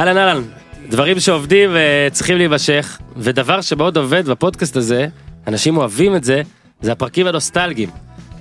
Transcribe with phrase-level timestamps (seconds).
[0.00, 0.42] אהלן אהלן,
[0.88, 5.06] דברים שעובדים וצריכים להימשך, ודבר שמאוד עובד בפודקאסט הזה,
[5.46, 6.42] אנשים אוהבים את זה,
[6.80, 7.88] זה הפרקים הנוסטלגיים.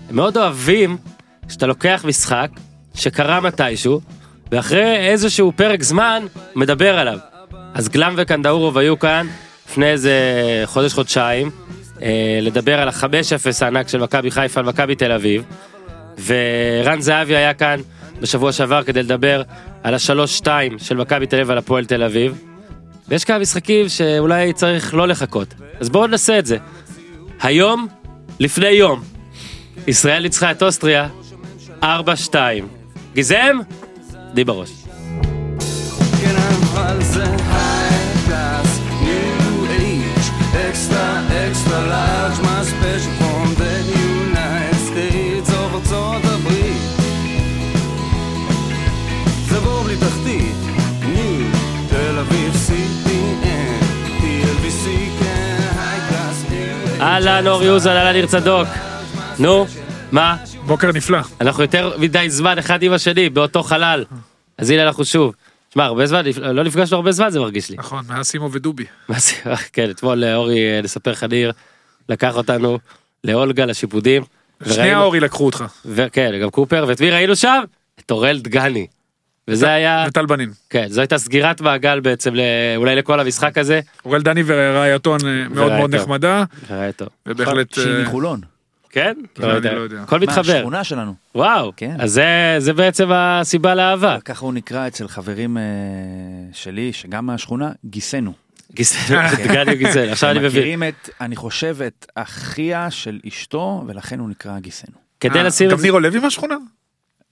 [0.09, 0.97] הם מאוד אוהבים
[1.49, 2.49] שאתה לוקח משחק
[2.95, 4.01] שקרה מתישהו,
[4.51, 6.25] ואחרי איזשהו פרק זמן
[6.55, 7.19] מדבר עליו.
[7.73, 9.27] אז גלם וקנדאורוב היו כאן
[9.69, 10.13] לפני איזה
[10.65, 11.51] חודש חודשיים,
[12.01, 15.43] אה, לדבר על החמש אפס הענק של מכבי חיפה על מכבי תל אביב,
[16.25, 17.79] ורן זהבי היה כאן
[18.21, 19.41] בשבוע שעבר כדי לדבר
[19.83, 22.41] על השלוש שתיים של מכבי תל אביב על הפועל תל אביב.
[23.07, 25.53] ויש כמה משחקים שאולי צריך לא לחכות.
[25.79, 26.57] אז בואו נעשה את זה.
[27.41, 27.87] היום,
[28.39, 29.01] לפני יום,
[29.87, 31.07] ישראל ניצחה את אוסטריה
[31.81, 31.85] 4-2.
[33.13, 33.57] גיזם?
[34.33, 34.69] די בראש.
[36.21, 36.35] כן,
[36.73, 37.01] אבל
[57.27, 58.67] אהלן אור יוזל, אהלן ניר צדוק.
[59.39, 59.65] נו,
[60.11, 60.37] מה?
[60.65, 61.19] בוקר נפלא.
[61.41, 64.05] אנחנו יותר מדי זמן אחד עם השני באותו חלל.
[64.57, 65.33] אז הנה אנחנו שוב.
[65.73, 67.77] שמע, הרבה זמן, לא נפגשנו הרבה זמן זה מרגיש לי.
[67.77, 68.85] נכון, מאז סימו ודובי.
[69.17, 69.33] זה,
[69.73, 71.51] כן, אתמול אה, אורי, אה, נספר לך ניר,
[72.09, 72.79] לקח אותנו
[73.23, 74.23] לאולגה לשיפודים.
[74.69, 75.63] שני האורי לקחו אותך.
[75.85, 77.63] וכן, גם קופר, ואת מי ראינו שם?
[77.99, 78.87] את אורל דגני.
[79.49, 80.49] וזה היה, וטל בנין.
[80.69, 82.33] כן, זו הייתה סגירת מעגל בעצם,
[82.75, 83.79] אולי לכל המשחק הזה.
[84.05, 85.17] אוראל דני ורעייתו אה,
[85.49, 85.95] מאוד מאוד.
[85.95, 86.43] נחמדה,
[86.95, 87.07] טוב.
[87.25, 87.73] ובהחלט...
[87.73, 88.39] שהיא אה, מחולון.
[88.91, 89.13] כן?
[89.39, 90.01] לא, אני לא יודע.
[90.01, 90.55] הכל מה, מתחבר.
[90.55, 91.13] השכונה שלנו.
[91.35, 91.95] וואו, כן.
[91.99, 92.21] אז
[92.57, 94.17] זה- בעצם הסיבה לאהבה.
[94.25, 95.63] ככה הוא נקרא אצל חברים אה,
[96.53, 98.33] שלי, שגם מהשכונה, גיסנו.
[98.73, 100.49] גיסל, דגני גיסל, עכשיו אני מבין.
[100.61, 104.95] מכירים את, אני חושב, את אחיה של אשתו, ולכן הוא נקרא גיסנו.
[105.19, 106.55] כדי לשים את גם זה- נירו לוי מהשכונה?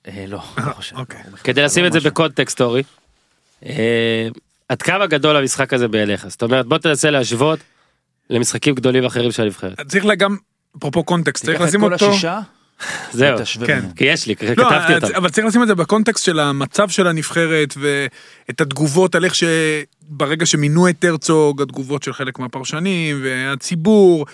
[0.07, 0.95] אה, לא, לא חושב.
[0.95, 1.21] אוקיי.
[1.43, 1.99] כדי לשים לא את זה.
[1.99, 2.83] בקונטקסט אורי.
[3.65, 4.27] אה,
[4.69, 6.27] עד כמה גדול המשחק הזה בעיניך?
[6.27, 7.59] זאת אומרת בוא תנסה להשוות
[8.29, 9.81] למשחקים גדולים אחרים של הנבחרת.
[9.87, 10.37] צריך לה גם,
[10.77, 12.09] אפרופו קונטקסט, צריך תיקח את לשים כל אותו...
[12.09, 12.39] השישה,
[13.11, 13.85] זהו, כן.
[13.95, 15.15] כי יש לי, לא, כתבתי אותם.
[15.15, 20.45] אבל צריך לשים את זה בקונטקסט של המצב של הנבחרת ואת התגובות על איך שברגע
[20.45, 24.25] שמינו את הרצוג, התגובות של חלק מהפרשנים והציבור.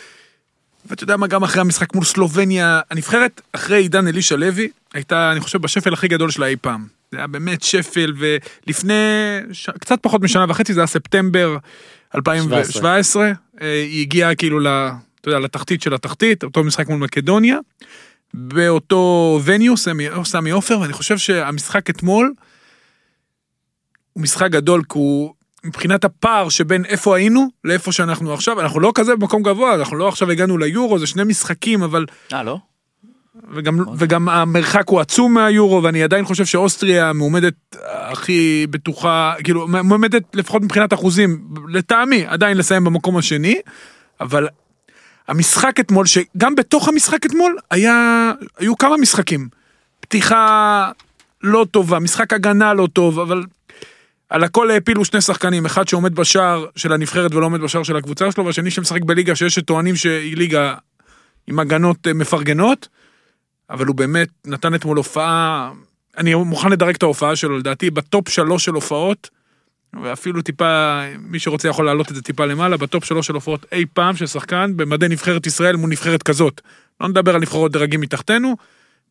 [0.86, 5.40] ואתה יודע מה, גם אחרי המשחק מול סלובניה, הנבחרת אחרי עידן אלישע לוי, הייתה, אני
[5.40, 6.88] חושב, בשפל הכי גדול שלה אי פעם.
[7.12, 8.94] זה היה באמת שפל, ולפני
[9.52, 9.70] ש...
[9.70, 11.58] קצת פחות משנה וחצי, זה היה ספטמבר
[12.16, 13.32] 2017, אה,
[13.62, 14.68] היא הגיעה כאילו ל...
[15.22, 17.58] אתה יודע, לתחתית של התחתית, אותו משחק מול מקדוניה.
[18.34, 22.34] באותו וניו, סמי, סמי עופר, ואני חושב שהמשחק אתמול
[24.14, 25.34] הוא משחק גדול, כי הוא
[25.64, 30.08] מבחינת הפער שבין איפה היינו לאיפה שאנחנו עכשיו, אנחנו לא כזה במקום גבוה, אנחנו לא
[30.08, 32.06] עכשיו הגענו ליורו, זה שני משחקים, אבל...
[32.34, 32.58] אה, לא?
[33.54, 37.54] וגם, וגם המרחק הוא עצום מהיורו, ואני עדיין חושב שאוסטריה מועמדת
[37.86, 43.62] הכי בטוחה, כאילו, מועמדת לפחות מבחינת אחוזים, לטעמי, עדיין לסיים במקום השני,
[44.22, 44.48] אבל
[45.28, 49.48] המשחק אתמול, שגם בתוך המשחק אתמול, היה, היו כמה משחקים.
[50.00, 50.92] פתיחה
[51.44, 53.44] לא טובה, משחק הגנה לא טוב, אבל
[54.30, 58.32] על הכל העפילו שני שחקנים, אחד שעומד בשער של הנבחרת ולא עומד בשער של הקבוצה
[58.32, 60.76] שלו, והשני שמשחק בליגה שיש שטוענים שהיא ליגה
[61.48, 62.88] עם הגנות אה, מפרגנות,
[63.70, 65.72] אבל הוא באמת נתן אתמול הופעה,
[66.18, 69.30] אני מוכן לדרג את ההופעה שלו, לדעתי בטופ שלוש של הופעות,
[70.04, 73.86] ואפילו טיפה, מי שרוצה יכול להעלות את זה טיפה למעלה, בטופ שלוש של הופעות אי
[73.94, 76.62] פעם של שחקן במדי נבחרת ישראל מול נבחרת כזאת.
[77.02, 78.56] לא נדבר על נבחרות דרגים מתחתינו,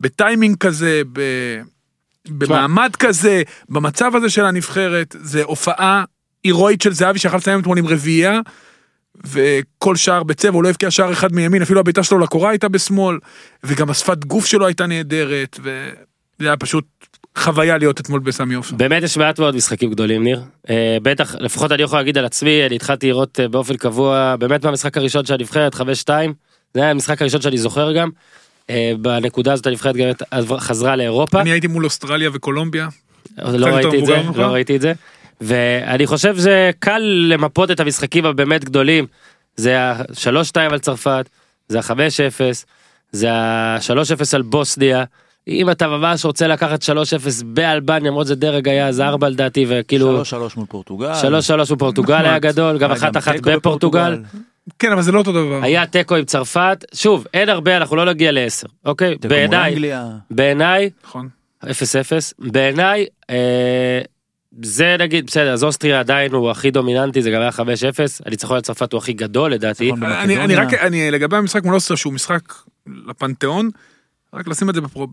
[0.01, 1.21] בטיימינג כזה, ב...
[2.29, 6.05] במעמד כזה, במצב הזה של הנבחרת, זה הופעה
[6.45, 8.41] הירואית של זהבי שיכול לסיים אתמול עם רביעייה,
[9.25, 13.19] וכל שער בצבע, הוא לא הבקיע שער אחד מימין, אפילו הבעיטה שלו לקורה הייתה בשמאל,
[13.65, 16.85] וגם השפת גוף שלו הייתה נהדרת, וזה היה פשוט
[17.39, 18.77] חוויה להיות אתמול בסמי עופר.
[18.77, 20.43] באמת יש מעט מאוד משחקים גדולים ניר.
[20.71, 24.65] אה, בטח, לפחות אני יכול להגיד על עצמי, אני התחלתי לראות אה, באופן קבוע, באמת
[24.65, 25.81] מהמשחק הראשון של הנבחרת, 5-2,
[26.75, 28.11] זה היה המשחק הראשון שאני זוכר גם.
[28.71, 30.11] אה, בנקודה הזאת הנבחרת גם
[30.59, 31.41] חזרה לאירופה.
[31.41, 32.89] אני הייתי מול אוסטרליה וקולומביה,
[33.39, 34.23] לא ראיתי את זה?
[34.35, 34.93] לא ראיתי את זה.
[35.41, 39.07] ואני חושב שזה קל למפות את המשחקים הבאמת גדולים.
[39.57, 41.29] זה ה-3-2 על צרפת,
[41.69, 42.41] זה ה-5-0,
[43.13, 45.05] זה ה-3-0 על בוסניה.
[45.49, 46.87] אם אתה ממש רוצה לקחת 3-0
[47.45, 51.13] באלבניה, למרות זה דרג היה אז 4 לדעתי, וכאילו שלוש שלוש מול פורטוגל.
[51.13, 52.29] 3-3 בפורטוגל נחמד.
[52.29, 54.19] היה גדול, גם היה 1-1 תיקו בפורטוגל.
[54.79, 55.61] כן, אבל זה לא אותו דבר.
[55.63, 59.17] היה תיקו עם צרפת, שוב, אין הרבה, אנחנו לא נגיע ל-10, אוקיי?
[59.23, 59.93] מול בעיניי.
[60.31, 61.29] בעיניי, נכון.
[61.65, 61.67] 0-0
[62.39, 64.01] בעיניי אה,
[64.63, 67.63] זה נגיד בסדר אז אוסטריה עדיין הוא הכי דומיננטי זה גם היה 5-0
[68.27, 70.55] הניצחון על צרפת הוא הכי גדול לדעתי ניצחון אני, אני.
[70.55, 72.43] רק, אני לגבי המשחק מול אוסטריה שהוא משחק
[73.07, 73.71] לפנתיאון,
[74.35, 75.09] רק לשים את זה בפרו,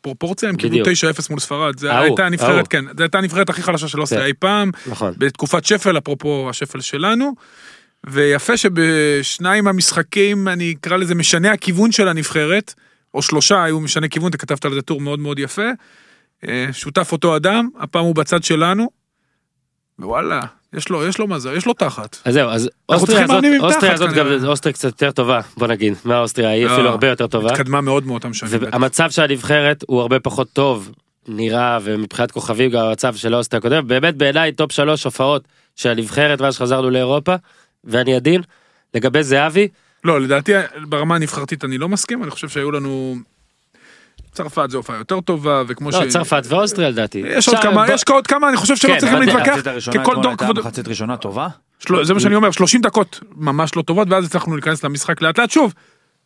[0.00, 1.18] פרופורציה הם קיבלו בדיוק.
[1.18, 2.68] 9-0 מול ספרד, זה ההוא, הייתה הנבחרת.
[2.68, 4.26] כן, זו הייתה הנבחרת הכי חלשה של אוסטריה כן.
[4.26, 5.14] אי פעם, נכון.
[5.18, 7.34] בתקופת שפל, אפרופו השפל שלנו.
[8.06, 12.74] ויפה שבשניים המשחקים, אני אקרא לזה משנה הכיוון של הנבחרת,
[13.14, 15.70] או שלושה היו משנה כיוון, אתה כתבת על זה טור מאוד מאוד יפה.
[16.48, 18.90] אה, שותף אותו אדם, הפעם הוא בצד שלנו.
[19.98, 20.40] וואלה,
[20.72, 22.16] יש לו, יש לו מזל, יש לו תחת.
[22.24, 24.26] אז זהו, אז אוסטריה הזאת, אוסטריה הזאת גם.
[24.46, 27.52] אוסטריה קצת יותר טובה, בוא נגיד, מהאוסטריה היא אפילו הרבה יותר טובה.
[27.52, 28.52] התקדמה מאוד מאותם שנים.
[28.60, 30.92] והמצב של הנבחרת הוא הרבה פחות טוב,
[31.28, 36.40] נראה, ומבחינת כוכבים גם המצב של אוסטריה הקודם, באמת בעיניי טופ שלוש הופעות של הנבחרת
[36.40, 37.34] מאז שחזרנו לאירופה,
[37.84, 38.42] ואני עדין,
[38.94, 39.68] לגבי זהבי,
[40.04, 40.52] לא, לדעתי
[40.88, 43.16] ברמה הנבחרתית אני לא מסכים, אני חושב שהיו לנו...
[44.32, 47.22] צרפת זו הופעה יותר טובה, וכמו לא, צרפת ואוסטריה לדעתי.
[47.26, 49.56] יש עוד כמה, בוא- יש עוד כמה, אני חושב שלא כן, צריכים אבל להתווכח,
[49.90, 50.58] ככל אתמול דור הייתה כבוד...
[50.58, 51.48] מחצית ראשונה טובה.
[51.78, 55.38] של- זה מה שאני אומר, 30 דקות ממש לא טובות, ואז הצלחנו להיכנס למשחק לאט
[55.38, 55.50] לאט.
[55.50, 55.74] שוב,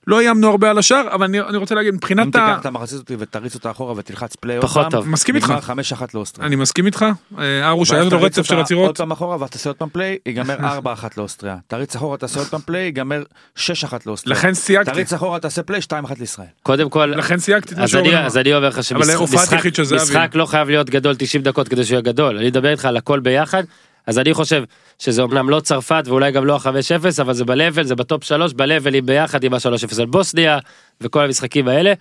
[0.06, 2.30] לא איימנו הרבה על השאר, אבל אני אני רוצה להגיד, אם מבחינת ה...
[2.30, 5.08] תיקח את המחצית הזאת ותריץ אותה אחורה ותלחץ פליי עוד פחות פעם, טוב.
[5.08, 5.50] מסכים איתך.
[5.50, 6.46] נגמר 5-1 לאוסטריה.
[6.46, 7.04] אני מסכים איתך,
[7.38, 8.86] אה, ארוש היה לו רצף של עצירות.
[8.86, 11.56] עוד פעם אחורה ואז תעשה עוד פעם פליי, ייגמר 4-1 לאוסטריה.
[11.66, 13.22] תריץ אחורה תעשה עוד פעם פליי, ייגמר
[13.58, 13.60] 6-1
[14.06, 14.36] לאוסטריה.
[14.36, 16.46] לכן סייגתי, תריץ אחורה תעשה פליי 2-1 לישראל.
[16.62, 18.16] קודם כל, לכן סייגתי את מה אז שאומרים.
[18.16, 22.02] אני, אז אני אומר לך שמשחק לא חייב להיות גדול 90 דקות כדי שהוא יהיה
[22.02, 23.62] גדול, אני אדבר איתך על הכל ביחד,
[24.06, 24.64] אז אני חושב
[24.98, 29.04] שזה אמנם לא צרפת ואולי גם לא ה-5-0, אבל זה ב-level, זה בטופ 3, ב-levelים
[29.04, 30.58] ביחד עם ה-3-0 על בוסניה
[31.00, 31.92] וכל המשחקים האלה.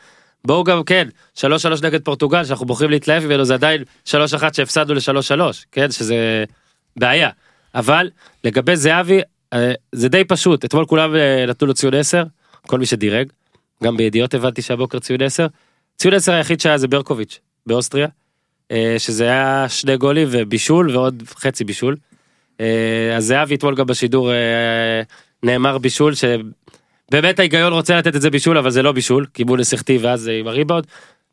[0.46, 1.07] בואו גם כן,
[1.38, 1.42] 3-3
[1.84, 4.13] נגד פורטוגל שאנחנו בוחרים להתלהב ממנו זה עדיין 3-1
[4.54, 5.42] שהפסדנו ל-3-3,
[5.72, 6.44] כן, שזה
[6.96, 7.30] בעיה.
[7.75, 8.10] אבל
[8.44, 9.19] לגבי זהבי,
[9.54, 12.24] אה, זה די פשוט, אתמול כולם אה, נתנו לו ציון 10,
[12.68, 13.28] כל מי שדירג,
[13.84, 15.48] גם בידיעות הבנתי שהבוקר ציון 10.
[15.98, 18.07] ציון 10 היחיד שהיה זה ברקוביץ' באוסטריה,
[18.97, 21.95] שזה היה שני גולים ובישול ועוד חצי בישול.
[22.59, 25.01] אה, אז זהבי אתמול גם בשידור אה,
[25.44, 29.97] נאמר בישול שבאמת ההיגיון רוצה לתת את זה בישול אבל זה לא בישול כי נסיכתי
[29.97, 30.88] ואז אה, עם הריבאונד.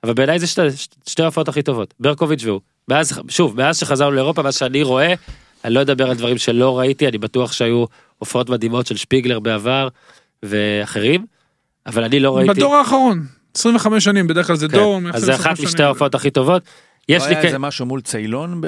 [0.05, 0.63] אבל בעיניי זה שתי,
[1.07, 2.61] שתי ההופעות הכי טובות ברקוביץ' והוא.
[2.89, 5.15] מאז שוב מאז שחזרנו לאירופה מה שאני רואה
[5.65, 7.85] אני לא אדבר על דברים שלא ראיתי אני בטוח שהיו
[8.19, 9.89] הופעות מדהימות של שפיגלר בעבר
[10.43, 11.27] ואחרים.
[11.87, 12.55] אבל אני לא ראיתי.
[12.55, 14.77] בדור האחרון, 25 שנים, בדרך כלל זה כן.
[14.77, 15.01] דור.
[15.13, 16.63] אז זה אחת משתי ההופעות הכי טובות.
[17.09, 18.67] יש לא לי היה איזה משהו מול ציילון ב...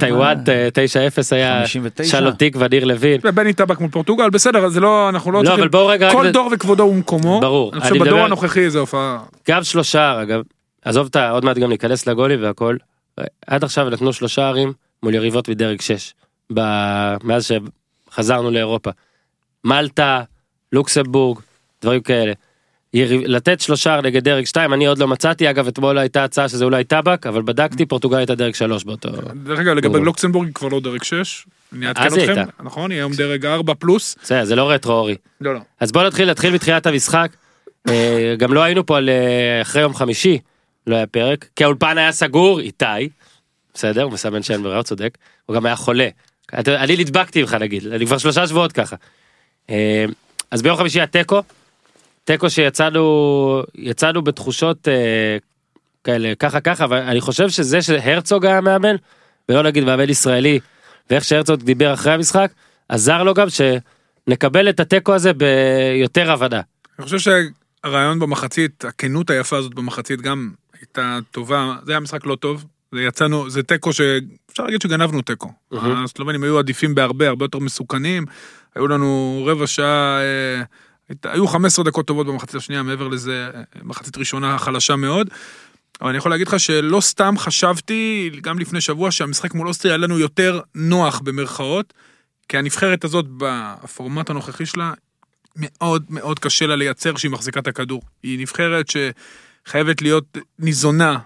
[0.00, 2.04] טיוואן אה, 9-0 היה 59?
[2.04, 3.20] שלום תקווה ניר לוין.
[3.34, 5.68] בני טבק מול פורטוגל, בסדר, זה לא, אנחנו לא לא צריכים...
[6.12, 7.40] כל דור וכבודו ומקומו.
[7.40, 9.18] ברור, אני חושב בדור הנוכחי זה הופעה...
[9.48, 10.42] גם שלושה אגב
[10.84, 11.08] עזוב.
[11.30, 12.76] עוד מעט גם ניכנס לגולים והכל.
[13.46, 14.72] עד עכשיו נתנו שלושה ערים
[15.02, 16.14] מול יריבות מדרג 6
[16.54, 16.60] ב...
[17.24, 17.52] מאז
[18.10, 18.90] שחזרנו לאירופה.
[19.64, 20.22] מלטה
[20.72, 21.38] לוקסמבורג
[21.82, 22.32] דברים כאלה.
[22.94, 26.84] לתת שלושה נגד דרג 2 אני עוד לא מצאתי אגב אתמול הייתה הצעה שזה אולי
[26.84, 29.08] טבק אבל בדקתי פורטוגל הייתה דרג 3 באותו.
[29.44, 30.00] דרך אגב, לגבי.
[30.00, 31.46] לוקסמבורג היא כבר לא דרג 6.
[31.72, 32.62] אני אעדכן היא אתכם, הייתה.
[32.62, 32.90] נכון?
[32.90, 34.16] היא היום דרג 4 פלוס.
[34.22, 35.16] זה לא רטרו אורי.
[35.40, 35.60] לא, לא.
[35.80, 37.28] אז בוא נתחיל נתחיל מתחילת המשחק.
[37.88, 40.38] אה, גם לא היינו פה על אה, אחרי יום חמישי
[40.86, 43.08] לא היה פרק כי האולפן היה סגור איתי.
[43.74, 46.08] בסדר הוא מסמן שאין ברירה הוא צודק הוא גם היה חולה.
[46.54, 48.96] אני נדבקתי ממך נגיד אני כבר שלושה שבועות ככה.
[49.70, 50.04] אה,
[50.50, 51.06] אז ביום חמישי היה
[52.28, 52.50] תיקו.
[52.50, 55.36] שיצאנו יצאנו בתחושות אה,
[56.04, 58.96] כאלה ככה ככה אבל אני חושב שזה שהרצוג היה מאמן
[59.48, 60.60] ולא נגיד מאמן ישראלי
[61.10, 62.50] ואיך שהרצוג דיבר אחרי המשחק
[62.88, 66.60] עזר לו גם שנקבל את התיקו הזה ביותר הבנה.
[66.98, 71.74] אני חושב שהרעיון במחצית, הכנות היפה הזאת במחצית גם הייתה טובה.
[71.84, 72.64] זה היה משחק לא טוב.
[72.92, 75.52] זה יצאנו, זה תיקו שאפשר להגיד שגנבנו תיקו.
[75.70, 76.04] מהמם.
[76.04, 78.26] הסלובנים היו עדיפים בהרבה, הרבה יותר מסוכנים.
[78.74, 80.62] היו לנו רבע שעה, אה,
[81.24, 83.50] היו 15 דקות טובות במחצית השנייה, מעבר לזה,
[83.82, 85.30] מחצית ראשונה חלשה מאוד.
[86.00, 89.98] אבל אני יכול להגיד לך שלא סתם חשבתי, גם לפני שבוע, שהמשחק מול אוסטריה היה
[89.98, 91.94] לנו יותר נוח במרכאות,
[92.48, 94.92] כי הנבחרת הזאת בפורמט הנוכחי שלה,
[95.56, 98.02] מאוד מאוד קשה לה לייצר שהיא מחזיקה את הכדור.
[98.22, 101.18] היא נבחרת שחייבת להיות ניזונה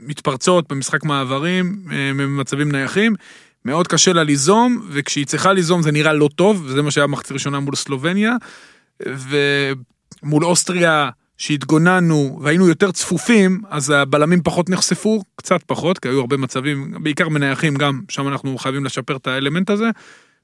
[0.00, 3.14] מתפרצות במשחק מעברים, אה, ממצבים נייחים.
[3.64, 7.32] מאוד קשה לה ליזום, וכשהיא צריכה ליזום זה נראה לא טוב, וזה מה שהיה במחצית
[7.32, 8.36] ראשונה מול סלובניה.
[9.06, 16.36] ומול אוסטריה, שהתגוננו והיינו יותר צפופים, אז הבלמים פחות נחשפו, קצת פחות, כי היו הרבה
[16.36, 19.90] מצבים, בעיקר מנייחים גם, שם אנחנו חייבים לשפר את האלמנט הזה.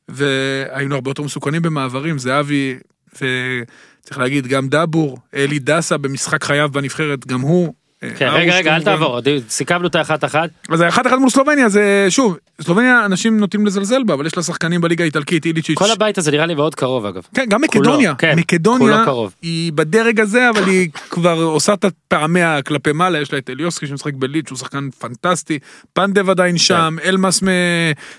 [0.08, 2.75] והיינו הרבה יותר מסוכנים במעברים, זהבי,
[3.14, 7.75] וצריך להגיד, גם דאבור, אלי דסה במשחק חייו בנבחרת, גם הוא.
[8.00, 8.83] כן, ארוש רגע רגע אל.
[8.83, 13.67] תעבור סיכמנו את האחת אחת אז האחד אחד מול סלובניה זה שוב סלובניה אנשים נוטים
[13.67, 16.75] לזלזל בה אבל יש לה שחקנים בליגה האיטלקית איליצ'יץ' כל הבית הזה נראה לי מאוד
[16.75, 17.23] קרוב אגב.
[17.35, 18.15] כן גם מקדוניה.
[18.15, 19.05] כן, מקדוניה.
[19.43, 23.87] היא בדרג הזה אבל היא כבר עושה את פעמיה כלפי מעלה יש לה את אליוסקי
[23.87, 25.59] שמשחק בליץ' הוא שחקן פנטסטי.
[25.93, 27.49] פנדב עדיין שם אלמאס מ-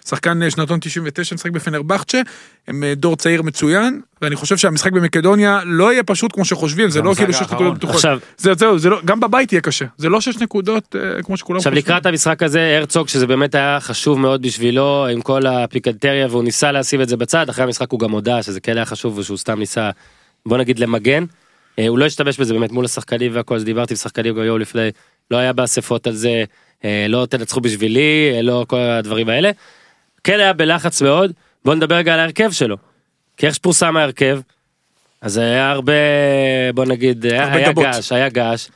[0.08, 2.22] שחקן שנתון 99 משחק בפנרבכצ'ה.
[2.68, 7.02] הם אה, דור צעיר מצוין ואני חושב שהמשחק במקדוניה לא יהיה פשוט כמו שחושבים, זה
[7.02, 7.42] לא כאילו שש.
[7.42, 7.96] נקודות בטוחות.
[7.96, 11.38] עכשיו, זה זהו, זה לא, גם בבית יהיה קשה, זה לא שש נקודות אה, כמו
[11.38, 16.28] שכולם עכשיו לקראת המשחק הזה הרצוג שזה באמת היה חשוב מאוד בשבילו עם כל הפיקנטריה
[16.28, 19.18] והוא ניסה להסיב את זה בצד אחרי המשחק הוא גם הודה שזה כן היה חשוב
[19.18, 19.90] ושהוא סתם ניסה
[20.46, 21.26] בוא נגיד למגן.
[21.80, 24.60] אה, הוא לא השתמש בזה באמת מול השחקנים והכל אז דיברתי עם שחקנים גם יום
[24.60, 24.90] לפני
[25.32, 26.44] לא היה באספות על זה
[26.86, 29.52] אה, לא תנצחו בשבילי אה, לא כל הדברים האלה.
[30.24, 31.32] כן היה בלחץ מאוד
[31.66, 32.78] בוא נדבר רגע על ההרכב שלו.
[33.38, 34.40] כי איך שפורסם ההרכב
[35.22, 35.94] אז היה הרבה
[36.76, 37.84] בוא נגיד הרבה היה גבות.
[37.84, 38.68] געש היה געש.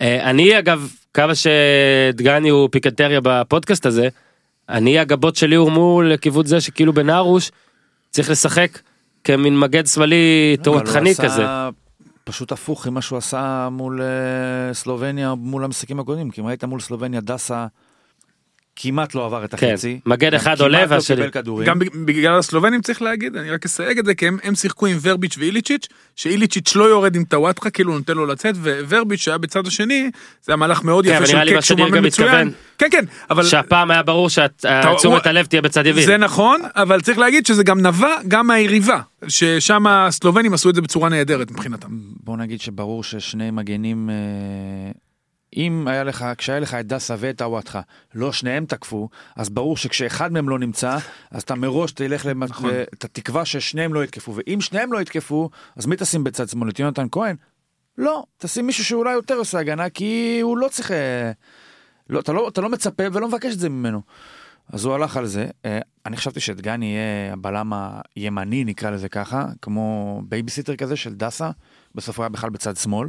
[0.00, 4.08] אה, אני אגב כמה שדגני הוא פיקנטריה בפודקאסט הזה
[4.68, 7.50] אני הגבות שלי הורמו לכיוון זה שכאילו בנרוש
[8.10, 8.78] צריך לשחק
[9.24, 11.44] כמין מגן שמאלי הוא תורתחני כזה.
[12.24, 16.80] פשוט הפוך ממה שהוא עשה מול אה, סלובניה מול המשחקים הקודמים כי אם ראית מול
[16.80, 17.66] סלובניה דסה
[18.82, 20.00] כמעט לא עבר את כן, החצי.
[20.06, 21.66] מגן גם אחד עולה כמעט לא והשני- קיבל כדורים.
[21.68, 24.86] גם בג- בגלל הסלובנים צריך להגיד, אני רק אסייג את זה, כי הם, הם שיחקו
[24.86, 28.54] עם ורביץ' ואיליצ'יץ', שאיליצ'יץ' לא יורד עם טוואטחה, כאילו נותן לו לצאת,
[28.88, 30.10] וורביץ' שהיה בצד השני,
[30.42, 32.50] זה היה מהלך מאוד כן, יפה של קק מה שהוא מאמן מצוין.
[32.78, 33.44] כן, כן, אבל...
[33.44, 36.06] שהפעם היה ברור שתשומת הלב תהיה בצד ימין.
[36.06, 40.80] זה נכון, אבל צריך להגיד שזה גם נבע גם מהיריבה, ששם הסלובנים עשו את זה
[40.82, 41.88] בצורה נהדרת מבחינתם.
[42.24, 44.90] בוא נגיד שברור ששני מגנים, אה,
[45.56, 47.80] אם היה לך, כשהיה לך את דסה ואת הוואטחה,
[48.14, 50.98] לא שניהם תקפו, אז ברור שכשאחד מהם לא נמצא,
[51.30, 52.44] אז אתה מראש תלך, למ...
[52.44, 52.70] נכון.
[52.94, 56.68] אתה תקווה ששניהם לא יתקפו, ואם שניהם לא יתקפו, אז מי תשים בצד שמאל?
[56.68, 57.36] את יונתן כהן?
[57.98, 60.90] לא, תשים מישהו שאולי יותר עושה הגנה, כי הוא לא צריך...
[60.90, 61.32] אה,
[62.10, 64.00] לא, אתה, לא, אתה לא מצפה ולא מבקש את זה ממנו.
[64.72, 65.46] אז הוא הלך על זה.
[65.64, 67.72] אה, אני חשבתי שדגני יהיה הבלם
[68.16, 71.50] הימני, נקרא לזה ככה, כמו בייביסיטר כזה של דסה,
[71.94, 73.08] בסוף הוא היה בכלל בצד שמאל.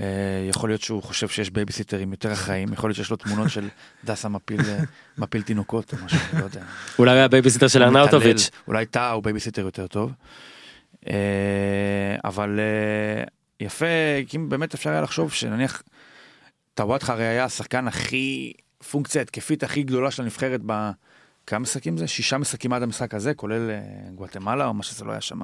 [0.00, 0.06] אה,
[0.48, 3.68] יכול להיות שהוא חושב שיש בייביסיטרים יותר אחראים, יכול להיות שיש לו תמונות של
[4.04, 4.78] דסה מפיל, אה,
[5.18, 6.62] מפיל תינוקות או משהו, לא יודע.
[6.98, 8.50] אולי היה בייביסיטר של ארנאוטוביץ'.
[8.68, 10.12] אולי טהא הוא בייביסיטר יותר טוב.
[11.08, 11.14] אה,
[12.24, 12.60] אבל
[13.60, 13.86] יפה,
[14.26, 15.82] כי אם באמת אפשר היה לחשוב שנניח,
[16.74, 18.52] טוואטחה הרי היה השחקן הכי,
[18.90, 20.90] פונקציה התקפית הכי גדולה של הנבחרת ב...
[21.46, 22.06] כמה משחקים זה?
[22.06, 23.70] שישה משחקים עד המשחק הזה, כולל
[24.14, 25.40] גואטמלה או מה שזה לא היה שם.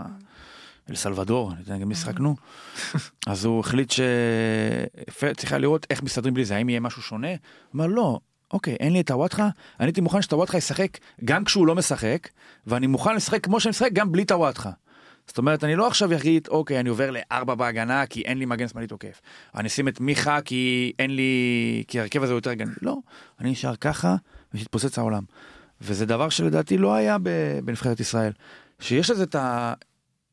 [0.90, 2.36] אל סלבדור, גם מי שיחקנו.
[3.26, 7.28] אז הוא החליט שצריך היה לראות איך מסתדרים בלי זה, האם יהיה משהו שונה?
[7.28, 7.36] הוא
[7.74, 8.20] אמר לא,
[8.52, 9.48] אוקיי, אין לי את הוואטחה,
[9.80, 12.28] אני הייתי מוכן שטוואטחה ישחק גם כשהוא לא משחק,
[12.66, 14.70] ואני מוכן לשחק כמו שאני משחק גם בלי טוואטחה.
[15.26, 18.68] זאת אומרת, אני לא עכשיו אגיד, אוקיי, אני עובר לארבע בהגנה כי אין לי מגן
[18.68, 19.20] שמאלי תוקף.
[19.54, 21.84] אני אשים את מיכה כי אין לי...
[21.88, 22.70] כי ההרכב הזה יותר גני.
[22.82, 22.96] לא,
[23.40, 24.16] אני נשאר ככה
[24.54, 25.22] ושתפוצץ העולם.
[25.80, 27.16] וזה דבר שלדעתי לא היה
[27.64, 28.32] בנבחרת ישראל.
[28.80, 29.36] שיש לזה את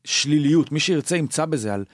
[0.04, 1.84] השליליות, מי שירצה ימצא בזה על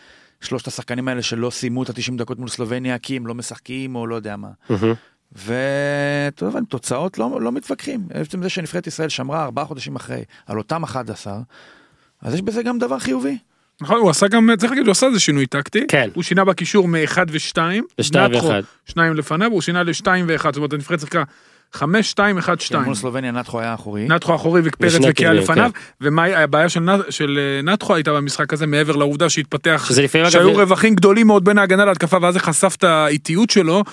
[0.41, 4.07] שלושת השחקנים האלה שלא סיימו את ה-90 דקות מול סלובניה כי הם לא משחקים או
[4.07, 4.49] לא יודע מה.
[5.33, 8.01] ואתה יודע, תוצאות לא, לא מתווכחים.
[8.15, 11.41] עצם זה שנבחרת ישראל שמרה ארבעה חודשים אחרי על אותם 11,
[12.23, 13.39] אז יש בזה גם דבר חיובי.
[13.81, 15.87] נכון, הוא עשה גם, צריך להגיד, הוא עשה איזה שינוי טקטי.
[15.89, 16.09] כן.
[16.15, 17.59] הוא שינה בקישור מ-1 ו-2.
[17.99, 18.63] לשתיים ואחד.
[18.87, 20.43] שניים לפניו, הוא שינה ל-2 ו-1.
[20.43, 21.23] זאת אומרת, הנבחרת שיחקה
[21.73, 22.83] 5, 2, 1, 2.
[22.83, 24.09] מול סלובניה נתחו היה אחורי.
[24.09, 28.67] נתחו אחורי ופרץ וקיאה קדמיים, לפניו, ומה הבעיה של של אה, נתחו הייתה במשחק הזה
[28.67, 29.91] מעבר לעובדה שהתפתח,
[30.31, 33.85] שהיו רווחים גדולים מאוד בין ההגנה להתקפה ואז זה חשף את האיטיות שלו,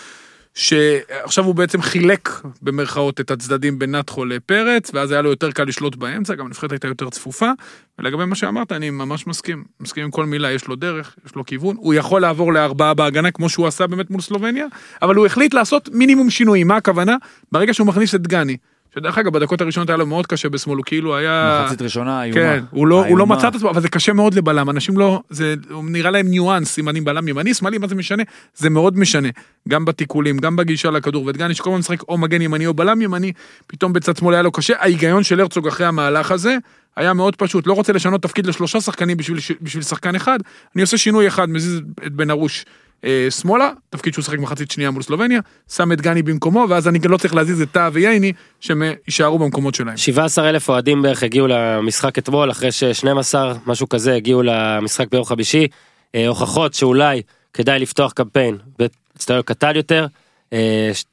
[0.58, 2.30] שעכשיו הוא בעצם חילק
[2.62, 6.72] במרכאות את הצדדים בין נתחו לפרץ, ואז היה לו יותר קל לשלוט באמצע, גם הנבחרת
[6.72, 7.52] הייתה יותר צפופה,
[8.00, 11.46] ולגבי מה שאמרת אני ממש מסכים, מסכים עם כל מילה, יש לו דרך, יש לו
[11.46, 14.66] כיוון, הוא יכול לעבור לארבעה בהגנה כמו שהוא עשה באמת מול סלובניה,
[15.02, 17.16] אבל הוא החליט לעשות מינימום שינויים, מה הכוונה?
[17.52, 18.58] ברגע שהוא מכניס את דגני.
[18.98, 22.42] שדרך אגב בדקות הראשונות היה לו מאוד קשה בשמאל הוא כאילו היה מחצית ראשונה איומה.
[22.42, 23.28] כן הוא לא הוא לא.
[23.28, 26.90] מצא את עצמו אבל זה קשה מאוד לבלם אנשים לא זה נראה להם ניואנס אם
[26.90, 28.24] אני בלם ימני שמאלי מה זה משנה
[28.56, 29.30] זה מאוד משנה
[29.68, 33.32] גם בתיקולים גם בגישה לכדור ודגני שכל הזמן משחק או מגן ימני או בלם ימני
[33.68, 36.58] פתאום בצד שמאל היה לו קשה ההיגיון של הרצוג אחרי המהלך הזה
[36.96, 40.40] היה מאוד פשוט לא רוצה לשנות תפקיד לשלושה שחקנים בשביל בשביל שחקן אחד
[40.76, 42.66] אני עושה שינוי אחד מזיז את בן ארוש.
[43.06, 45.40] אה, שמאלה, תפקיד שהוא שחק מחצית שנייה מול סלובניה,
[45.72, 49.40] שם את גני במקומו, ואז אני לא צריך להזיז את טאה וייני, שהם אה, יישארו
[49.40, 49.98] במקומות שלהם.
[49.98, 53.36] 17 אלף אוהדים בערך הגיעו למשחק אתמול אחרי ש-12
[53.66, 55.68] משהו כזה הגיעו למשחק ביום חמישי.
[56.16, 57.22] אה, הוכחות שאולי
[57.54, 60.08] כדאי לפתוח קמפיין באצטדיון קטן יותר.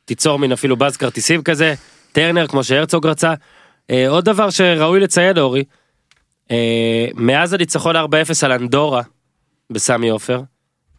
[0.04, 1.74] תיצור מין אפילו באז כרטיסים כזה.
[2.12, 3.34] טרנר כמו שהרצוג רצה.
[4.08, 5.64] עוד דבר שראוי לציין אורי.
[7.14, 7.98] מאז הניצחון 4-0
[8.42, 9.02] על אנדורה
[9.70, 10.40] בסמי עופר.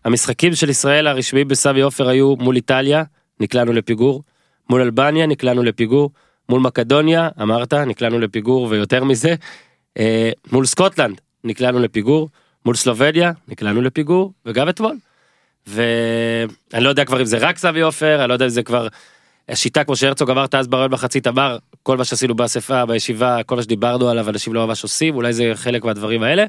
[0.05, 3.03] המשחקים של ישראל הרשמיים בסמי עופר היו מול איטליה
[3.39, 4.23] נקלענו לפיגור.
[4.69, 6.11] מול אלבניה נקלענו לפיגור.
[6.49, 9.35] מול מקדוניה אמרת נקלענו לפיגור ויותר מזה.
[9.97, 12.29] אה, מול סקוטלנד נקלענו לפיגור.
[12.65, 14.95] מול סלובניה נקלענו לפיגור וגם אתמול.
[15.67, 18.87] ואני לא יודע כבר אם זה רק סמי עופר אני לא יודע אם זה כבר
[19.49, 23.63] השיטה כמו שהרצוג אמרת אז ברעיון מחצית אמר כל מה שעשינו באספה בישיבה כל מה
[23.63, 26.45] שדיברנו עליו אנשים לא ממש עושים אולי זה חלק מהדברים האלה.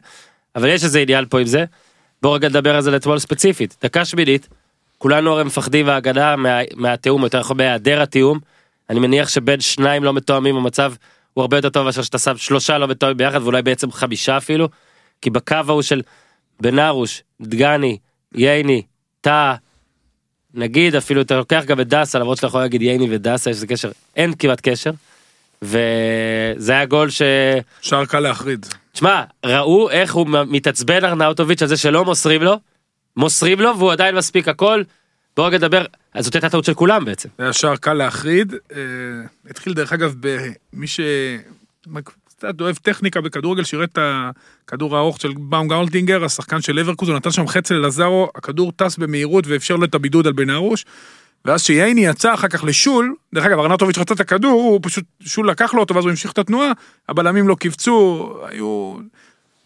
[0.57, 1.65] אבל יש איזה עניין פה עם זה.
[2.23, 3.77] בוא רגע נדבר על זה לאתמול ספציפית.
[3.83, 4.49] דקה שמינית,
[4.99, 8.39] כולנו הרי מפחדים בהגנה מה, מהתיאום, יותר נכון מהיעדר התיאום.
[8.91, 10.93] אני מניח שבין שניים לא מתואמים המצב
[11.35, 14.69] הוא הרבה יותר טוב מאשר שאתה שם שלושה לא מתואמים ביחד ואולי בעצם חמישה אפילו.
[15.21, 16.03] כי בקו ההוא של
[16.61, 17.99] בן ארוש, דגני,
[18.35, 18.83] ייני,
[19.21, 19.55] טאה,
[20.55, 23.67] נגיד אפילו אתה לוקח גם את דסה למרות שאתה יכול להגיד ייני ודסה יש איזה
[23.67, 24.91] קשר, אין כמעט קשר.
[25.63, 27.23] וזה היה גול ש...
[27.81, 28.67] שער קל להחריד.
[28.93, 32.61] תשמע, ראו איך הוא מתעצבן ארנאוטוביץ' על זה שלא מוסרים לו,
[33.17, 34.83] מוסרים לו והוא עדיין מספיק הכל.
[35.37, 35.85] בוא רגע נדבר,
[36.15, 37.29] אז זאת הייתה טעות של כולם בעצם.
[37.39, 38.55] זה היה שער קל להחריד.
[38.73, 38.79] אה,
[39.51, 41.01] התחיל דרך אגב במי ש...
[42.39, 47.17] קצת אוהב טכניקה בכדורגל, שירת את הכדור הארוך של באום גאולטינגר, השחקן של לברקוז, הוא
[47.17, 50.85] נתן שם חצי ללזארו, הכדור טס במהירות ואפשר לו את הבידוד על בן ארוש.
[51.47, 55.51] ואז שייני יצא אחר כך לשול, דרך אגב ארנטוביץ' רצה את הכדור, הוא פשוט, שול
[55.51, 56.73] לקח לו אותו ואז הוא המשיך את התנועה,
[57.09, 58.97] הבלמים לא קיבצו, היו...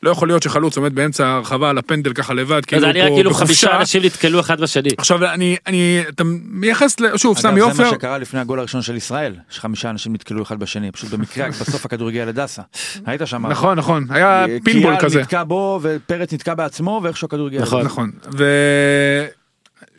[0.02, 3.08] לא יכול להיות שחלוץ עומד באמצע הרחבה על הפנדל ככה לבד, כאילו זה הוא נראה
[3.08, 3.46] פה כאילו בחופשה.
[3.46, 4.88] חמישה אנשים נתקלו אחד בשני.
[4.98, 8.82] עכשיו אני, אני, אתה מייחס, שוב, סמי אגב, זה עופר, מה שקרה לפני הגול הראשון
[8.82, 12.62] של ישראל, שחמישה אנשים נתקלו אחד בשני, פשוט במקרה בסוף הכדור הגיע לדסה.
[13.06, 13.46] היית שם.
[13.46, 15.20] נכון, נכון, היה אה, פינבול קיאל כזה.
[15.20, 17.84] נתקע בו ופרץ נתקע בעצמו ואיכשהו הכדור הגיע נכון.
[17.84, 18.10] נכון,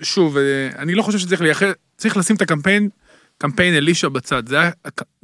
[0.02, 1.66] ושוב, אה, אני לא חושב שצריך לייחד,
[1.98, 2.90] צריך לשים את הקמפיין,
[3.38, 4.72] קמפיין אלישע בצד, זה היה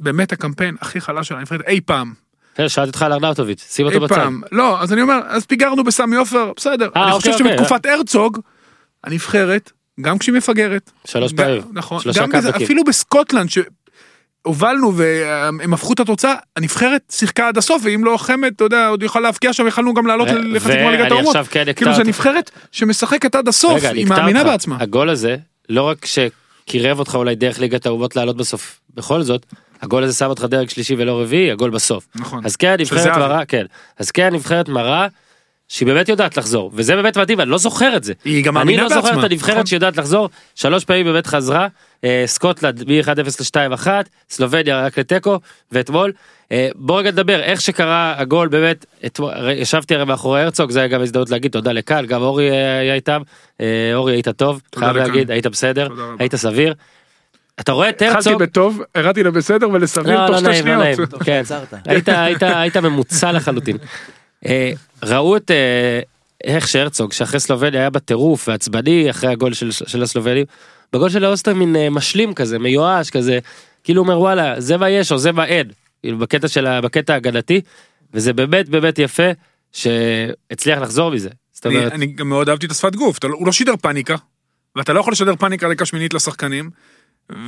[0.00, 2.12] באמת הקמפיין הכי חלש של הנבחרת אי פעם,
[2.54, 4.14] כן, שאלתי אותך על ארנאוטוביץ', שים אותו אי בצד.
[4.14, 7.58] פעם, לא, אז אני אומר, אז פיגרנו בסמי עופר, בסדר, אה, אני אוקיי, חושב אוקיי,
[7.58, 8.38] שבתקופת הרצוג,
[9.04, 11.62] הנבחרת, גם כשהיא מפגרת, שלוש פעמים.
[11.72, 12.64] נכון, שלושה קאמבקים.
[12.64, 13.48] אפילו בסקוטלנד,
[14.48, 19.02] שהובלנו והם הפכו את התוצאה, הנבחרת שיחקה עד הסוף, ואם לא חמד, אתה יודע, עוד
[19.02, 21.36] יכולה להבקיע שם, יכלנו גם לעלות לחצי גמר ליגת האומות.
[21.50, 22.04] כן כאילו זה.
[22.04, 24.44] נבחרת שמשחקת עד הסוף, היא מאמינה.
[24.44, 24.76] בעצמה.
[24.80, 25.36] הגול הזה,
[25.68, 29.46] לא רק שקירב אותך אולי דרך ליגת האומות לעלות בסוף, בכל זאת,
[29.82, 32.06] הגול הזה שם אותך דרג שלישי ולא רביעי, הגול בסוף.
[32.14, 32.46] נכון.
[32.46, 33.16] אז כן, הנבחרת.
[33.16, 33.64] מראה, כן.
[33.98, 35.06] אז כן, הנבחרת מראה
[35.68, 38.12] שהיא באמת יודעת לחזור, וזה באמת מדהים, אני לא זוכר את זה.
[38.24, 39.66] היא גם אני מאמינה לא זוכר בעצמה, את הנבחרת נכון.
[39.66, 41.66] שיודעת לחזור, שלוש פעמים באמת חזרה,
[42.26, 43.86] סקוטלנד מ-1-0 ל-2-1,
[44.30, 45.38] סלובניה רק לתיקו,
[45.72, 46.12] ואתמול,
[46.52, 48.86] אה, בוא רגע נדבר, איך שקרה הגול באמת,
[49.56, 52.94] ישבתי הרי מאחורי הרצוג, זה היה גם הזדמנות להגיד תודה לקהל, גם אורי אה, היה
[52.94, 53.22] איתם,
[53.60, 54.96] אה, אורי היית טוב, חייב.
[54.96, 55.88] להגיד, היית בסדר.
[56.18, 56.74] היית סביר.
[57.60, 61.14] אתה רואה את התחלתי הרצוג, בטוב, ירדתי לבסדר ולסביר לא, תוך לא שתי לא שניות.
[61.24, 61.42] כן,
[62.40, 63.76] היית ממוצע לחלוטין.
[65.02, 66.00] ראו את אה,
[66.44, 70.44] איך שהרצוג שאחרי סלובניה היה בטירוף ועצבני אחרי הגול של, של הסלובנים,
[70.92, 73.38] בגול של האוסטרים מין אה, משלים כזה מיואש כזה,
[73.84, 75.68] כאילו אומר וואלה זה מה יש או זה מה אין,
[76.02, 77.60] כאילו בקטע של ה- בקטע ההגנתי,
[78.14, 79.22] וזה באמת באמת יפה
[79.72, 81.28] שהצליח לחזור מזה.
[81.52, 84.14] זאת אומרת, אני גם מאוד אהבתי את השפת גוף, לא- הוא לא שידר פאניקה,
[84.76, 86.70] ואתה לא יכול לשדר פאניקה דקה שמינית לשחקנים,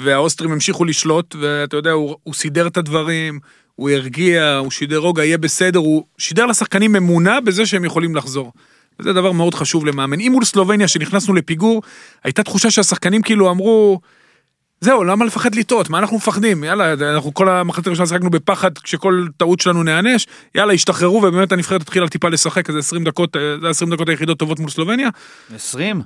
[0.02, 3.40] והאוסטרים המשיכו לשלוט, ואתה יודע, הוא הוא סידר את הדברים,
[3.80, 8.52] הוא הרגיע, הוא שידר רוגע, יהיה בסדר, הוא שידר לשחקנים אמונה בזה שהם יכולים לחזור.
[9.00, 10.20] וזה דבר מאוד חשוב למאמן.
[10.20, 11.82] אם מול סלובניה שנכנסנו לפיגור,
[12.24, 14.00] הייתה תחושה שהשחקנים כאילו אמרו,
[14.80, 15.90] זהו, למה לפחד לטעות?
[15.90, 16.64] מה אנחנו מפחדים?
[16.64, 21.82] יאללה, אנחנו כל המחצית הראשונה שיחקנו בפחד כשכל טעות שלנו נענש, יאללה, השתחררו ובאמת הנבחרת
[21.82, 25.08] התחילה טיפה לשחק, איזה 20 דקות, אה, זה 20 דקות היחידות טובות מול סלובניה.
[25.54, 26.02] 20?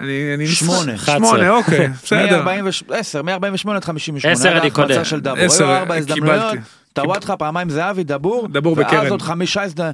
[0.00, 0.98] אני, אני שמונה.
[0.98, 2.44] שמונה, אוקיי, בסדר.
[2.62, 4.32] מ-10, מ-48 עד 58.
[4.32, 5.44] עשר היה אני.
[5.44, 6.12] עשר, היו ארבע קיבלתי.
[6.12, 8.48] הזדמנויות, טוואטחה פעמיים זהבי, דבור.
[8.52, 9.10] דבור ואז בקרן.
[9.10, 9.90] עוד חמישה הזד-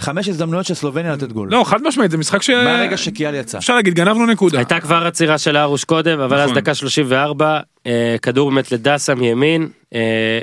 [0.00, 1.48] חמש הזדמנויות של סלובניה לתת גול.
[1.50, 2.50] לא, חד משמעית, זה משחק ש...
[2.50, 3.58] מהרגע שקיאל יצא.
[3.58, 4.58] אפשר להגיד, גנבנו נקודה.
[4.58, 6.62] הייתה כבר עצירה של ארוש קודם, אבל אז נכון.
[6.62, 10.00] דקה 34, אה, כדור באמת לדסה מימין, אה,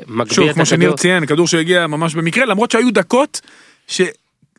[0.08, 0.98] מגביה שוב, את כמו שניר הכדור.
[0.98, 3.42] ציין, כדור שהגיע ממש במקרה, למרות שהיו דקות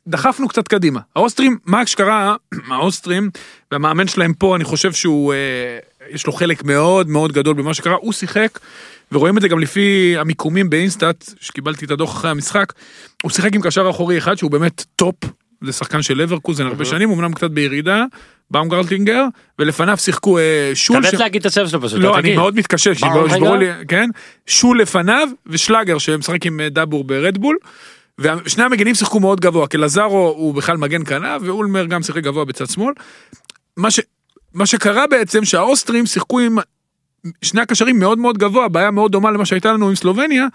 [0.09, 1.01] שדחפנו קצת קדימה.
[1.17, 2.37] האוסטרים, מה שקרה,
[2.71, 3.31] האוסטרים,
[3.73, 5.39] והמאמן שלהם פה, אני חושב שהוא, אה,
[6.11, 8.59] יש לו חלק מאוד מאוד גדול במה שקרה, הוא שיחק,
[9.13, 12.73] ורואים את זה גם לפי המיקומים באינסטאט, שקיבלתי את הדוח אחרי המשחק,
[13.23, 15.15] הוא שיחק עם קשר אחורי אחד שהוא באמת טופ,
[15.65, 18.05] זה שחקן של לברקוזן הרבה שנים, אמנם קצת בירידה,
[18.51, 19.25] באומגרטינגר,
[19.59, 21.07] ולפניו שיחקו אה, שול.
[21.09, 22.37] אתה ש- להגיד את השם שלו פשוט, לא, אני.
[22.37, 23.57] מאוד מתקשה, שישברו.
[23.57, 24.11] לי, כן?
[24.47, 27.57] שול לפניו ושלאגר שמשחק עם אה, דאבור ברדבול.
[28.19, 32.45] ושני המגנים שיחקו מאוד גבוה, כי לזארו הוא בכלל מגן כנף, ואולמר גם שיחק גבוה
[32.45, 32.95] בצד שמאל.
[33.77, 34.01] מה, ש...
[34.55, 36.59] מה שקרה בעצם שהאוסטרים שיחקו עם
[37.43, 40.47] שני הקשרים מאוד מאוד גבוה, בעיה מאוד דומה למה שהייתה לנו עם סלובניה,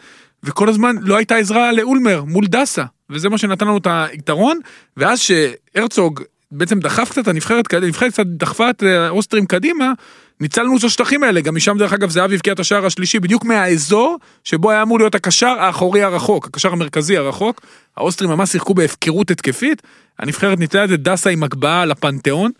[0.43, 4.59] וכל הזמן לא הייתה עזרה לאולמר מול דסה, וזה מה שנתן לנו את היתרון,
[4.97, 6.21] ואז שהרצוג
[6.51, 9.93] בעצם דחף קצת הנבחרת, הנבחרת קצת דחפה את אה, האוסטרים קדימה,
[10.41, 14.17] ניצלנו את השטחים האלה, גם משם דרך אגב זהבי הבקיע את השער השלישי, בדיוק מהאזור
[14.43, 17.61] שבו היה אמור להיות הקשר האחורי הרחוק, הקשר המרכזי הרחוק,
[17.97, 19.81] האוסטרים ממש שיחקו בהפקרות התקפית,
[20.19, 22.51] הנבחרת ניצלה את זה דסה עם הגבהה לפנתיאון,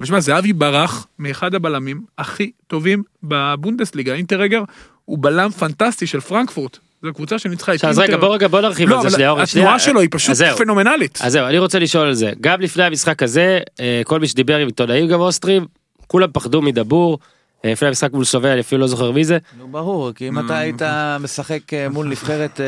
[0.00, 4.62] ושמע, זהבי ברח מאחד הבלמים הכי טובים בבונדסליגה, אינטרגר
[5.04, 6.78] הוא בלם פנטסטי של פרנקפורט.
[7.02, 9.32] זו קבוצה שניצחה את עכשיו, אז רגע, בוא רגע, בוא נרחיב לא, על זה שנייה,
[9.42, 9.78] התנועה.
[9.78, 10.36] שלו היא פשוט.
[10.56, 11.18] פנומנלית.
[11.22, 12.32] אז זהו, אני רוצה לשאול על זה.
[12.40, 15.66] גם לפני המשחק הזה, אה, כל מי שדיבר עם עיתונאים גם אוסטרים,
[16.08, 17.18] כולם פחדו מדבור.
[17.64, 19.38] אה, לפני המשחק מול סלובניה, אני אפילו לא זוכר מי זה.
[19.58, 20.82] נו ברור, כי אם אתה היית
[21.20, 22.60] משחק אה, מול נבחרת...
[22.60, 22.66] אה,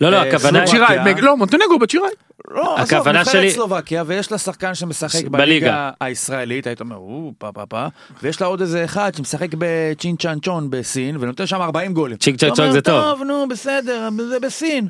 [0.00, 0.64] לא, לא, הכוונה...
[1.22, 2.10] לא, מונטנגו בצ'יראי.
[2.50, 5.38] לא, עזוב, נבחרת שלי- סלובקיה, ויש לה שחקן שמשחק בליגה.
[5.38, 7.86] בליגה הישראלית, היית אומר, או, פה פה פה,
[8.22, 12.16] ויש לה עוד איזה אחד שמשחק בצ'ין צ'אן צ'ון בסין, ונותן שם 40 גולים.
[12.16, 13.02] אתה אומר, צ'ונג זה טוב.
[13.02, 14.88] טוב, נו, בסדר, זה בסין.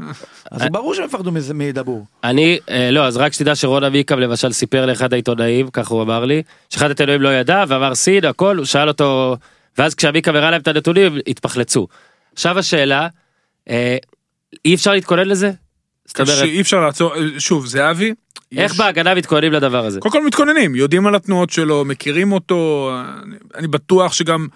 [0.51, 2.05] אז ברור שהם יפחדו מדבור.
[2.25, 6.25] אני, אה, לא, אז רק שתדע שרון אביקם למשל סיפר לאחד העיתונאים, כך הוא אמר
[6.25, 9.37] לי, שאחד העיתונאים לא ידע ואמר סין, הכל, הוא שאל אותו,
[9.79, 11.87] ואז כשאביקם הראה להם את הנתונים, התפחלצו.
[12.33, 13.09] עכשיו השאלה,
[13.71, 13.97] אה,
[14.65, 15.51] אי אפשר להתכונן לזה?
[16.25, 18.15] שאי אפשר לעצור, שוב, זהבי.
[18.57, 20.01] איך יש- בהגנה מתכוננים לדבר הזה?
[20.01, 22.91] קודם כל מתכוננים, יודעים על התנועות שלו, מכירים אותו,
[23.23, 24.47] אני, אני בטוח שגם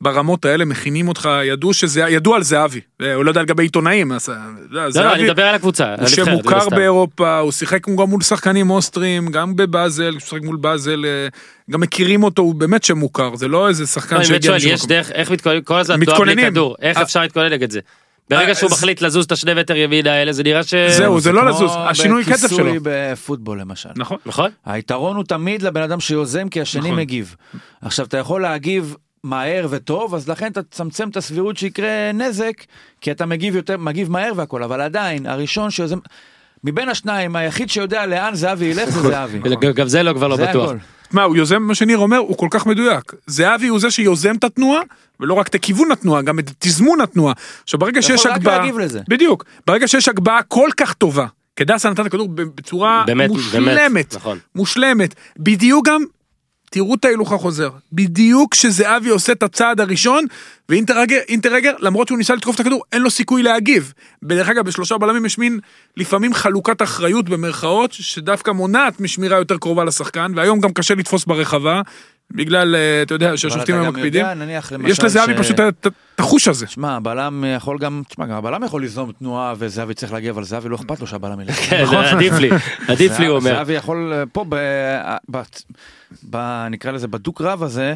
[0.00, 4.12] ברמות האלה מכינים אותך, ידעו שזה, ידעו על זהבי, אה, הוא לא יודע לגבי עיתונאים,
[4.12, 4.28] אז,
[4.70, 6.76] לא, לא, זהבי אני מדבר על הקבוצה, הוא שמוכר הסתם.
[6.76, 11.28] באירופה, הוא שיחק גם מול שחקנים אוסטרים, גם בבאזל, הוא שיחק מול באזל, אה,
[11.70, 14.80] גם מכירים אותו, הוא באמת שמוכר, זה לא איזה שחקן לא, שהגיע שואל, משום יש
[14.80, 14.88] מקום.
[14.88, 16.50] דרך, איך מתכוננים, כל הזמן מתכוננים.
[16.50, 17.80] כדור, איך אה, אפשר להתכונן נגד זה?
[18.30, 20.74] ברגע שהוא אז- מחליט לזוז את השני מטר ימינה האלה, זה נראה ש...
[20.74, 22.64] זהו, זה לא לזוז, השינוי קצב שלו.
[22.64, 23.88] בכיסוי בפוטבול למשל.
[23.96, 24.18] נכון.
[24.26, 24.50] נכון?
[24.66, 26.96] היתרון הוא תמיד לבן אדם שיוזם כי השני נכון.
[26.96, 27.36] מגיב.
[27.82, 32.52] עכשיו אתה יכול להגיב מהר וטוב אז לכן אתה תצמצם את הסבירות שיקרה נזק
[33.00, 35.98] כי אתה מגיב יותר מגיב מהר והכל אבל עדיין הראשון שיוזם
[36.64, 39.38] מבין השניים היחיד שיודע לאן זהבי ילך זה זהבי.
[39.74, 40.70] גם- זה לא כבר לא בטוח.
[41.12, 43.12] מה, הוא יוזם, מה שניר אומר, הוא כל כך מדויק.
[43.26, 44.80] זהבי הוא זה שיוזם את התנועה,
[45.20, 47.34] ולא רק את כיוון התנועה, גם את תזמון התנועה.
[47.62, 49.00] עכשיו ברגע אתה שיש יכול רק הגבהה, להגיב לזה.
[49.08, 54.14] בדיוק, ברגע שיש הגבהה כל כך טובה, קדסה נתן את הכדור בצורה באמת, מושלמת, באמת,
[54.16, 54.38] נכון.
[54.54, 56.04] מושלמת, בדיוק גם,
[56.70, 60.24] תראו את ההילוך החוזר, בדיוק כשזהבי עושה את הצעד הראשון,
[60.68, 63.92] ואינטרגר, אינטרגר, למרות שהוא ניסה לתקוף את הכדור, אין לו סיכוי להגיב.
[64.22, 65.60] בדרך אגב, בשלושה בלמים יש מין,
[65.96, 71.82] לפעמים חלוקת אחריות במרכאות, שדווקא מונעת משמירה יותר קרובה לשחקן, והיום גם קשה לתפוס ברחבה,
[72.30, 74.20] בגלל, אה, אתה יודע, אבל שהשופטים אתה היום גם מקפידים.
[74.20, 75.86] יודע, נניח למשל יש לזהבי ש- פשוט את-
[76.18, 76.66] החוש הזה.
[76.66, 80.68] תשמע, הבלם יכול גם, תשמע, גם הבלם יכול ליזום תנועה וזהבי צריך להגיע, אבל זהבי
[80.68, 81.54] לא אכפת לו שהבלם ילך.
[81.70, 82.50] כן, זה עדיף לי,
[82.92, 83.50] עדיף לי הוא אומר.
[83.54, 84.56] זהבי יכול אה, פה, ב,
[85.30, 85.40] ב,
[86.30, 87.94] ב, נקרא לזה בדוק רב הזה,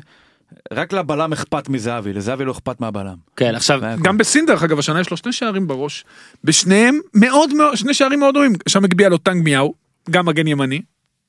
[0.73, 3.15] רק לבלם אכפת מזהבי, לזהבי לא אכפת מהבלם.
[3.37, 3.81] כן, עכשיו.
[4.03, 6.05] גם בסין דרך אגב השנה יש לו שני שערים בראש
[6.45, 9.75] בשניהם מאוד מאוד שני שערים מאוד רואים שם הגביה לו טנג מיהו
[10.11, 10.81] גם מגן ימני.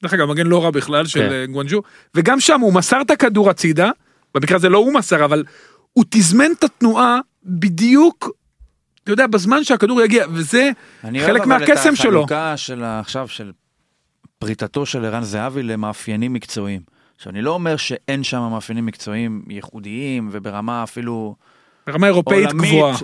[0.03, 1.31] דרך אגב מגן לא רע בכלל של כן.
[1.31, 1.81] אה, גואנג'ו
[2.15, 3.91] וגם שם הוא מסר את הכדור הצידה
[4.35, 5.43] במקרה הזה לא הוא מסר אבל
[5.93, 8.29] הוא תזמן את התנועה בדיוק.
[9.03, 10.69] אתה יודע בזמן שהכדור יגיע וזה
[11.03, 12.23] אני אוהב חלק אבל מהקסם את שלו.
[12.23, 13.51] החלוקה של עכשיו של
[14.39, 16.81] פריטתו של ערן זהבי למאפיינים מקצועיים.
[17.15, 21.35] עכשיו אני לא אומר שאין שם מאפיינים מקצועיים ייחודיים וברמה אפילו
[21.87, 22.97] ברמה אירופאית עולמית, גבוהה.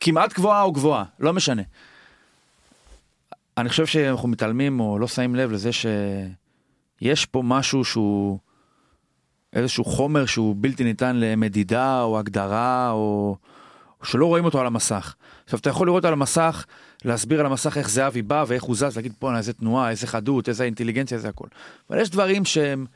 [0.00, 1.62] כמעט גבוהה או גבוהה, לא משנה.
[3.58, 8.38] אני חושב שאנחנו מתעלמים או לא שמים לב לזה שיש פה משהו שהוא
[9.52, 13.36] איזשהו חומר שהוא בלתי ניתן למדידה או הגדרה או,
[14.02, 15.14] שלא רואים אותו על המסך.
[15.44, 16.64] עכשיו אתה יכול לראות על המסך,
[17.04, 20.48] להסביר על המסך איך זהבי בא ואיך הוא זז, להגיד בואנה איזה תנועה, איזה חדות,
[20.48, 21.46] איזה אינטליגנציה, איזה הכל.
[21.90, 22.86] אבל יש דברים שהם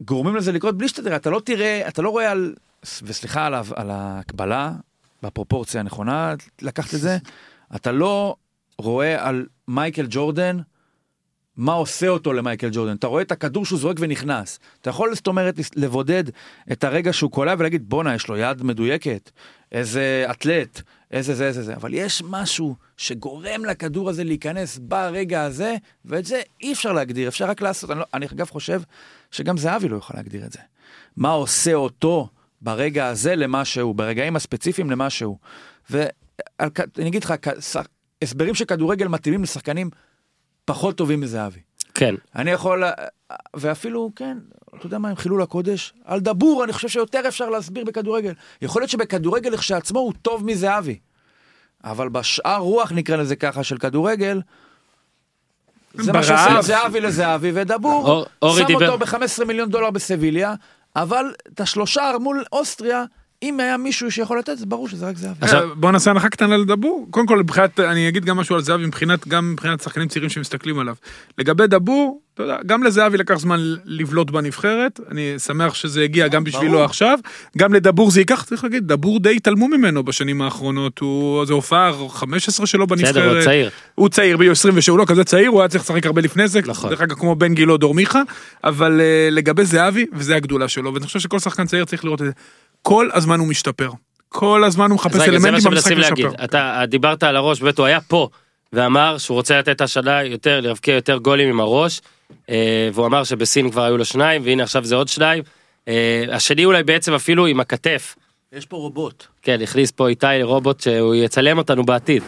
[0.00, 2.54] גורמים לזה לקרות בלי שאתה תראה, אתה לא תראה, אתה לא רואה על,
[3.02, 4.72] וסליחה על, על ההקבלה,
[5.22, 7.18] בפרופורציה הנכונה לקחת את זה,
[7.76, 8.36] אתה לא
[8.78, 10.58] רואה על מייקל ג'ורדן
[11.56, 12.96] מה עושה אותו למייקל ג'ורדן.
[12.96, 14.58] אתה רואה את הכדור שהוא זורק ונכנס.
[14.80, 16.24] אתה יכול זאת אומרת לבודד
[16.72, 19.30] את הרגע שהוא קולע ולהגיד בואנה יש לו יד מדויקת,
[19.72, 25.76] איזה אתלט, איזה זה איזה זה, אבל יש משהו שגורם לכדור הזה להיכנס ברגע הזה,
[26.04, 27.90] ואת זה אי אפשר להגדיר, אפשר רק לעשות.
[27.90, 28.82] אני, לא, אני אגב חושב
[29.30, 30.58] שגם זהבי לא יוכל להגדיר את זה.
[31.16, 32.28] מה עושה אותו
[32.62, 35.38] ברגע הזה למה שהוא, ברגעים הספציפיים למה שהוא.
[35.90, 37.34] ואני אגיד לך,
[38.24, 39.90] הסברים של כדורגל מתאימים לשחקנים
[40.64, 41.60] פחות טובים מזהבי.
[41.94, 42.84] כן, אני יכול,
[43.56, 44.38] ואפילו, כן,
[44.78, 48.32] אתה יודע מה, עם חילול הקודש, על דבור, אני חושב שיותר אפשר להסביר בכדורגל.
[48.62, 50.98] יכול להיות שבכדורגל לכשעצמו הוא טוב מזהבי.
[51.84, 54.40] אבל בשאר רוח, נקרא לזה ככה, של כדורגל,
[55.94, 60.54] זה מה שעושה זהבי לזהבי, ודבור, אור- שם דיבר- אותו ב-15 מיליון דולר בסביליה,
[60.96, 63.04] אבל את השלושה מול אוסטריה,
[63.44, 65.38] אם היה מישהו שיכול לתת, זה ברור שזה רק זהבי.
[65.40, 67.06] עכשיו- אה, בוא נעשה הנחה קטנה לדבור.
[67.10, 70.78] קודם כל מבחינת אני אגיד גם משהו על זהבי מבחינת גם מבחינת שחקנים צעירים שמסתכלים
[70.78, 70.94] עליו.
[71.38, 75.00] לגבי דבור אתה יודע גם לזהבי לקח זמן לבלוט בנבחרת.
[75.10, 76.84] אני שמח שזה הגיע גם בשבילו ברור.
[76.84, 77.18] עכשיו.
[77.58, 80.98] גם לדבור זה ייקח צריך להגיד דבור די התעלמו ממנו בשנים האחרונות.
[80.98, 83.14] הוא זה הופעה 15 שלו בנבחרת.
[83.14, 83.70] בסדר, הוא צעיר.
[83.94, 86.60] הוא צעיר בגיל 27 הוא לא כזה צעיר הוא היה צריך לשחק הרבה לפני זה.
[86.66, 86.90] נכון.
[86.90, 88.22] דרך אגב כמו בן גילו דור מיכה.
[88.64, 90.94] אבל uh, לגבי זהבי וזה הגדולה שלו.
[90.94, 92.32] ואני חושב שכל שחקן צעיר צריך לראות את זה
[92.86, 93.90] כל הזמן הוא משתפר
[94.34, 95.92] כל הזמן הוא מחפש אלמנטים במשחק.
[95.92, 96.44] לשפר.
[96.44, 98.28] אתה דיברת על הראש, באמת הוא היה פה,
[98.72, 102.00] ואמר שהוא רוצה לתת השנה יותר, להבקיע יותר גולים עם הראש,
[102.50, 105.42] אה, והוא אמר שבסין כבר היו לו שניים, והנה עכשיו זה עוד שניים.
[105.88, 108.16] אה, השני אולי בעצם אפילו עם הכתף.
[108.52, 109.26] יש פה רובוט.
[109.42, 112.22] כן, הכניס פה איתי רובוט שהוא יצלם אותנו בעתיד.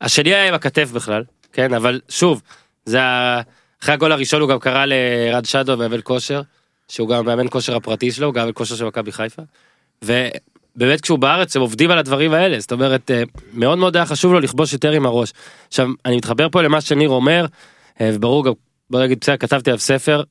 [0.00, 2.42] השני היה עם הכתף בכלל, כן, אבל שוב,
[2.84, 3.40] זה ה...
[3.82, 6.40] אחרי הגול הראשון הוא גם קרא לרד שדו מאמן כושר,
[6.90, 9.42] שהוא גם מאמן כושר הפרטי שלו, הוא גם כושר של מכבי חיפה.
[10.02, 13.22] ובאמת כשהוא בארץ הם עובדים על הדברים האלה, זאת אומרת, אה,
[13.52, 15.32] מאוד מאוד היה חשוב לו לכבוש יותר עם הראש.
[15.68, 17.46] עכשיו, אני מתחבר פה למה שניר אומר,
[18.00, 18.52] אה, וברור גם,
[18.90, 20.22] בוא נגיד, בסדר, כתבתי עליו ספר,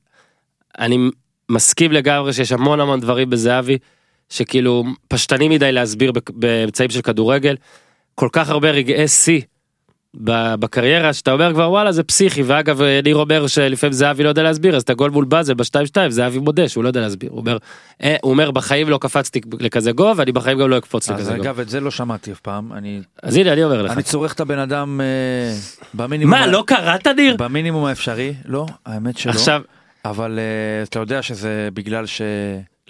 [0.78, 0.98] אני
[1.48, 3.78] מסכים לגמרי שיש המון המון דברים בזהבי,
[4.28, 7.56] שכאילו פשטני מדי להסביר באמצעים של כדורגל.
[8.14, 9.40] כל כך הרבה רגעי שיא
[10.14, 14.76] בקריירה שאתה אומר כבר וואלה זה פסיכי ואגב ניר אומר שלפעמים זהבי לא יודע להסביר
[14.76, 17.58] אז את הגול מול באזל בשתיים שתיים זהבי מודה שהוא לא יודע להסביר הוא אומר,
[18.02, 21.36] אה, הוא אומר בחיים לא קפצתי לכזה גובה ואני בחיים גם לא אקפוץ אז לכזה
[21.36, 21.50] גובה.
[21.50, 22.72] אגב, את זה לא שמעתי אף פעם.
[22.72, 23.92] אני אז הנה אני אומר לך.
[23.92, 25.56] אני צורך את הבן אדם אה,
[25.94, 26.30] במינימום.
[26.30, 27.36] מה לא קראת ניר?
[27.36, 28.34] במינימום האפשרי?
[28.44, 29.32] לא, האמת שלא.
[29.32, 29.62] עכשיו
[30.04, 32.22] אבל אה, אתה יודע שזה בגלל ש...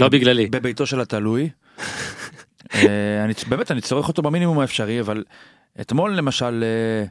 [0.01, 0.47] לא בגללי.
[0.47, 1.49] בביתו של התלוי.
[2.75, 5.25] אה, אני, באמת, אני צורך אותו במינימום האפשרי, אבל
[5.81, 7.05] אתמול למשל, אה,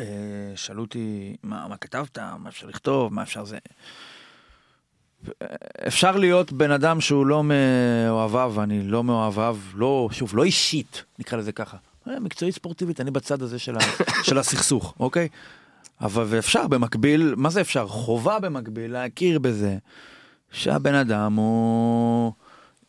[0.00, 3.58] אה, שאלו אותי, מה, מה כתבת, מה אפשר לכתוב, מה אפשר זה...
[5.86, 11.38] אפשר להיות בן אדם שהוא לא מאוהביו, ואני לא מאוהביו, לא, שוב, לא אישית, נקרא
[11.38, 11.76] לזה ככה.
[12.08, 13.80] אה, מקצועית ספורטיבית, אני בצד הזה של, ה,
[14.26, 15.28] של הסכסוך, אוקיי?
[16.00, 17.86] אבל ואפשר במקביל, מה זה אפשר?
[17.86, 19.76] חובה במקביל להכיר בזה
[20.52, 22.32] שהבן אדם הוא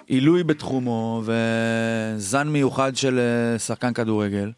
[0.07, 4.51] עילוי בתחומו וזן מיוחד של אה, שחקן כדורגל.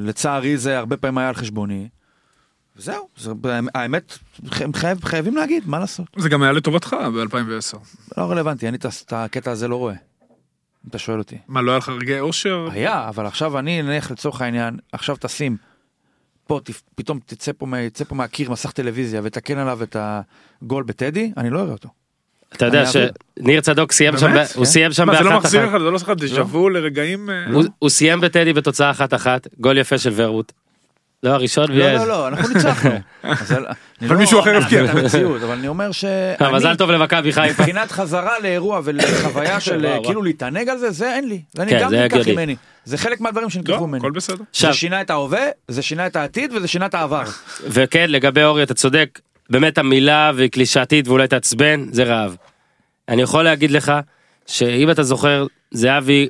[0.00, 1.88] ולצערי זה הרבה פעמים היה על חשבוני.
[2.76, 3.32] וזהו, זה,
[3.74, 4.18] האמת,
[4.74, 6.06] חייב, חייבים להגיד, מה לעשות?
[6.16, 7.78] זה גם היה לטובתך ב-2010.
[8.18, 9.94] לא רלוונטי, אני את הקטע הזה לא רואה.
[9.94, 11.38] אם אתה שואל אותי.
[11.48, 12.68] מה, לא היה לך רגעי אושר?
[12.72, 15.56] היה, אבל עכשיו אני נניח לצורך העניין, עכשיו תשים,
[16.46, 21.32] פה תפ- פתאום תצא פה, יצא פה מהקיר מסך טלוויזיה ותקן עליו את הגול בטדי,
[21.36, 21.88] אני לא אראה אותו.
[22.56, 22.84] אתה יודע.
[22.86, 25.68] שניר צדוק סיים שם, הוא סיים שם מה, זה לא באחת מחזיר אחת.
[25.74, 27.30] לך, זה לא לך דז'ה וו לרגעים...
[27.30, 27.44] אה,
[27.78, 30.52] הוא- סיים בטדי בתוצאה אחת אחת גול יפה של ורוט.
[31.22, 31.92] לא הראשון לא.
[31.92, 32.90] לא, לא, אנחנו ניצחנו.
[33.24, 33.62] אבל
[34.00, 34.82] לא- מישהו אחר הבקיע.
[35.42, 36.04] אבל אני אומר ש...
[36.52, 37.62] מזל טוב למכבי חיפה.
[37.62, 39.86] מבחינת חזרה לאירוע ולחוויה של.
[40.04, 41.40] כאילו להתענג על זה, זה אין לי.
[41.52, 42.32] זה אני כן, גם הגיוני.
[42.32, 42.56] ממני.
[42.84, 43.98] זה חלק מהדברים לא, שנלקחו ממני.
[43.98, 44.44] הכל בסדר.
[44.50, 47.22] עכשיו זה שינה את ההווה, זה שינה את העתיד וזה שינה את העבר.
[47.64, 49.18] וכן לגבי אורי אתה צודק
[49.52, 52.36] באמת המילה והיא קלישאתית ואולי תעצבן זה רעב.
[53.08, 53.92] אני יכול להגיד לך
[54.46, 56.28] שאם אתה זוכר זהבי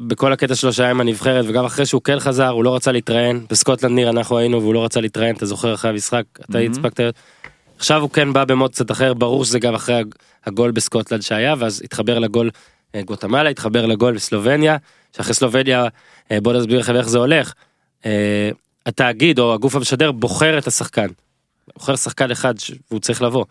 [0.00, 3.46] בכל הקטע שלו שהיה עם הנבחרת וגם אחרי שהוא כן חזר הוא לא רצה להתראיין
[3.50, 7.00] בסקוטלנד ניר אנחנו היינו והוא לא רצה להתראיין אתה זוכר אחרי המשחק אתה הספקת.
[7.78, 10.14] עכשיו הוא כן בא במוד קצת אחר ברור שזה גם אחרי הג-
[10.46, 12.50] הגול בסקוטלנד שהיה ואז התחבר לגול
[12.94, 14.76] אה, גוטמלה התחבר לגול בסלובניה
[15.16, 15.86] שאחרי סלובניה
[16.32, 17.52] אה, בוא נסביר לכם איך זה הולך.
[18.06, 18.50] אה,
[18.86, 21.06] התאגיד או הגוף המשדר בוחר את השחקן.
[21.74, 22.54] בוחר שחקן אחד
[22.90, 23.44] והוא צריך לבוא.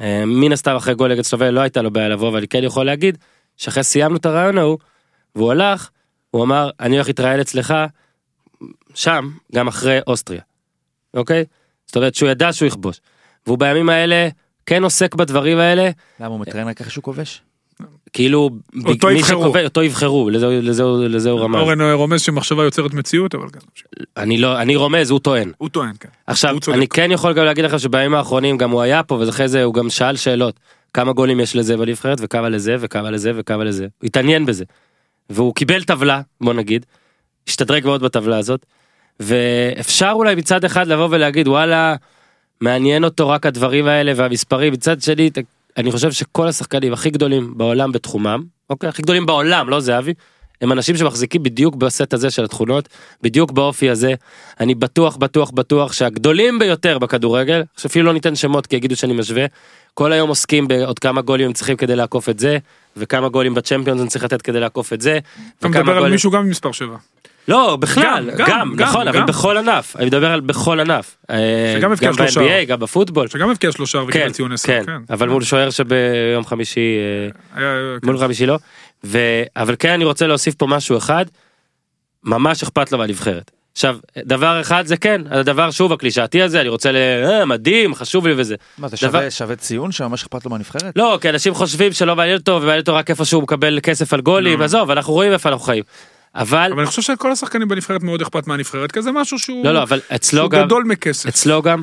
[0.00, 2.64] אה, מן הסתם אחרי גול נגד סלובניה לא הייתה לו בעיה לבוא אבל אני כן
[2.64, 3.18] יכול להגיד
[3.56, 4.78] שאחרי סיימנו את הרעיון ההוא
[5.34, 5.90] והוא הלך
[6.30, 7.74] הוא אמר אני הולך להתראיין אצלך
[8.94, 10.42] שם גם אחרי אוסטריה.
[11.14, 11.44] אוקיי?
[11.86, 13.00] זאת אומרת שהוא ידע שהוא יכבוש.
[13.46, 14.28] והוא בימים האלה
[14.66, 15.90] כן עוסק בדברים האלה
[16.20, 17.42] למה הוא מתראיין רק אחרי שהוא כובש?
[18.16, 18.50] כאילו
[18.86, 19.42] אותו יבחרו.
[19.42, 21.60] שקובע- אותו יבחרו לזה, לזה, לזה הוא רמז.
[21.60, 23.58] אורן רומז שמחשבה יוצרת מציאות, אבל כן.
[24.16, 25.52] אני לא אני רומז הוא טוען.
[25.58, 26.08] הוא טוען, כן.
[26.26, 26.74] עכשיו הוא.
[26.74, 29.74] אני כן יכול גם להגיד לך שבימים האחרונים גם הוא היה פה ואחרי זה הוא
[29.74, 30.54] גם שאל שאלות
[30.94, 34.64] כמה גולים יש לזה בנבחרת וכמה לזה וכמה לזה וכמה לזה הוא התעניין בזה.
[35.30, 36.86] והוא קיבל טבלה בוא נגיד
[37.48, 38.66] השתדרג מאוד בטבלה הזאת
[39.20, 41.94] ואפשר אולי מצד אחד לבוא ולהגיד וואלה
[42.60, 45.30] מעניין אותו רק הדברים האלה והמספרים מצד שני
[45.76, 50.14] אני חושב שכל השחקנים הכי גדולים בעולם בתחומם אוקיי הכי גדולים בעולם לא זהבי
[50.60, 52.88] הם אנשים שמחזיקים בדיוק בסט הזה של התכונות
[53.22, 54.14] בדיוק באופי הזה
[54.60, 59.44] אני בטוח בטוח בטוח שהגדולים ביותר בכדורגל שאפילו לא ניתן שמות כי יגידו שאני משווה
[59.94, 62.58] כל היום עוסקים בעוד כמה גולים הם צריכים כדי לעקוף את זה
[62.96, 65.18] וכמה גולים בצ'מפיונס אני צריך לתת כדי לעקוף את זה.
[65.58, 66.96] אתה מדבר על גולים- מישהו גם עם מספר 7.
[67.48, 69.26] לא בכלל גם, גם, גם, נכון אבל גם.
[69.26, 72.40] בכל ענף אני מדבר על בכל ענף אה, שגם הבקיע שלושה.
[72.40, 74.66] ב-NBA גם בפוטבול שגם הבקיע שלושה כן וקיבל ציון 10.
[74.86, 76.80] כן אבל מול שוער שביום חמישי
[77.56, 78.58] אה, היה- מול חמישי לא.
[79.04, 79.18] ו...
[79.56, 81.24] אבל כן אני רוצה להוסיף פה משהו אחד.
[82.24, 83.50] ממש אכפת לו מהנבחרת.
[83.72, 86.96] עכשיו דבר אחד זה כן הדבר שוב הקלישאתי הזה אני רוצה ל...
[86.96, 88.54] אה, מדהים חשוב לי וזה.
[88.78, 90.92] מה זה דבר- שווה שווה ציון שממש אכפת לו מהנבחרת?
[90.96, 94.20] לא כי אנשים חושבים שלא מעניין אותו ומעניין אותו רק איפה שהוא מקבל כסף על
[94.20, 94.64] גולים לא.
[94.64, 95.82] עזוב אנחנו רואים איפה אנחנו חיים.
[96.36, 99.74] אבל אבל אני חושב שכל השחקנים בנבחרת מאוד אכפת מהנבחרת, כי זה משהו שהוא לא
[99.74, 101.28] לא אבל אצלו שהוא גם גדול מכסף.
[101.28, 101.82] אצלו גם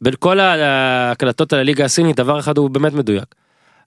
[0.00, 3.34] בין כל ההקלטות על הליגה הסינית דבר אחד הוא באמת מדויק.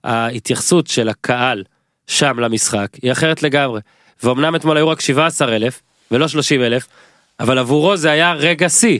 [0.04, 1.64] ההתייחסות של הקהל
[2.06, 3.80] שם למשחק היא אחרת לגמרי.
[4.22, 6.86] ואומנם אתמול היו רק 17 אלף ולא 30 אלף,
[7.40, 8.98] אבל עבורו זה היה רגע שיא.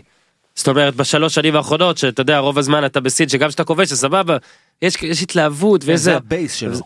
[0.55, 4.01] זאת אומרת בשלוש שנים האחרונות שאתה יודע רוב הזמן אתה בסין שגם כשאתה כובש אז
[4.01, 4.37] סבבה
[4.83, 6.79] יש, יש התלהבות זה וזה הבייס שלו.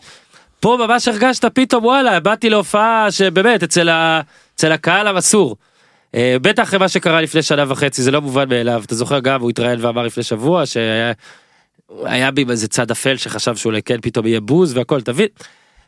[0.63, 4.21] פה ממש הרגשת פתאום וואלה באתי להופעה שבאמת אצל, ה,
[4.55, 5.55] אצל הקהל המסור.
[6.15, 9.41] אה, בטח אחרי מה שקרה לפני שנה וחצי זה לא מובן מאליו אתה זוכר גם
[9.41, 11.13] הוא התראיין ואמר לפני שבוע שהיה
[12.03, 15.27] היה בי איזה צד אפל שחשב שאולי כן פתאום יהיה בוז והכל תבין.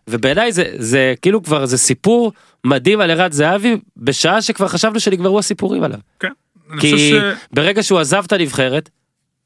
[0.07, 2.31] ובעיניי זה זה כאילו כבר זה סיפור
[2.63, 5.99] מדהים על ערן זהבי בשעה שכבר חשבנו שנגמרו הסיפורים עליו.
[6.19, 6.31] כן.
[6.79, 7.13] כי ש...
[7.51, 8.89] ברגע שהוא עזב את הנבחרת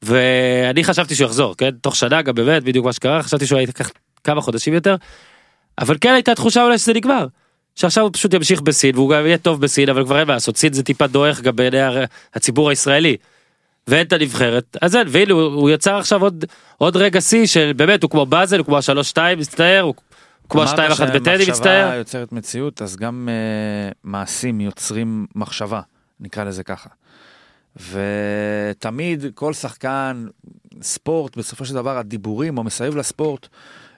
[0.02, 3.90] ואני חשבתי שהוא יחזור כן תוך שנה גם באמת בדיוק מה שקרה חשבתי שהוא ייקח
[4.24, 4.96] כמה חודשים יותר.
[5.78, 7.26] אבל כן הייתה תחושה אולי שזה נגמר.
[7.74, 10.56] שעכשיו הוא פשוט ימשיך בסין והוא גם יהיה טוב בסין אבל כבר אין מה לעשות
[10.56, 11.78] סין זה טיפה דועך גם בעיני
[12.34, 13.16] הציבור הישראלי.
[13.86, 16.44] ואין את הנבחרת אז אין והנה הוא, הוא יצר עכשיו עוד
[16.78, 19.94] עוד רגע שיא של באמת הוא כמו באזל הוא כמו השלוש שתיים מצטער הוא
[20.48, 21.94] כמו השתיים אחת בטדי מצטער.
[21.94, 25.80] יוצרת מציאות אז גם uh, מעשים יוצרים מחשבה
[26.20, 26.88] נקרא לזה ככה.
[27.76, 30.26] ותמיד כל שחקן
[30.82, 33.48] ספורט בסופו של דבר הדיבורים או מסביב לספורט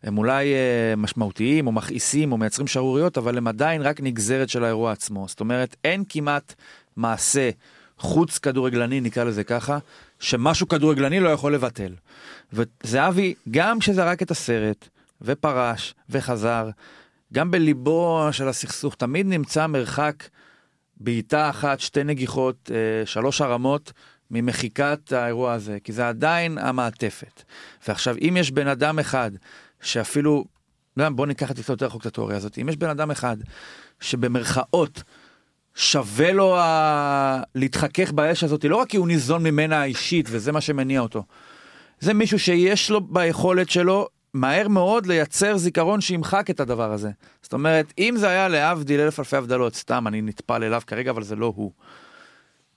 [0.03, 4.65] הם אולי uh, משמעותיים או מכעיסים או מייצרים שערוריות אבל הם עדיין רק נגזרת של
[4.65, 6.55] האירוע עצמו זאת אומרת אין כמעט
[6.97, 7.51] מעשה
[7.99, 9.79] חוץ כדורגלני נקרא לזה ככה
[10.19, 11.95] שמשהו כדורגלני לא יכול לבטל.
[12.53, 14.89] וזהבי גם כשזרק את הסרט
[15.23, 16.71] ופרש וחזר
[17.33, 20.15] גם בליבו של הסכסוך תמיד נמצא מרחק
[20.97, 23.93] בעיטה אחת, שתי נגיחות, אה, שלוש הרמות
[24.31, 27.43] ממחיקת האירוע הזה, כי זה עדיין המעטפת.
[27.89, 29.31] ועכשיו, אם יש בן אדם אחד
[29.83, 30.45] שאפילו,
[30.97, 32.89] לא יודע, בוא ניקח את זה קצת יותר רחוק את התיאוריה הזאת, אם יש בן
[32.89, 33.37] אדם אחד
[34.01, 35.03] שבמרכאות
[35.75, 37.43] שווה לו ה...
[37.55, 41.25] להתחכך באש הזאת, לא רק כי הוא ניזון ממנה אישית וזה מה שמניע אותו,
[42.01, 47.11] זה מישהו שיש לו ביכולת שלו מהר מאוד לייצר זיכרון שימחק את הדבר הזה.
[47.43, 51.23] זאת אומרת, אם זה היה להבדיל אלף אלפי הבדלות, סתם אני נטפל אליו כרגע, אבל
[51.23, 51.73] זה לא הוא.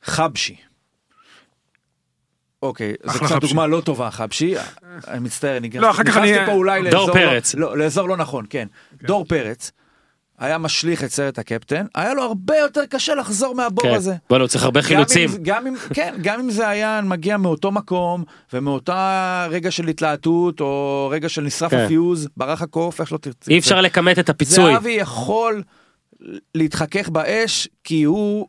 [0.04, 0.56] חבשי.
[2.64, 3.42] אוקיי, זו קצת.
[3.42, 4.56] דוגמה לא טובה, חבשי.
[5.08, 7.14] אני מצטער, אני לא, נכנסתי פה אולי דור לאזור...
[7.14, 7.56] פרץ.
[7.56, 8.68] לא, לאזור לא נכון, כן.
[9.04, 9.72] דור פרץ.
[10.40, 13.94] היה משליך את סרט הקפטן, היה לו הרבה יותר קשה לחזור מהבור כן.
[13.94, 14.16] הזה.
[14.30, 15.30] בוא'נה הוא צריך הרבה חילוצים.
[15.30, 20.62] אם, גם אם, כן, גם אם זה היה מגיע מאותו מקום ומאותה רגע של התלהטות
[20.62, 21.78] או רגע של נשרף כן.
[21.78, 23.52] הפיוז, ברח הקוף, איך שלא תרצה.
[23.52, 24.74] אי אפשר לכמת את הפיצוי.
[24.74, 25.64] זהבי יכול
[26.56, 28.48] להתחכך באש כי הוא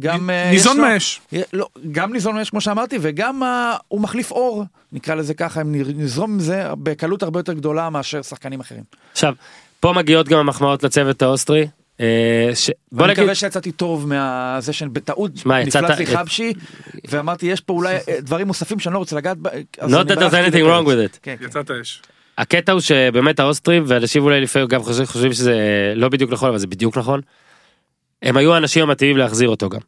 [0.00, 0.30] גם...
[0.30, 1.20] אה, ניזון לו- מהאש.
[1.52, 5.72] לא, גם ניזון מאש כמו שאמרתי וגם אה, הוא מחליף אור, נקרא לזה ככה, אם
[5.96, 8.82] נזרום עם זה בקלות הרבה יותר גדולה מאשר שחקנים אחרים.
[9.12, 9.34] עכשיו
[9.80, 11.66] פה מגיעות גם המחמאות לצוות האוסטרי.
[12.00, 16.52] אה, ש- בוא נגיד מקווה שיצאתי טוב מהזה שבטעות נפלט לי חבשי
[17.08, 19.62] ואמרתי יש פה אולי דברים נוספים שאני לא רוצה לגעת בהם.
[19.78, 21.18] Not אני that there's anything wrong with it.
[21.22, 21.44] כן, כן.
[21.44, 22.02] יצאת אש.
[22.38, 25.54] הקטע הוא שבאמת האוסטרים ואנשים אולי לפעמים גם חושבים, חושבים שזה
[25.96, 27.20] לא בדיוק נכון אבל זה בדיוק נכון.
[28.22, 29.80] הם היו האנשים המתאימים להחזיר אותו גם.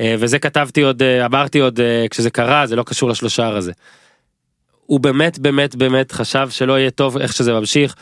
[0.00, 3.72] אה, וזה כתבתי עוד אה, אמרתי עוד אה, כשזה קרה זה לא קשור לשלושה הזה.
[4.86, 7.94] הוא באמת באמת באמת חשב שלא יהיה טוב איך שזה ממשיך.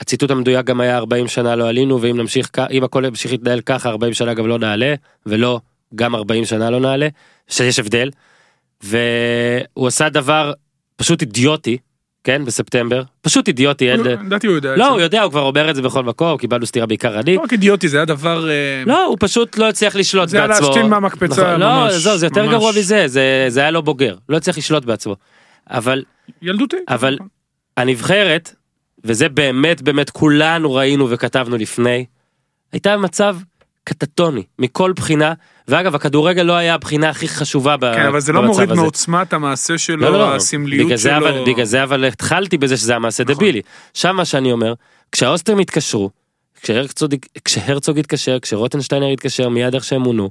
[0.00, 3.88] הציטוט המדויק גם היה 40 שנה לא עלינו ואם נמשיך אם הכל ימשיך להתנהל ככה
[3.88, 4.94] 40 שנה גם לא נעלה
[5.26, 5.60] ולא
[5.94, 7.08] גם 40 שנה לא נעלה
[7.48, 8.10] שיש הבדל.
[8.82, 10.52] והוא עשה דבר
[10.96, 11.78] פשוט אידיוטי
[12.24, 14.88] כן בספטמבר פשוט אידיוטי אין, לדעתי הוא יודע לא.
[14.88, 17.52] הוא יודע הוא כבר אומר את זה בכל מקום קיבלנו סטירה בעיקר אני לא רק
[17.52, 20.66] אידיוטי זה היה דבר אה, לא הוא פשוט לא הצליח לשלוט זה היה בעצמו.
[20.66, 22.50] להשתין מהמקפצה נכון, לא ממש, זהו, זה יותר.
[22.50, 25.16] גרוע מזה זה זה היה לא בוגר לא הצליח לשלוט בעצמו.
[25.70, 26.04] אבל
[26.42, 26.76] ילדותי.
[26.88, 27.18] אבל
[27.76, 28.54] הנבחרת
[29.04, 32.04] וזה באמת באמת כולנו ראינו וכתבנו לפני
[32.72, 33.36] הייתה במצב
[33.84, 35.32] קטטוני מכל בחינה
[35.68, 38.80] ואגב הכדורגל לא היה הבחינה הכי חשובה ב- כן אבל זה לא במצב מוריד הזה.
[38.80, 40.34] מעוצמת המעשה לא, שלו לא, לא.
[40.34, 41.16] הסמליות בגלל שלו.
[41.16, 43.34] אבל בגלל זה אבל התחלתי בזה שזה המעשה נכון.
[43.34, 43.62] דבילי
[43.94, 44.74] שם מה שאני אומר
[45.12, 46.10] כשהאוסטרים התקשרו
[46.62, 50.30] כשהרצוג, כשהרצוג התקשר כשרוטנשטיינר התקשר מיד איך שהם מונו.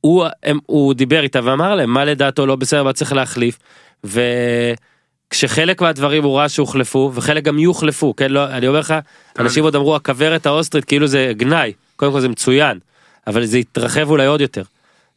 [0.00, 3.58] הוא, הם, הוא דיבר איתה ואמר להם מה לדעתו לא בסדר מה צריך להחליף
[4.04, 8.94] וכשחלק מהדברים הוא ראה שהוחלפו וחלק גם יוחלפו כן לא אני אומר לך
[9.38, 12.78] אנשים עוד אמרו הכוורת האוסטרית כאילו זה גנאי קודם כל זה מצוין
[13.26, 14.62] אבל זה יתרחב אולי עוד יותר.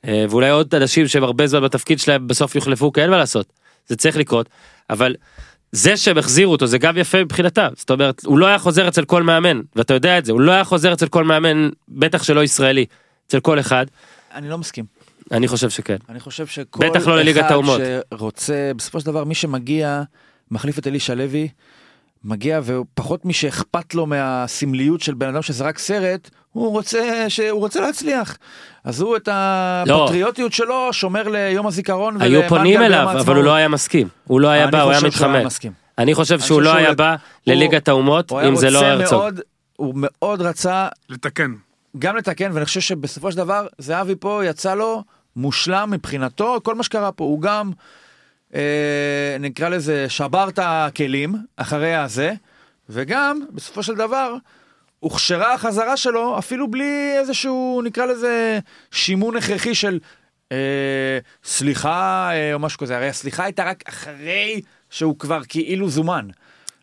[0.07, 3.53] אה, ואולי עוד אנשים שהם הרבה זמן בתפקיד שלהם בסוף יוחלפו כי אין מה לעשות
[3.87, 4.49] זה צריך לקרות
[4.89, 5.15] אבל
[5.71, 9.05] זה שהם החזירו אותו זה גם יפה מבחינתם זאת אומרת הוא לא היה חוזר אצל
[9.05, 12.43] כל מאמן ואתה יודע את זה הוא לא היה חוזר אצל כל מאמן בטח שלא
[12.43, 12.85] ישראלי
[13.27, 13.85] אצל כל אחד
[14.33, 14.85] אני לא מסכים.
[15.31, 17.49] אני חושב שכן אני חושב שכל בטח לא אחד.
[18.13, 20.03] שרוצה, בסופו של דבר מי שמגיע,
[20.51, 21.49] מחליף את אלישע לוי,
[22.23, 27.39] מגיע ופחות מי שאכפת לו מהסמליות של בן אדם שזרק סרט, הוא רוצה, ש...
[27.39, 28.37] הוא רוצה להצליח.
[28.83, 33.43] אז הוא את הפטריוטיות שלו שומר ליום הזיכרון היו פונים אליו אבל הוא העצמאות.
[33.45, 35.45] לא היה מסכים הוא לא היה בא הוא היה שהוא מתחמק.
[35.97, 37.15] אני חושב שהוא לא שהוא היה לד- בא
[37.47, 39.19] לליגת האומות הוא אם זה לא הרצוג.
[39.19, 39.39] מאוד,
[39.75, 41.51] הוא מאוד רצה לתקן.
[41.99, 45.03] גם לתקן, ואני חושב שבסופו של דבר, זהבי פה יצא לו
[45.35, 47.71] מושלם מבחינתו, כל מה שקרה פה, הוא גם,
[48.55, 52.33] אה, נקרא לזה, שבר את הכלים אחרי הזה,
[52.89, 54.35] וגם, בסופו של דבר,
[54.99, 58.59] הוכשרה החזרה שלו, אפילו בלי איזשהו, נקרא לזה,
[58.91, 59.99] שימון הכרחי של
[60.51, 60.57] אה,
[61.43, 66.27] סליחה, אה, או משהו כזה, הרי הסליחה הייתה רק אחרי שהוא כבר כאילו זומן.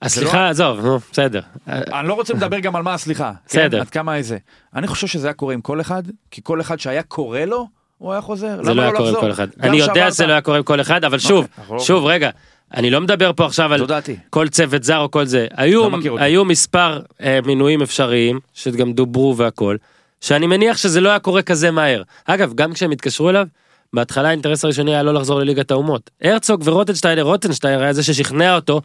[0.04, 1.40] זה לא- עזוב, נו, בסדר.
[1.68, 3.32] אני לא רוצה לדבר גם על מה הסליחה.
[3.46, 3.70] בסדר.
[3.70, 3.80] כן?
[3.80, 4.38] עד כמה איזה.
[4.74, 7.68] אני חושב שזה היה קורה עם כל אחד, כי כל אחד שהיה קורה לו,
[8.00, 8.56] הוא היה חוזר.
[8.62, 9.14] זה למה לא היה קורה עם?
[9.20, 9.48] כל אחד.
[9.62, 12.30] אני יודע שזה לא היה קורה עם כל אחד, אבל שוב, לא- שוב, רגע,
[12.74, 13.86] אני לא מדבר פה עכשיו על.
[14.30, 15.46] כל צוות זר או כל זה.
[15.56, 15.88] היו,
[16.36, 19.76] לא מספר אה, מינויים אפשריים, שגם דוברו והכל,
[20.20, 22.02] שאני מניח שזה לא היה קורה כזה מהר.
[22.24, 23.46] אגב, גם כשהם התקשרו אליו,
[23.92, 26.10] בהתחלה האינטרס הראשוני היה לא לחזור לליגת האומות.
[26.22, 28.80] הרצוג ורוטנשטיינר, רוטנשטיינר היה זה ששכנע אותו,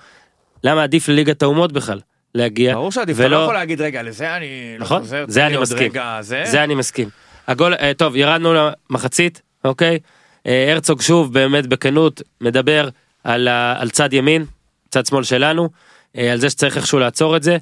[0.63, 1.99] למה עדיף לליגת האומות בכלל,
[2.35, 2.73] להגיע.
[2.73, 5.91] ברור שעדיף, אתה לא יכול להגיד, רגע, לזה אני לא נכון, חוזר, זה אני מסכים.
[5.91, 6.43] רגע, זה...
[6.45, 7.09] זה אני מסכים.
[7.47, 9.99] הגול, אה, טוב, ירדנו למחצית, אוקיי?
[10.47, 12.89] אה, הרצוג שוב, באמת בכנות, מדבר
[13.23, 14.45] על, על צד ימין,
[14.89, 15.69] צד שמאל שלנו,
[16.17, 17.57] אה, על זה שצריך איכשהו לעצור את זה.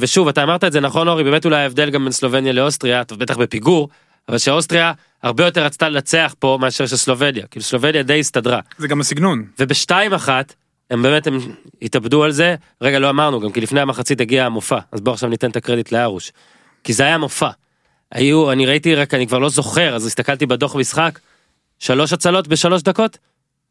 [0.00, 3.14] ושוב, אתה אמרת את זה נכון, אורי, באמת אולי ההבדל גם בין סלובניה לאוסטריה, אתה
[3.14, 3.88] בטח בפיגור,
[4.28, 8.60] אבל שאוסטריה הרבה יותר רצתה לנצח פה מאשר שסלובניה, כאילו סלובניה די הסתדרה.
[8.78, 9.44] זה גם הסגנון.
[9.58, 10.54] ובשתיים אחת,
[10.90, 11.38] הם באמת הם
[11.82, 15.28] התאבדו על זה, רגע לא אמרנו גם כי לפני המחצית הגיע המופע, אז בוא עכשיו
[15.28, 16.32] ניתן את הקרדיט לארוש.
[16.84, 17.50] כי זה היה מופע.
[18.14, 21.18] היו, אני ראיתי רק, אני כבר לא זוכר, אז הסתכלתי בדוח משחק,
[21.78, 23.18] שלוש הצלות בשלוש דקות,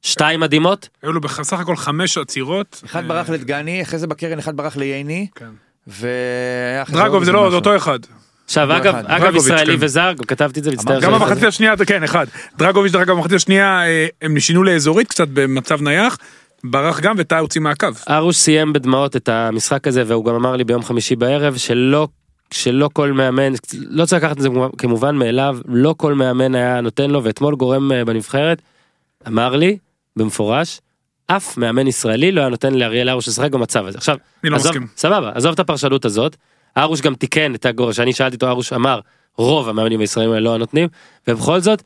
[0.02, 2.82] שתיים מדהימות, היו לו בסך הכל חמש עצירות.
[2.86, 5.46] אחד אה, ברח לדגני, אחרי זה בקרן אחד ברח לייני, כן.
[5.88, 7.50] והיה אחרי דרגוב זה לא.
[7.50, 8.00] זה אותו אחד.
[8.46, 8.96] עכשיו לא אגב.
[9.06, 9.86] אגב ישראלי כן.
[9.86, 11.00] וזר, גם כתבתי את זה, מצטער.
[11.00, 12.26] גם במחצית השנייה, כן, אחד.
[12.58, 16.18] דרגוביץ' דרך אגב במחצית השנייה אה, הם שינו לאזורית קצת במצב נייח.
[16.64, 17.88] ברח גם וטאה הוציא מהקו.
[18.10, 22.08] ארוש סיים בדמעות את המשחק הזה והוא גם אמר לי ביום חמישי בערב שלא
[22.54, 27.12] שלא כל מאמן לא צריך לקחת את זה כמובן מאליו לא כל מאמן היה נותן
[27.12, 28.62] לו ואתמול גורם אה, בנבחרת
[29.28, 29.78] אמר לי
[30.16, 30.82] במפורש
[31.28, 34.72] אף מאמן ישראלי לא היה נותן לאריאל ארוש לשחק במצב הזה עכשיו אני לא עזוב,
[34.72, 34.88] מסכים.
[34.98, 36.36] סבבה עזוב את הפרשנות הזאת
[36.78, 39.00] ארוש גם תיקן את הגור שאני שאלתי אותו ארוש אמר
[39.38, 40.88] רוב המאמנים הישראלים האלה לא נותנים
[41.28, 41.84] ובכל זאת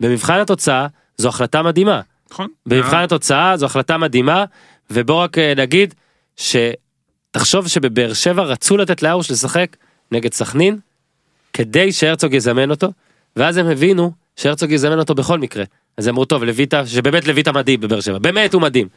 [0.00, 0.86] במבחן התוצאה
[1.16, 2.00] זו החלטה מדהימה
[2.32, 2.48] נכון?
[2.66, 4.44] במבחן אה, התוצאה זו החלטה מדהימה
[4.90, 5.94] ובוא רק אה, נגיד
[6.36, 9.76] שתחשוב שבבאר שבע רצו לתת לארוש לשחק
[10.12, 10.78] נגד סכנין
[11.52, 12.88] כדי שהרצוג יזמן אותו
[13.36, 15.64] ואז הם הבינו שהרצוג יזמן אותו בכל מקרה
[15.96, 18.88] אז אמרו טוב לויטה שבאמת לויטה מדהים בבאר שבע באמת הוא מדהים.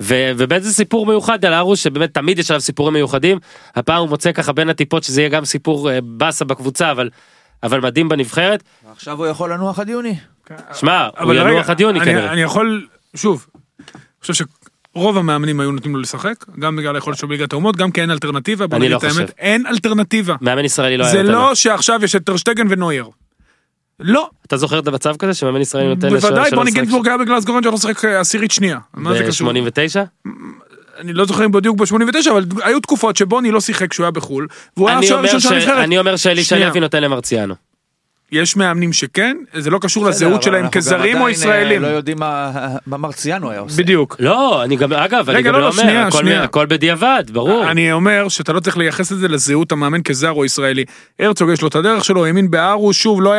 [0.00, 3.38] ו- ובאמת זה סיפור מיוחד על ארוש שבאמת תמיד יש עליו סיפורים מיוחדים
[3.74, 7.10] הפעם הוא מוצא ככה בין הטיפות שזה יהיה גם סיפור אה, באסה בקבוצה אבל
[7.62, 10.16] אבל מדהים בנבחרת עכשיו הוא יכול לנוח עד יוני.
[10.74, 12.32] שמע הוא אבל ינוח עד יוני אני- כנראה.
[12.32, 12.86] אני יכול,
[13.16, 13.46] שוב,
[13.80, 14.44] אני חושב
[14.94, 18.10] שרוב המאמנים היו נותנים לו לשחק, גם בגלל היכולת שלו בליגת האומות, גם כי אין
[18.10, 19.32] אלטרנטיבה, בוא נגיד לא את האמת.
[19.38, 20.34] אין אלטרנטיבה.
[20.40, 21.22] מאמן ישראלי לא היה זה.
[21.22, 23.06] לא שעכשיו יש את טרשטגן ונוייר.
[24.00, 27.18] לא, אתה זוכר את המצב כזה שמאמן ישראלי נותן לשוער בוודאי שלו לשחק גינצבורג היה
[27.18, 28.78] בגלסגו רנג'ר לא שיחק אה, עשירית שנייה.
[28.94, 29.52] מה זה קשור?
[29.52, 30.28] ב-89?
[30.98, 34.46] אני לא זוכר אם בדיוק ב-89 אבל היו תקופות שבוני לא שיחק כשהוא היה בחול.
[34.76, 35.84] והוא היה השוער הראשון של הנבחרת.
[35.84, 36.68] אני אומר שאלישע.
[36.68, 37.54] לוי נותן למרציאנו.
[38.32, 41.82] יש מאמנים שכן, זה לא קשור בסדר, לזהות שלהם גם כזרים או אה, ישראלים.
[41.82, 42.50] לא יודעים מה
[42.86, 43.82] מה מרציאנו היה עושה.
[43.82, 44.16] בדיוק.
[44.20, 47.70] לא, אני גם, אגב, אני גם לא, לא לא, אומר, שנייה, הכל- בדיעבד, ברור.
[47.70, 50.84] אני אומר שאתה לא צריך לייחס את זה לזהות המאמן כזר או ישראלי.
[51.20, 53.32] הרצוג יש לו את הדרך שלו, האמין בארוש, שוב לא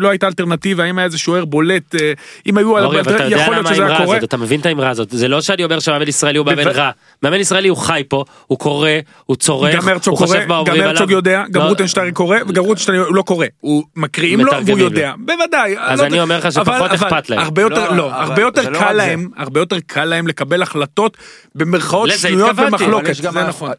[0.00, 2.12] לא הייתה אלטרנטיבה, אם היה איזה שוער בולט, אה,
[2.46, 4.16] אם היו, אורי, אבל אתה יודע יכול להיות למה שזה היה האמרה קורה.
[4.16, 6.90] הזאת, אתה מבין את האמרה הזאת, זה לא שאני אומר שהמאמן ישראלי הוא מאמן רע,
[7.22, 8.90] מאמן ישראלי הוא חי פה, הוא קורא,
[9.26, 10.90] הוא צורך, גם הוא קורא, חושב מה גם אומרים עליו.
[10.90, 13.84] הרצוג יודע, גם רוטנשטיין קורא, וגם רוטנשטיין לא קורא, הוא
[14.38, 15.78] מקריאים לו והוא מתרגמים יודע, בוודאי.
[15.78, 16.22] אז לא אני יודע.
[16.22, 17.38] אומר לך שפחות אבל אכפת להם.
[17.38, 18.92] הרבה יותר, לא, לא, הרבה יותר לא קל.
[18.92, 21.16] להם, הרבה יותר קל להם לקבל החלטות
[21.54, 23.70] במרכאות שנויות במחלוקת, זה נכון.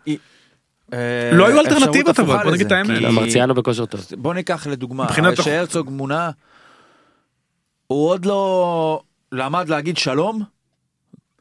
[0.93, 3.01] אה, לא היו אלטרנטיבות, אבל, בוא נגיד את האמת.
[3.01, 4.01] לא, מרציאנו בכושר טוב.
[4.17, 6.29] בוא ניקח לדוגמה, כשהרצוג מונה,
[7.87, 10.43] הוא עוד לא למד להגיד שלום,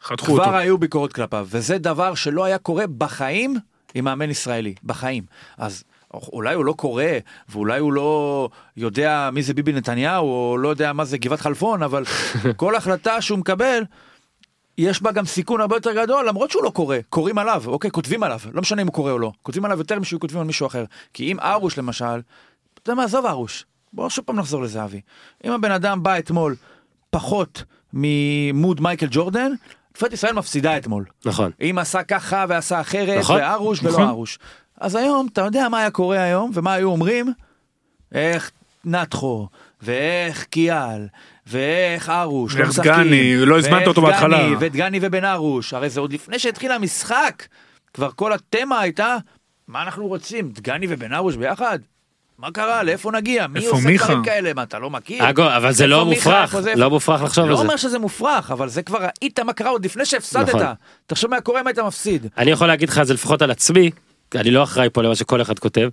[0.03, 0.45] חתכו אותו.
[0.45, 3.57] כבר היו ביקורות כלפיו, וזה דבר שלא היה קורה בחיים
[3.95, 5.25] עם מאמן ישראלי, בחיים.
[5.59, 5.85] אז
[6.15, 7.05] אולי הוא לא קורא,
[7.49, 11.83] ואולי הוא לא יודע מי זה ביבי נתניהו, או לא יודע מה זה גבעת חלפון,
[11.83, 12.05] אבל
[12.57, 13.83] כל החלטה שהוא מקבל,
[14.79, 18.23] יש בה גם סיכון הרבה יותר גדול, למרות שהוא לא קורא, קוראים עליו, אוקיי, כותבים
[18.23, 20.67] עליו, לא משנה אם הוא קורא או לא, כותבים עליו יותר משהוא כותבים על מישהו
[20.67, 20.85] אחר.
[21.15, 22.21] כי אם ארוש למשל,
[22.75, 25.01] אתה יודע מה, עזוב ארוש, בוא שוב פעם נחזור לזהבי.
[25.45, 26.57] אם הבן אדם בא אתמול
[27.11, 29.53] פחות ממוד מייקל ג'ורדן,
[29.91, 31.05] נבחרת ישראל מפסידה אתמול.
[31.25, 31.51] נכון.
[31.61, 34.03] אם עשה ככה ועשה אחרת, נכון, וארוש נכון.
[34.03, 34.39] ולא ארוש.
[34.81, 37.33] אז היום, אתה יודע מה היה קורה היום, ומה היו אומרים?
[38.13, 38.51] איך,
[38.85, 39.49] נתחו,
[39.83, 41.07] ואיך קיאל,
[41.47, 44.39] ואיך ארוש, לא ואיך דגני, לא הזמנת ואיך אותו בהתחלה.
[44.39, 47.47] דגני, ודגני ובן ארוש, הרי זה עוד לפני שהתחיל המשחק,
[47.95, 49.17] כבר כל התמה הייתה,
[49.69, 51.79] מה אנחנו רוצים, דגני ובן ארוש ביחד?
[52.39, 54.05] מה קרה, לאיפה נגיע, מי עושה מיכה?
[54.05, 55.31] דברים כאלה, מה אתה לא מכיר?
[55.31, 56.55] אגב, אבל זה לא מופרך?
[56.77, 57.63] לא מופרך לחשוב לא על זה.
[57.63, 60.49] אומר שזה מופרך, אבל זה כבר ראית מה קרה עוד לפני שהפסדת.
[60.49, 60.63] נכון.
[61.07, 62.27] תחשוב מה קורה אם היית מפסיד.
[62.39, 63.91] אני יכול להגיד לך את זה לפחות על עצמי,
[64.35, 65.89] אני לא אחראי פה למה שכל אחד כותב.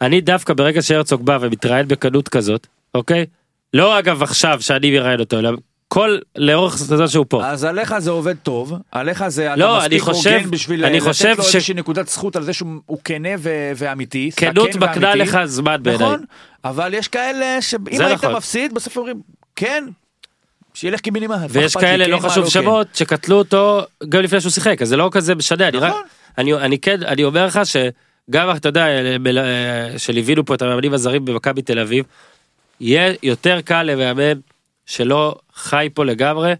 [0.00, 3.26] אני דווקא ברגע שהרצוג בא ומתראיין בקלות כזאת, אוקיי?
[3.74, 5.50] לא אגב עכשיו שאני מראיין אותו, אלא
[5.88, 7.46] כל, לאורך הזמן שהוא פה.
[7.46, 10.96] אז עליך זה עובד טוב, עליך זה אתה לא, אני מספיק חושב- הוגן בשביל אני
[10.96, 14.30] לתת חושב לו ש- איזושהי נקודת זכות על זה שהוא הוא כנה ו- ואמיתי.
[14.36, 15.18] כנות כן מקנה ואמיתי.
[15.18, 16.06] לך זמן בעיניי.
[16.06, 16.24] נכון,
[16.64, 18.32] אבל יש כאלה שאם היית נכון.
[18.34, 19.20] מפסיד בסוף אומרים
[19.56, 19.84] כן,
[20.74, 21.36] שילך קיבינימט.
[21.38, 22.50] מה ויש לי, כאלה, כן, לא חשוב כן.
[22.50, 26.02] שמות, שקטלו אותו גם לפני שהוא שיחק, אז זה לא כזה משנה, אני רק, נכון.
[26.38, 28.86] אני, אני כן, אני אומר לך שגם, אתה יודע,
[29.22, 32.04] ב- שליווינו פה את המאמנים הזרים במכבי תל אביב,
[32.80, 34.40] יהיה יותר קל למאמן
[34.86, 36.52] שלא חי פה לגמרי,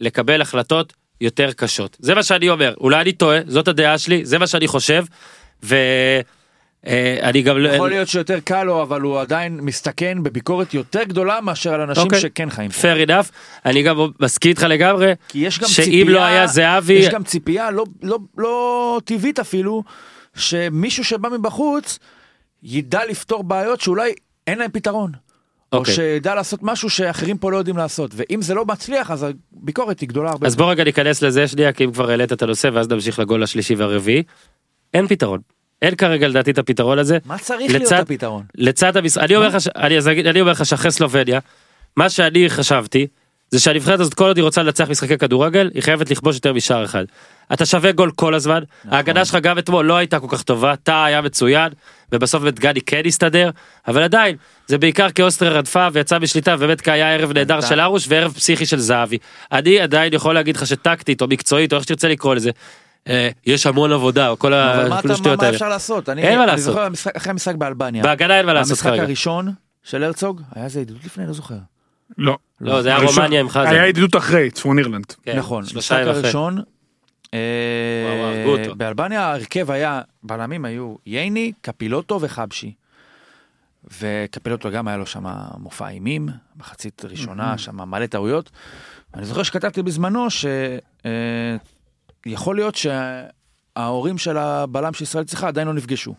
[0.00, 1.96] לקבל החלטות יותר קשות.
[2.00, 5.04] זה מה שאני אומר, אולי אני טועה, זאת הדעה שלי, זה מה שאני חושב,
[6.86, 7.68] ואני גם לא...
[7.68, 12.04] יכול להיות שיותר קל לו, אבל הוא עדיין מסתכן בביקורת יותר גדולה מאשר על אנשים
[12.04, 12.20] אוקיי.
[12.20, 13.30] שכן חיים fair enough,
[13.66, 17.24] אני גם מסכים איתך לגמרי, כי יש גם שאם ציפייה, לא היה זהבי, יש גם
[17.24, 19.82] ציפייה לא, לא, לא טבעית אפילו,
[20.36, 21.98] שמישהו שבא מבחוץ
[22.62, 24.12] ידע לפתור בעיות שאולי
[24.46, 25.12] אין להם פתרון.
[25.72, 25.94] או אוקיי.
[25.94, 30.08] שידע לעשות משהו שאחרים פה לא יודעים לעשות, ואם זה לא מצליח אז הביקורת היא
[30.08, 30.46] גדולה הרבה.
[30.46, 33.42] אז בוא רגע ניכנס לזה שנייה, כי אם כבר העלית את הנושא, ואז נמשיך לגול
[33.42, 34.22] השלישי והרביעי.
[34.94, 35.40] אין פתרון.
[35.84, 37.18] אין כרגע לדעתי את הפתרון הזה.
[37.24, 38.42] מה צריך להיות לצד- הפתרון?
[38.54, 39.98] לצד המשחק, אני אומר לך, ש- אני
[40.30, 41.38] אני אומר לך שאחרי סלובניה,
[41.96, 43.06] מה שאני חשבתי,
[43.50, 46.84] זה שהנבחרת הזאת כל עוד היא רוצה לנצח משחקי כדורגל, היא חייבת לכבוש יותר משער
[46.84, 47.04] אחד.
[47.52, 48.92] אתה שווה גול כל הזמן, נכון.
[48.96, 51.72] ההגנה שלך גם אתמול לא הייתה כל כך טובה, טאה היה מצוין,
[52.12, 53.50] ובסוף באמת גדי כן הסתדר,
[53.88, 57.80] אבל עדיין, זה בעיקר כי אוסטריה רדפה ויצא משליטה, ובאמת כי היה ערב נהדר של
[57.80, 59.18] ארוש וערב פסיכי של זהבי.
[59.52, 62.50] אני עדיין יכול להגיד לך שטקטית או מקצועית או איך שתרצה לקרוא לזה,
[63.46, 65.54] יש המון עבודה, או כל אבל מה ה- כל אתה- מה השטויות האלה.
[65.54, 66.08] אפשר לעשות?
[66.08, 66.64] אני- אין מה אני לעשות.
[66.64, 68.02] זוכר המשחק- אחרי המשחק באלבניה.
[68.02, 69.02] בהגנה אין מה לעשות המשחק כרגע.
[69.02, 69.52] הראשון
[69.82, 71.26] של הרצוג, היה איזה ידידות לפני?
[71.26, 71.56] לא זוכר.
[72.18, 72.38] לא.
[72.60, 73.66] לא, זה היה רומניה עם חזן.
[73.66, 75.04] היה ידידות אחרי, צפון אירלנד.
[75.22, 76.22] כן, נכון, שלושה משחק ימים אחרי.
[76.24, 76.58] הראשון,
[77.34, 78.74] אה.
[78.76, 82.72] באלבניה ההרכב היה, בלמים היו ייני, קפילוטו וחבשי.
[84.00, 85.24] וקפילוטו גם היה לו שם
[85.58, 88.50] מופע אימים, מחצית ראשונה, שם מלא טעויות.
[89.14, 90.26] אני זוכר שכתבתי בזמנו
[92.24, 96.14] שיכול להיות שההורים של הבלם שישראל צריכה עדיין לא נפגשו.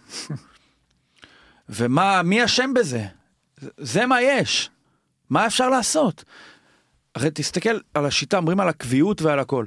[1.70, 3.06] ומה, מי אשם בזה?
[3.78, 4.70] זה מה יש.
[5.30, 6.24] מה אפשר לעשות?
[7.16, 9.66] הרי תסתכל על השיטה, אומרים על הקביעות ועל הכל.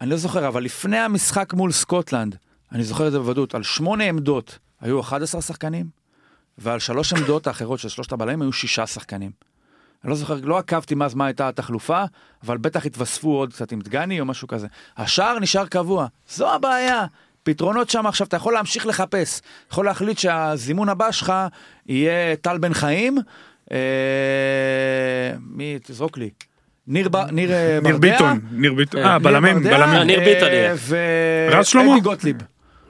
[0.00, 2.36] אני לא זוכר, אבל לפני המשחק מול סקוטלנד,
[2.72, 5.86] אני זוכר את זה בוודאות, על שמונה עמדות היו 11 שחקנים,
[6.58, 9.30] ועל שלוש עמדות האחרות של שלושת הבלמים היו שישה שחקנים.
[10.06, 12.02] אני לא זוכר, לא עקבתי מה, מה הייתה התחלופה,
[12.46, 14.66] אבל בטח התווספו עוד קצת עם דגני או משהו כזה.
[14.96, 17.04] השער נשאר קבוע, זו הבעיה.
[17.42, 19.40] פתרונות שם עכשיו, אתה יכול להמשיך לחפש.
[19.72, 21.32] יכול להחליט שהזימון הבא שלך
[21.86, 23.18] יהיה טל בן חיים,
[23.72, 23.76] אה,
[25.50, 26.30] מי, תזרוק לי.
[26.86, 30.02] ניר, ב, ניר, ניר ברדע, ביטון, ניר ביטון, אה בלמים, ברדע, בלמים.
[30.06, 30.48] ניר ביטון.
[31.50, 31.92] רז שלמה?
[31.92, 32.36] אדי גוטליב.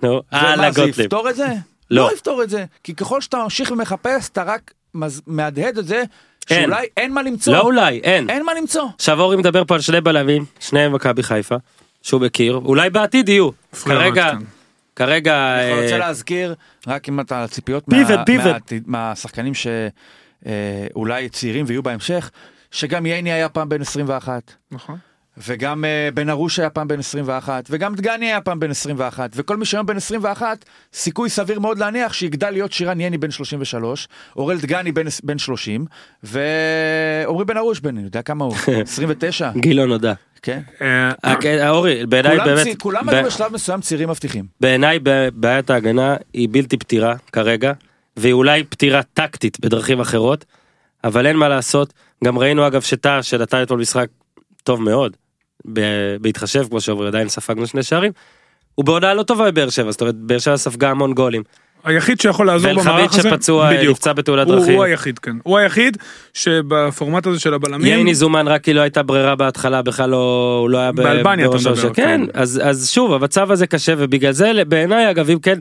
[0.03, 1.07] נו, ומה, הלאה זה גוטליב.
[1.07, 1.47] יפתור את זה?
[1.91, 2.03] לא.
[2.05, 2.65] לא יפתור את זה.
[2.85, 6.03] כי ככל שאתה ממשיך ומחפש, אתה רק מז- מהדהד את זה,
[6.47, 7.53] שאולי אין מה למצוא.
[7.53, 8.31] לא אולי, אין.
[8.31, 8.85] אין מה למצוא.
[8.95, 11.57] עכשיו אורי מדבר פה על שני בלמים, שניהם מכבי חיפה,
[12.03, 13.51] שהוא מכיר, אולי בעתיד יהיו.
[13.83, 14.45] פריארד, כרגע, כן.
[14.97, 16.55] כרגע, אני אה, רוצה להזכיר,
[16.87, 18.73] רק אם אתה ציפיות פיבוט, מה- פיבוט.
[18.87, 22.31] מה- מהשחקנים שאולי צעירים ויהיו בהמשך,
[22.71, 24.53] שגם ייני היה פעם בן 21.
[24.71, 24.97] נכון.
[25.39, 29.57] וגם uh, בן ארוש היה פעם בן 21, וגם דגני היה פעם בן 21, וכל
[29.57, 34.59] מי שהיום בן 21, סיכוי סביר מאוד להניח שיגדל להיות שירן יני בן 33, אורל
[34.61, 35.87] דגני בן, בן 30,
[36.23, 40.13] ועמרי בן ארוש בן, אני יודע כמה הוא, 29, גילו נודע.
[40.43, 40.61] כן?
[40.83, 44.45] אה, אה, אורי, בעיניי באמת, כולם היו בשלב מסוים צעירים מבטיחים.
[44.61, 44.99] בעיניי
[45.35, 47.73] בעיית ההגנה היא בלתי פתירה כרגע,
[48.17, 50.45] והיא אולי פתירה טקטית בדרכים אחרות,
[51.05, 51.93] אבל אין מה לעשות.
[52.25, 54.07] גם ראינו אגב שטאה שנתן אתמול משחק
[54.63, 55.17] טוב מאוד,
[56.21, 58.13] בהתחשב כמו שאומרים עדיין ספגנו שני שערים.
[58.75, 61.43] הוא בעונה לא טובה בבאר שבע, זאת אומרת באר שבע ספגה המון גולים.
[61.85, 63.91] היחיד שיכול לעזור במערך הזה, שפצוע, בדיוק.
[63.91, 64.75] נפצע בתאונת הוא- דרכים.
[64.75, 65.97] הוא היחיד כן, הוא היחיד
[66.35, 70.71] שבפורמט הזה של הבלמים, ייני זומן רק כי לא הייתה ברירה בהתחלה בכלל לא הוא
[70.71, 71.95] לא היה באלבניה אתה מדבר.
[71.95, 72.21] כן כן.
[72.35, 75.59] אז אז שוב המצב הזה קשה ובגלל זה בעיניי אגב אם כן.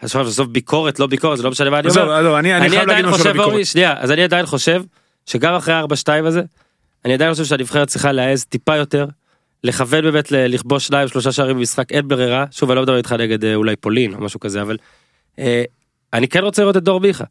[0.00, 2.38] אז עכשיו בסוף ביקורת לא ביקורת זה לא משנה מה אני אומר.
[2.42, 3.40] אני עדיין חושב.
[3.40, 4.82] אורי שנייה אז אני עדיין חושב
[5.26, 5.84] שגם אחרי 4-2
[6.26, 6.42] הזה
[7.04, 9.06] אני עדיין חושב שהנבחרת צריכה להעז טיפה יותר.
[9.64, 13.44] לכוון באמת לכבוש שניים שלושה שערים במשחק אין ברירה שוב אני לא מדבר איתך נגד
[13.44, 14.76] אה, אולי פולין או משהו כזה אבל
[15.38, 15.64] אה,
[16.12, 17.24] אני כן רוצה לראות את דור מיכה.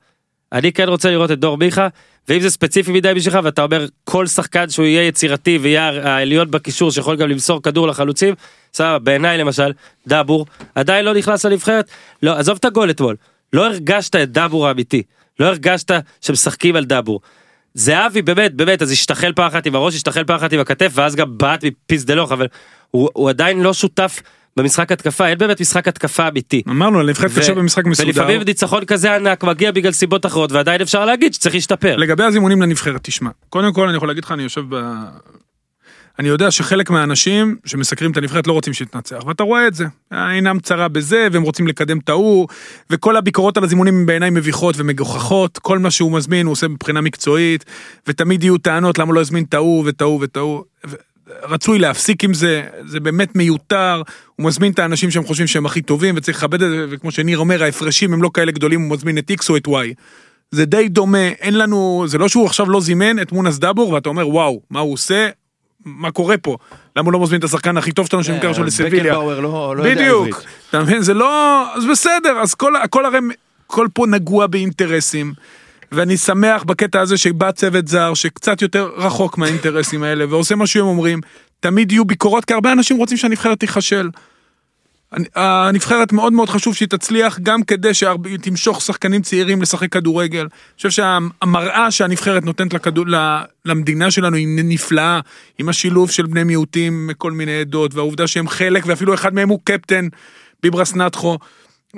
[0.52, 1.88] אני כן רוצה לראות את דור מיכה,
[2.30, 6.92] ואם זה ספציפי מדי בשבילך ואתה אומר כל שחקן שהוא יהיה יצירתי ויהיה העליון בקישור
[6.92, 8.34] שיכול גם למסור כדור לחלוצים,
[8.74, 9.72] סבבה, בעיניי למשל,
[10.08, 11.90] דאבור, עדיין לא נכנס לנבחרת,
[12.24, 13.16] לא, עזוב את הגול אתמול,
[13.54, 15.04] לא הרגשת את דאבור האמיתי,
[15.40, 17.20] לא הרגשת שמשחקים על דאבור.
[17.74, 21.16] זהבי באמת באמת אז השתחל פעם אחת עם הראש השתחל פעם אחת עם הכתף ואז
[21.16, 22.48] גם בעט מפיזדלוך אבל
[22.92, 24.22] הוא, הוא עדיין לא שותף
[24.58, 26.62] במשחק התקפה אין באמת משחק התקפה אמיתי.
[26.70, 28.08] אמרנו, על נבחרת קשה במשחק מסודר.
[28.08, 31.96] ולפעמים ניצחון כזה ענק מגיע בגלל סיבות אחרות ועדיין אפשר להגיד שצריך להשתפר.
[31.96, 34.82] לגבי הזימונים לנבחרת, תשמע, קודם כל אני יכול להגיד לך, אני יושב ב...
[36.20, 39.86] אני יודע שחלק מהאנשים שמסקרים את הנבחרת לא רוצים שתנצח, ואתה רואה את זה.
[40.12, 42.48] עינם צרה בזה, והם רוצים לקדם את ההוא,
[42.90, 47.02] וכל הביקורות על הזימונים הם בעיניי מביכות ומגוחכות, כל מה שהוא מזמין הוא עושה מבחינה
[47.02, 47.66] מקצועית,
[48.08, 50.64] ותמיד יהיו טענות למה לא הזמין את ההוא ואת ההוא ואת ההוא.
[51.44, 54.02] רצוי להפסיק עם זה, זה באמת מיותר,
[54.36, 57.38] הוא מזמין את האנשים שהם חושבים שהם הכי טובים וצריך לכבד את זה, וכמו שניר
[57.38, 59.72] אומר, ההפרשים הם לא כאלה גדולים, הוא מזמין את X או את Y.
[60.52, 64.10] זה די דומה, אין לנו, זה לא שהוא עכשיו לא זימן את מונס דאבור ואתה
[64.10, 65.30] אומר וואו, מה הוא עושה,
[65.86, 66.58] מה קורה פה,
[66.96, 69.14] למה הוא לא מזמין את השחקן הכי טוב שלנו שנמכר עכשיו לסביליה.
[69.96, 70.42] בדיוק.
[70.70, 73.20] אתה מבין, זה לא, אז בסדר, אז כל, הכל הרי,
[73.66, 75.34] הכל פה נגוע באינטרסים.
[75.92, 80.86] ואני שמח בקטע הזה שבא צוות זר שקצת יותר רחוק מהאינטרסים האלה ועושה מה שהם
[80.86, 81.20] אומרים.
[81.60, 84.10] תמיד יהיו ביקורות כי הרבה אנשים רוצים שהנבחרת תיכשל.
[85.12, 90.40] הנ- הנבחרת מאוד מאוד חשוב שהיא תצליח גם כדי שתמשוך שחקנים צעירים לשחק כדורגל.
[90.40, 93.06] אני חושב שהמראה שהנבחרת נותנת לכדור,
[93.66, 95.20] למדינה שלנו היא נפלאה
[95.60, 99.60] עם השילוב של בני מיעוטים מכל מיני עדות והעובדה שהם חלק ואפילו אחד מהם הוא
[99.64, 100.08] קפטן
[100.64, 101.38] ביברס נטחו.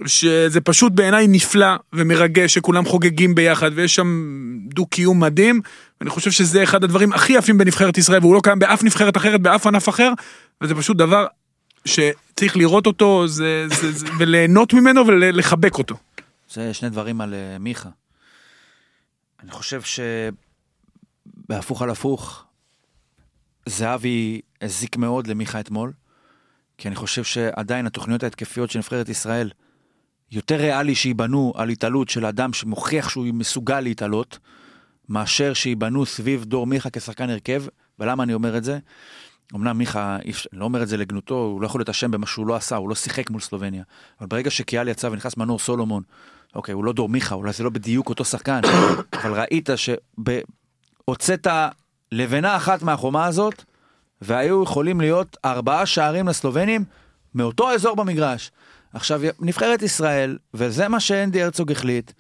[0.05, 4.23] שזה פשוט בעיניי נפלא ומרגש שכולם חוגגים ביחד ויש שם
[4.73, 5.61] דו קיום מדהים.
[6.01, 9.41] אני חושב שזה אחד הדברים הכי יפים בנבחרת ישראל והוא לא קיים באף נבחרת אחרת
[9.41, 10.11] באף ענף אחר
[10.61, 11.25] וזה פשוט דבר
[11.85, 15.95] שצריך לראות אותו זה, זה, זה, וליהנות ממנו ולחבק אותו.
[16.49, 17.89] זה שני דברים על אה, מיכה.
[19.43, 19.81] אני חושב
[21.35, 22.45] שבהפוך על הפוך,
[23.65, 25.91] זהבי הזיק מאוד למיכה אתמול,
[26.77, 29.49] כי אני חושב שעדיין התוכניות ההתקפיות של נבחרת ישראל,
[30.31, 34.39] יותר ריאלי שייבנו על התעלות של אדם שמוכיח שהוא מסוגל להתעלות,
[35.09, 37.63] מאשר שייבנו סביב דור מיכה כשחקן הרכב,
[37.99, 38.79] ולמה אני אומר את זה?
[39.55, 42.47] אמנם מיכה, אני לא אומר את זה לגנותו, הוא לא יכול להיות אשם במה שהוא
[42.47, 43.83] לא עשה, הוא לא שיחק מול סלובניה.
[44.19, 46.03] אבל ברגע שקיאל יצא ונכנס מנור סולומון,
[46.55, 48.61] אוקיי, הוא לא דור מיכה, אולי זה לא בדיוק אותו שחקן,
[49.13, 51.47] אבל ראית שהוצאת
[52.11, 53.63] לבנה אחת מהחומה הזאת,
[54.21, 56.85] והיו יכולים להיות ארבעה שערים לסלובנים
[57.35, 58.51] מאותו אזור במגרש.
[58.93, 62.11] עכשיו, נבחרת ישראל, וזה מה שאנדי הרצוג החליט,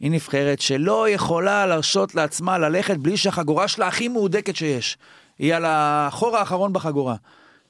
[0.00, 4.98] היא נבחרת שלא יכולה להרשות לעצמה ללכת בלי שהחגורה שלה הכי מהודקת שיש.
[5.42, 7.14] היא על החור האחרון בחגורה.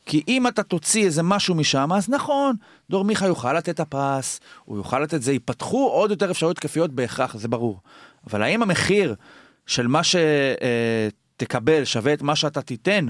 [0.06, 2.56] כי אם אתה תוציא איזה משהו משם, אז נכון,
[2.90, 6.56] דור מיכה יוכל לתת את הפרס, הוא יוכל לתת את זה, ייפתחו עוד יותר אפשרויות
[6.56, 7.80] תקפיות בהכרח, זה ברור.
[8.30, 9.14] אבל האם המחיר
[9.66, 10.00] של מה
[11.36, 13.06] שתקבל שווה את מה שאתה תיתן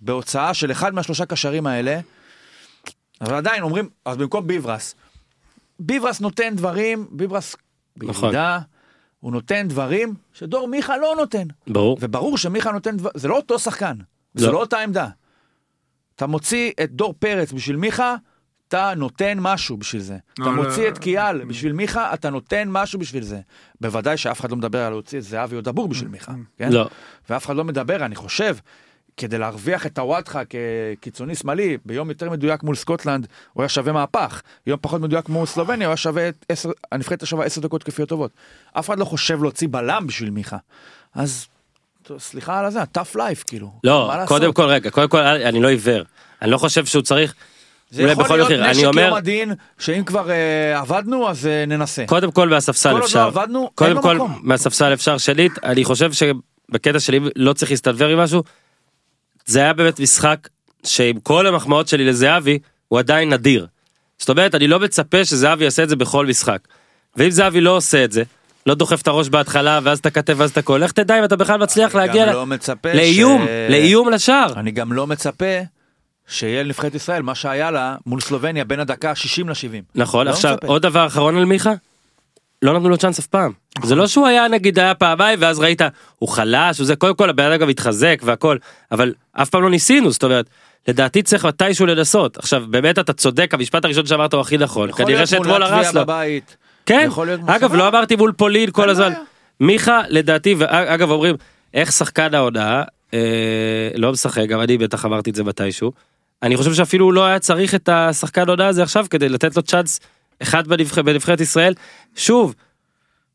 [0.00, 2.00] בהוצאה של אחד מהשלושה קשרים האלה,
[3.20, 4.94] אבל עדיין אומרים, אז במקום ביברס,
[5.78, 7.56] ביברס נותן דברים, ביברס
[7.96, 8.34] נכון.
[9.20, 11.46] הוא נותן דברים שדור מיכה לא נותן.
[11.66, 11.98] ברור.
[12.00, 13.96] וברור שמיכה נותן דבר, זה לא אותו שחקן,
[14.34, 14.52] זה לא.
[14.52, 15.08] לא אותה עמדה.
[16.16, 18.16] אתה מוציא את דור פרץ בשביל מיכה,
[18.68, 20.16] אתה נותן משהו בשביל זה.
[20.34, 20.88] אתה לא, מוציא לא.
[20.88, 23.40] את קיאל בשביל מיכה, אתה נותן משהו בשביל זה.
[23.80, 26.72] בוודאי שאף אחד לא מדבר על להוציא את זהבי או דבור בשביל מיכה, כן?
[26.72, 26.88] לא.
[27.30, 28.56] ואף אחד לא מדבר, אני חושב,
[29.16, 34.42] כדי להרוויח את הוואטחה כקיצוני שמאלי, ביום יותר מדויק מול סקוטלנד, הוא היה שווה מהפך.
[34.66, 36.28] יום פחות מדויק מול סלובניה, הוא היה שווה
[36.92, 38.30] הנבחרת השווה עשר דקות כפיות טובות.
[38.72, 40.56] אף אחד לא חושב להוציא בלם בשביל מיכה.
[41.14, 41.46] אז,
[42.18, 43.70] סליחה על הזה, tough life, כאילו.
[43.84, 44.12] לא?
[44.26, 46.02] קודם כל רגע, קודם כל אני לא עיוור.
[46.42, 47.34] אני לא חושב שהוא צריך,
[47.90, 51.46] זה אולי יכול בכל להיות מחיר, נשק אומר- יום הדין, שאם כבר אה, עבדנו, אז
[51.46, 52.04] אה, ננסה.
[52.06, 53.22] קודם כל מהספסל כל עוד אפשר.
[53.22, 54.40] לא עבדנו, אין קודם כל מקום.
[54.42, 58.42] מהספסל אפשר שליט, אני חושב שבקטע שלי לא צריך להסתדבר עם משהו.
[59.46, 60.48] זה היה באמת משחק
[60.84, 63.66] שעם כל המחמאות שלי לזהבי, הוא עדיין נדיר.
[64.18, 66.58] זאת אומרת, אני לא מצפה שזהבי יעשה את זה בכל משחק.
[67.16, 68.22] ואם זהבי לא עושה את זה,
[68.66, 71.36] לא דוחף את הראש בהתחלה ואז אתה כתב ואז אתה קול, לך תדע אם אתה
[71.36, 74.52] בכלל מצליח להגיע ל- לא מצפה לאיום, ש- לאיום לשער.
[74.56, 75.44] אני גם לא מצפה
[76.28, 79.82] שיהיה לנבחרת ישראל מה שהיה לה מול סלובניה בין הדקה ה-60 ל-70.
[79.94, 80.66] נכון, לא עכשיו מצפה.
[80.66, 81.72] עוד דבר אחרון על מיכה,
[82.62, 83.52] לא נתנו לו צ'אנס אף פעם.
[83.82, 85.80] זה לא שהוא היה נגיד היה פעמיים ואז ראית
[86.18, 88.56] הוא חלש הוא זה קודם כל הבן אדם גם התחזק והכל
[88.92, 90.46] אבל אף פעם לא ניסינו זאת אומרת
[90.88, 95.26] לדעתי צריך מתישהו לנסות עכשיו באמת אתה צודק המשפט הראשון שאמרת הוא הכי נכון כנראה
[95.26, 96.00] שאתמול הרס לו.
[96.00, 96.56] בבית.
[96.86, 97.08] כן
[97.46, 97.74] אגב.
[97.74, 99.12] לא אמרתי מול פולין כל הזמן.
[99.60, 101.36] מיכה לדעתי ואגב אומרים
[101.74, 102.82] איך שחקן העונה
[103.14, 105.92] אה, לא משחק גם אני בטח אמרתי את זה מתישהו.
[106.42, 109.62] אני חושב שאפילו הוא לא היה צריך את השחקן העונה הזה עכשיו כדי לתת לו
[109.62, 110.00] צ'אנס
[110.42, 110.98] אחד בנבח...
[110.98, 111.74] בנבחרת ישראל.
[112.16, 112.54] שוב,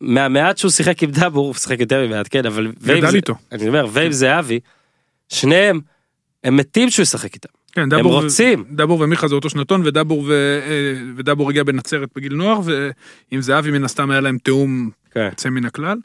[0.01, 2.71] מהמעט שהוא שיחק עם דאבור, הוא שיחק יותר ממעט, כן, אבל...
[2.83, 3.35] גדל איתו.
[3.51, 4.59] אני אומר, ועם זהבי,
[5.29, 5.79] שניהם,
[6.43, 7.49] הם מתים שהוא ישחק איתם.
[7.71, 8.63] כן, הם דבור ו- רוצים.
[8.71, 13.71] דבור ומיכה זה אותו שנתון, ודבור ו- אה, ודבור הגיע בנצרת בגיל נוער, ועם זהבי
[13.71, 15.27] מן הסתם היה להם תיאום כן.
[15.31, 15.97] יוצא מן הכלל.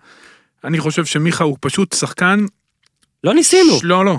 [0.64, 2.44] אני חושב שמיכה הוא פשוט שחקן,
[3.24, 3.72] לא ניסינו.
[3.78, 4.18] ש- לא, לא,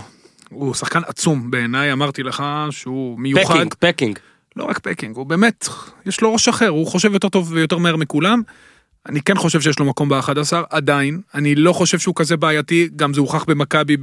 [0.50, 3.54] הוא שחקן עצום בעיניי, אמרתי לך שהוא מיוחד.
[3.54, 4.20] פקינג, פקינג.
[4.56, 5.68] לא רק פקינג, הוא באמת,
[6.06, 8.42] יש לו ראש אחר, הוא חושב יותר טוב ויותר מהר מכולם.
[9.10, 11.22] אני כן חושב שיש לו מקום ב-11, עדיין.
[11.34, 13.98] אני לא חושב שהוא כזה בעייתי, גם זה הוכח במכבי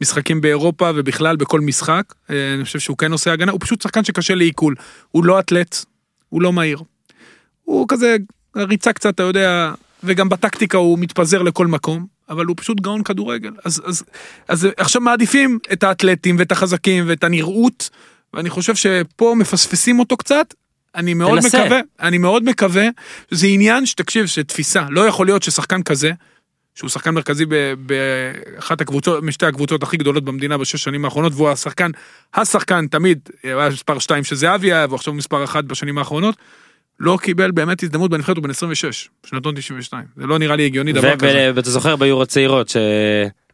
[0.00, 2.14] במשחקים באירופה ובכלל בכל משחק.
[2.30, 4.74] אה, אני חושב שהוא כן עושה הגנה, הוא פשוט שחקן שקשה לעיכול.
[5.10, 5.84] הוא לא אתלט,
[6.28, 6.78] הוא לא מהיר.
[7.64, 8.16] הוא כזה
[8.56, 9.72] ריצה קצת, אתה יודע,
[10.04, 13.52] וגם בטקטיקה הוא מתפזר לכל מקום, אבל הוא פשוט גאון כדורגל.
[13.64, 14.04] אז, אז,
[14.48, 17.90] אז עכשיו מעדיפים את האתלטים ואת החזקים ואת הנראות,
[18.34, 20.54] ואני חושב שפה מפספסים אותו קצת.
[20.94, 21.60] אני מאוד תנסה.
[21.64, 22.88] מקווה, אני מאוד מקווה,
[23.30, 26.10] זה עניין שתקשיב, שתפיסה, לא יכול להיות ששחקן כזה,
[26.74, 27.44] שהוא שחקן מרכזי
[27.78, 31.90] באחת הקבוצות, משתי הקבוצות הכי גדולות במדינה בשש שנים האחרונות, והוא השחקן,
[32.34, 36.36] השחקן תמיד, הוא היה מספר 2 שזהבי היה, ועכשיו הוא מספר 1 בשנים האחרונות,
[37.00, 40.04] לא קיבל באמת הזדמנות בנבחרת, הוא בן 26, שנתון 92.
[40.16, 41.52] זה לא נראה לי הגיוני דבר כזה.
[41.54, 42.76] ואתה זוכר ביורו צעירות, ש...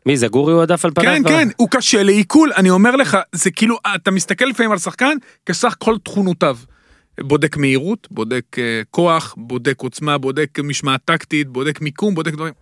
[0.07, 1.13] מי זה, גורי הוא הדף על פניו?
[1.13, 5.17] כן, כן, הוא קשה לעיכול, אני אומר לך, זה כאילו, אתה מסתכל לפעמים על שחקן
[5.47, 6.57] כסך כל תכונותיו.
[7.21, 12.53] בודק מהירות, בודק אה, כוח, בודק עוצמה, בודק משמעת טקטית, בודק מיקום, בודק דברים.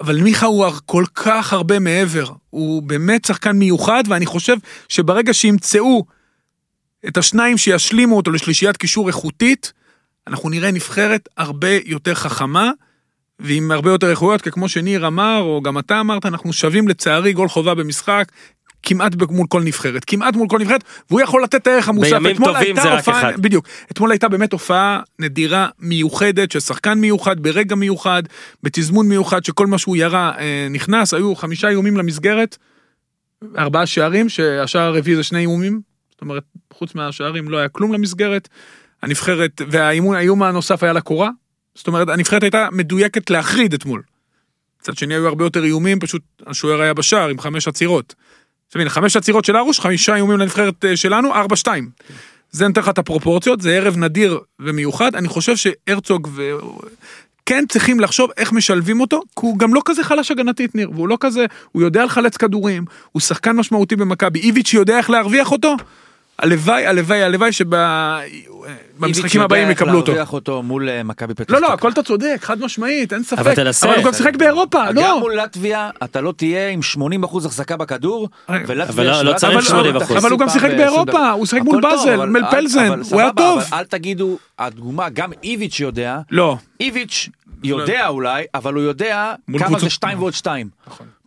[0.00, 4.56] אבל מיכה הוא כל כך הרבה מעבר, הוא באמת שחקן מיוחד, ואני חושב
[4.88, 6.04] שברגע שימצאו
[7.08, 9.72] את השניים שישלימו אותו לשלישיית קישור איכותית,
[10.26, 12.70] אנחנו נראה נבחרת הרבה יותר חכמה,
[13.44, 17.32] ועם הרבה יותר איכויות, כי כמו שניר אמר, או גם אתה אמרת, אנחנו שווים לצערי
[17.32, 18.24] גול חובה במשחק.
[18.86, 22.10] כמעט מול כל נבחרת, כמעט מול כל נבחרת, והוא יכול לתת את הערך המוסף.
[22.12, 23.40] בימים טובים זה רק הופעה- אחד.
[23.42, 23.66] בדיוק.
[23.92, 28.22] אתמול הייתה באמת הופעה נדירה, מיוחדת, של שחקן מיוחד, ברגע מיוחד,
[28.62, 32.56] בתזמון מיוחד, שכל מה שהוא ירה אה, נכנס, היו חמישה איומים למסגרת,
[33.58, 35.80] ארבעה שערים, שהשער הרביעי זה שני איומים,
[36.10, 36.42] זאת אומרת,
[36.72, 38.48] חוץ מהשערים לא היה כלום למסגרת.
[39.02, 41.30] הנבחרת, והאימון, האיום הנוסף היה לקורה,
[41.74, 44.02] זאת אומרת, הנבחרת הייתה מדויקת להחריד אתמול.
[44.80, 48.14] מצד שני היו הרבה יותר איומים, פשוט השוער היה בשער עם חמש עצירות.
[48.74, 51.90] הנה, חמש עצירות של ארוש, חמישה איומים לנבחרת אה, שלנו, ארבע שתיים.
[52.50, 56.42] זה נותן לך את הפרופורציות, זה ערב נדיר ומיוחד, אני חושב שהרצוג ו...
[57.46, 61.08] כן צריכים לחשוב איך משלבים אותו, כי הוא גם לא כזה חלש הגנתית ניר, והוא
[61.08, 65.76] לא כזה, הוא יודע לחלץ כדורים, הוא שחקן משמעותי במכבי, איביץ' יודע איך להרוויח אותו,
[66.38, 70.12] הלוואי, הלוואי, הלוואי שבמשחקים הבאים יקבלו אותו.
[70.12, 71.72] איביץ' יודע איך להרוויח אותו מול אה, מכבי פתח לא, לא.
[71.72, 73.38] הכל אתה צודק, חד משמעית, אין ספק.
[73.38, 73.86] אבל תנסה.
[73.88, 75.20] אבל הוא גם שיחק באירופה, גם לא.
[75.20, 76.80] מול לטביה אתה לא תהיה עם
[77.24, 80.02] 80% החזקה בכדור, רגע, ולטביה אבל לא- לא צריך אבל- 80%.
[80.10, 81.62] אבל- אבל הוא גם שיחק באירופה, הוא שיחק.
[81.62, 83.60] מול באזל, אבל- מול אל- פלזן, אבל הוא היה טוב.
[83.72, 86.56] אל תגידו, הדוגמה, גם איביץ' יודע, לא.
[86.80, 87.28] איביץ'
[87.64, 90.68] יודע אולי, אבל הוא יודע כמה זה 2 ועוד 2.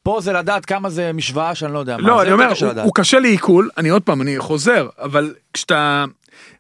[0.08, 2.08] פה זה לדעת כמה זה משוואה שאני לא יודע מה.
[2.08, 2.86] לא, זה אני אומר, קשה הוא- לדעת.
[2.86, 6.06] הוא קשה לעיכול, אני עוד פעם, אני חוזר, אבל כשאתה...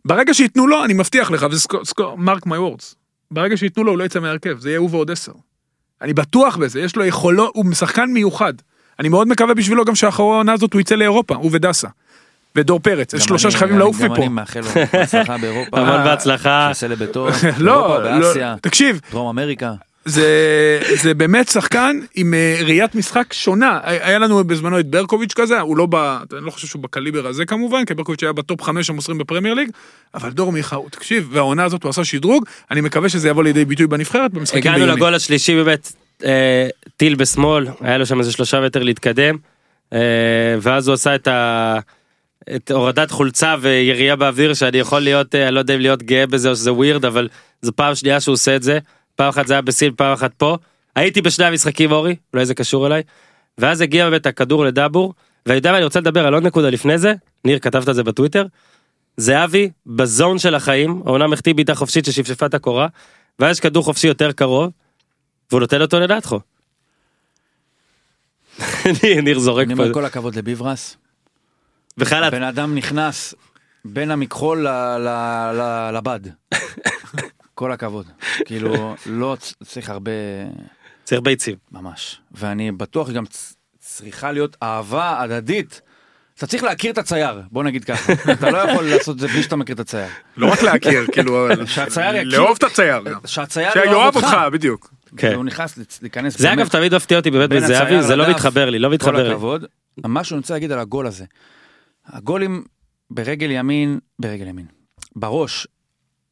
[0.05, 1.63] ברגע שייתנו לו, אני מבטיח לך, וזה
[2.17, 2.95] mark my words,
[3.31, 5.31] ברגע שייתנו לו הוא לא יצא מהרכב, זה יהיה הוא ועוד עשר.
[6.01, 8.53] אני בטוח בזה, יש לו יכולות, הוא שחקן מיוחד.
[8.99, 11.87] אני מאוד מקווה בשבילו גם שאחרי העונה הזאת הוא יצא לאירופה, הוא ודסה.
[12.55, 14.15] ודור פרץ, זה גם שלושה שחייבים גם- לעוף גם מפה.
[14.21, 15.79] אני מאחל לו בהצלחה באירופה.
[15.79, 16.65] המון בהצלחה.
[16.67, 17.27] שיעשה לביתו.
[17.57, 19.73] לא, לא, באסיה, תקשיב, דרום אמריקה.
[20.07, 23.79] זה, זה באמת שחקן עם אה, ראיית משחק שונה.
[23.83, 25.95] היה לנו בזמנו את ברקוביץ' כזה, הוא לא ב...
[25.95, 29.69] אני לא חושב שהוא בקליבר הזה כמובן, כי ברקוביץ' היה בטופ חמש המוסרים בפרמייר ליג,
[30.15, 33.65] אבל דור מיכה, הוא- תקשיב, והעונה הזאת הוא עשה שדרוג, אני מקווה שזה יבוא לידי
[33.65, 34.91] ביטוי בנבחרת במשחקים הגענו ביוני.
[34.95, 35.91] לגול השלישי באמת,
[36.25, 39.35] אה, טיל בשמאל, היה לו שם איזה שלושה מטר להתקדם,
[39.93, 39.99] אה,
[40.61, 41.79] ואז הוא עשה את ה...
[42.55, 46.27] את הורדת חולצה וירייה באוויר שאני יכול להיות, אה, אני לא יודע אם להיות גאה
[46.27, 47.27] בזה או שזה ווירד, אבל
[47.61, 48.79] זו פעם שנייה שהוא עושה את זה,
[49.17, 50.57] פעם אחת זה היה בסין, פעם אחת פה.
[50.95, 53.03] הייתי בשני המשחקים אורי, אולי זה קשור אליי,
[53.57, 55.13] ואז הגיע באמת הכדור לדאבור,
[55.45, 57.13] ואני יודע מה אני רוצה לדבר על עוד נקודה לפני זה,
[57.45, 58.45] ניר כתבת את זה בטוויטר,
[59.17, 62.87] זהבי בזון של החיים, העונה החטיא בעיטה חופשית ששפשפה את הקורה,
[63.39, 64.71] ואז יש כדור חופשי יותר קרוב,
[65.51, 66.35] והוא נותן אותו לדעתך.
[69.23, 70.97] ניר- זורק אני פה, אומר כל הכבוד לביברס.
[71.97, 73.33] בכלל בן אדם נכנס
[73.85, 74.67] בין המכחול
[75.93, 76.19] לבד.
[77.57, 78.05] כל הכבוד.
[78.45, 80.11] כאילו, לא צריך הרבה,
[81.03, 81.55] צריך ביצים.
[81.71, 82.19] ממש.
[82.31, 83.23] ואני בטוח גם
[83.79, 85.81] צריכה להיות אהבה הדדית.
[86.37, 88.13] אתה צריך להכיר את הצייר, בוא נגיד ככה.
[88.33, 90.07] אתה לא יכול לעשות את זה בלי שאתה מכיר את הצייר.
[90.37, 93.19] לא רק להכיר, כאילו, שהצייר יכיר- לאהוב את הצייר גם.
[93.25, 94.93] שהצייר שיאהב אותך, בדיוק.
[95.17, 95.31] כן.
[95.33, 96.37] והוא נכנס להיכנס.
[96.37, 98.29] זה אגב תמיד מפתיע אותי באמת בזהבי, זה לא.
[98.29, 99.31] מתחבר לי, לא כל מתחבר לי.
[99.33, 99.65] הכבוד.
[100.05, 101.25] מה שאני רוצה להגיד על הגול הזה.
[102.05, 102.63] הגולים
[103.11, 104.65] ברגל ימין, ברגל ימין,
[105.15, 105.67] בראש,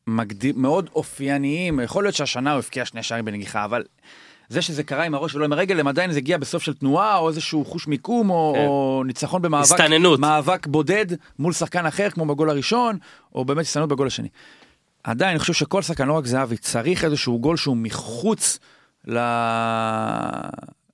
[0.08, 3.84] מגדיר, מאוד אופייניים, יכול להיות שהשנה הוא הבקיע שני שערים בנגיחה, אבל
[4.49, 7.18] זה שזה קרה עם הראש ולא עם הרגל, הם עדיין זה הגיע בסוף של תנועה,
[7.18, 8.66] או איזשהו חוש מיקום, או, כן.
[8.66, 10.20] או ניצחון במאבק, הסתננות.
[10.20, 11.06] מאבק בודד
[11.39, 12.97] מול שחקן אחר, כמו בגול הראשון,
[13.36, 14.28] או באמת הסתננות בגול השני.
[15.03, 18.60] עדיין, אני חושב שכל שחקן, לא רק זהבי, צריך איזשהו גול שהוא מחוץ
[19.08, 19.18] ל...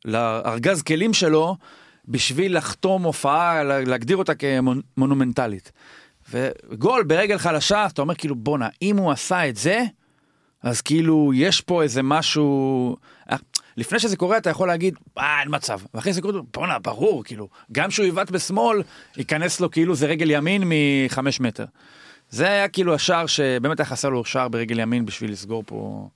[0.05, 1.55] לארגז כלים שלו,
[2.07, 5.72] בשביל לחתום הופעה, לה- להגדיר אותה כמונומנטלית.
[6.32, 9.84] וגול ברגל חלשה, אתה אומר כאילו, בואנה, אם הוא עשה את זה,
[10.63, 12.95] אז כאילו, יש פה איזה משהו...
[13.32, 13.38] אה,
[13.77, 15.79] לפני שזה קורה, אתה יכול להגיד, אה, אין מצב.
[15.93, 18.82] ואחרי זה קורה, בואנה, ברור, כאילו, גם שהוא יבעט בשמאל,
[19.17, 21.65] ייכנס לו כאילו זה רגל ימין מחמש מטר.
[22.29, 26.09] זה היה כאילו השער שבאמת היה חסר לו שער ברגל ימין בשביל לסגור פה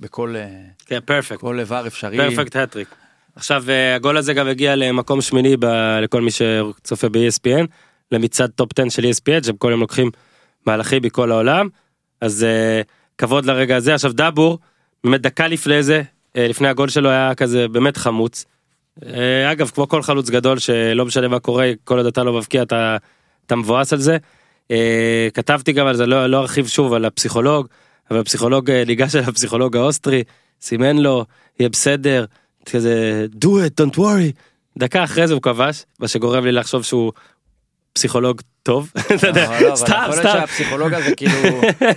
[0.00, 0.48] בכל אה,
[0.86, 1.40] כן, פרפקט.
[1.40, 2.16] כל איבר אפשרי.
[2.16, 2.88] פרפקט הטריק.
[3.36, 7.66] עכשיו אה, הגול הזה גם הגיע למקום שמיני ב- לכל מי שצופה ב-ESPN,
[8.12, 10.10] למצעד טופ 10 של ESPN, שהם כל יום לוקחים
[10.66, 11.68] מהלכים מכל העולם,
[12.20, 12.82] אז אה,
[13.18, 13.94] כבוד לרגע הזה.
[13.94, 14.58] עכשיו דאבור,
[15.04, 16.02] באמת דקה לפני זה,
[16.36, 18.44] אה, לפני הגול שלו היה כזה באמת חמוץ.
[19.06, 22.62] אה, אגב, כמו כל חלוץ גדול שלא משנה מה קורה, כל עוד אתה לא מבקיע
[22.62, 22.96] אתה,
[23.46, 24.16] אתה מבואס על זה.
[24.70, 27.66] אה, כתבתי גם על זה, לא, לא ארחיב שוב על הפסיכולוג,
[28.10, 30.22] אבל הפסיכולוג ניגש אל הפסיכולוג האוסטרי,
[30.60, 31.24] סימן לו,
[31.60, 32.24] יהיה בסדר,
[32.66, 34.32] כזה do it don't worry.
[34.78, 37.12] דקה אחרי זה הוא כבש, מה שגורם לי לחשוב שהוא
[37.94, 38.92] פסיכולוג טוב.
[39.14, 40.38] אתה יודע, אבל לא, אבל סתם יכול להיות סתם.
[40.40, 41.32] שהפסיכולוג הזה כאילו,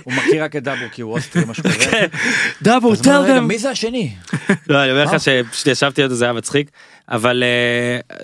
[0.04, 2.06] הוא מכיר רק את דאבור כי הוא אוסטרי משהו כזה.
[2.62, 3.40] דאבור הוא אומר, tell them.
[3.40, 4.14] מי זה השני?
[4.68, 5.20] לא, אני אומר לך?
[5.20, 6.70] שפשוט ישבתי על זה, זה היה מצחיק,
[7.08, 8.16] אבל אה,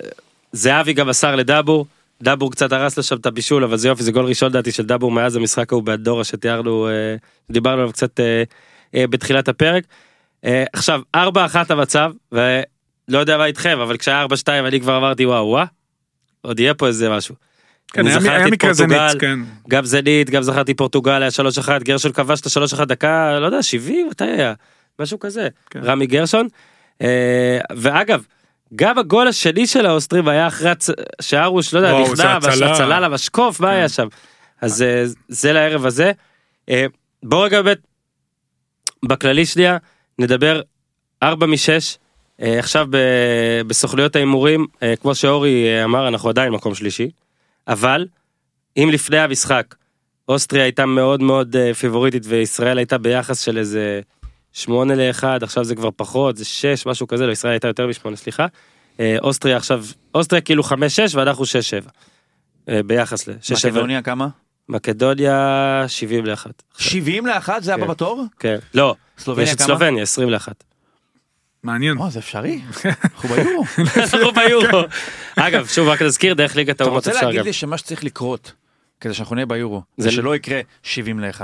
[0.51, 1.85] זהבי גם מסר לדאבור,
[2.23, 4.85] דאבור קצת הרס לו שם את הבישול, אבל זה יופי, זה גול ראשון לדעתי של
[4.85, 7.15] דאבור מאז המשחק ההוא באדורה שתיארנו, אה,
[7.51, 9.83] דיברנו עליו קצת אה, בתחילת הפרק.
[10.73, 11.19] עכשיו, 4-1
[11.69, 15.65] המצב, ולא יודע מה איתכם, אבל כשהיה 4-2 אני כבר אמרתי וואו וואו,
[16.41, 17.35] עוד יהיה פה איזה משהו.
[17.93, 19.39] כן, היה- היה מקרה פורטוגל, זנית, כן.
[19.69, 24.07] גם זנית, גם זכרתי פורטוגל, היה 3-1, גרשון כבש את ה-3-1 דקה, לא יודע, 70,
[24.11, 24.53] מתי היה?
[24.99, 25.47] משהו כזה.
[25.69, 25.79] כן.
[25.83, 26.47] רמי גרשון.
[27.01, 28.23] אה, ואגב,
[28.75, 32.71] גם הגול השני של האוסטרים היה אחרי הצ- שארוש, לא יודע, נכנע, הצלה.
[32.71, 33.73] הצלה למשקוף, מה כן.
[33.73, 34.07] היה שם?
[34.61, 36.11] אז אה, זה לערב הזה.
[36.69, 36.85] אה,
[37.23, 37.77] בוא רגע באמת,
[39.05, 39.77] בכללי שנייה,
[40.19, 40.61] נדבר
[41.23, 41.97] 4 מ-6.
[42.41, 47.09] עכשיו ב- בסוכנויות ההימורים, אה, כמו שאורי אה, אמר, אנחנו עדיין מקום שלישי.
[47.67, 48.07] אבל,
[48.77, 49.75] אם לפני המשחק,
[50.29, 54.01] אוסטריה הייתה מאוד מאוד אה, פיבוריטית וישראל הייתה ביחס של איזה
[54.53, 58.15] 8 ל-1, עכשיו זה כבר פחות, זה 6, משהו כזה, לא, ישראל הייתה יותר מ-8,
[58.15, 58.45] סליחה.
[58.99, 59.85] אה, אוסטריה עכשיו,
[60.15, 60.73] אוסטריה כאילו 5-6
[61.13, 61.47] ואנחנו 6-7.
[62.69, 63.67] אה, ביחס ל-6-7.
[63.67, 64.27] מקדוניה כמה?
[64.69, 66.47] מקדוניה 70 ל-1.
[66.77, 67.91] 70 לאחת זה הבא כן.
[67.91, 68.23] בתור?
[68.39, 68.57] כן.
[68.73, 69.65] לא, סלובניה כמה?
[69.65, 70.47] סלובניה 20 ל-1.
[71.65, 71.97] מעניין.
[71.97, 72.61] או, זה אפשרי.
[72.85, 73.63] אנחנו ביורו.
[73.97, 74.79] אנחנו ביורו.
[75.35, 77.45] אגב, שוב רק נזכיר, דרך ליגת אתה האומות רוצה אפשר להגיד גם.
[77.45, 78.51] לי שמה שצריך לקרות
[79.01, 81.41] כדי שאנחנו נהיה ביורו זה- שלא יקרה 70 ל-1,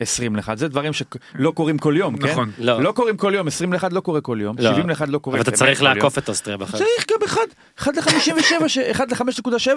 [0.00, 2.26] 20 ל-1, זה דברים שלא קורים כל יום, כן?
[2.30, 2.50] נכון.
[2.58, 2.82] לא.
[2.82, 4.70] לא קוראים כל יום, 20 ל-1 לא קורה כל יום, לא.
[4.70, 5.82] 70 ל-1 לא קורה אבל אתה צריך.
[5.82, 6.80] לעקוף את אוסטריה בכלל.
[6.80, 7.40] צריך גם 1,
[7.78, 9.68] 1 ל-57, 1 ל-5.7,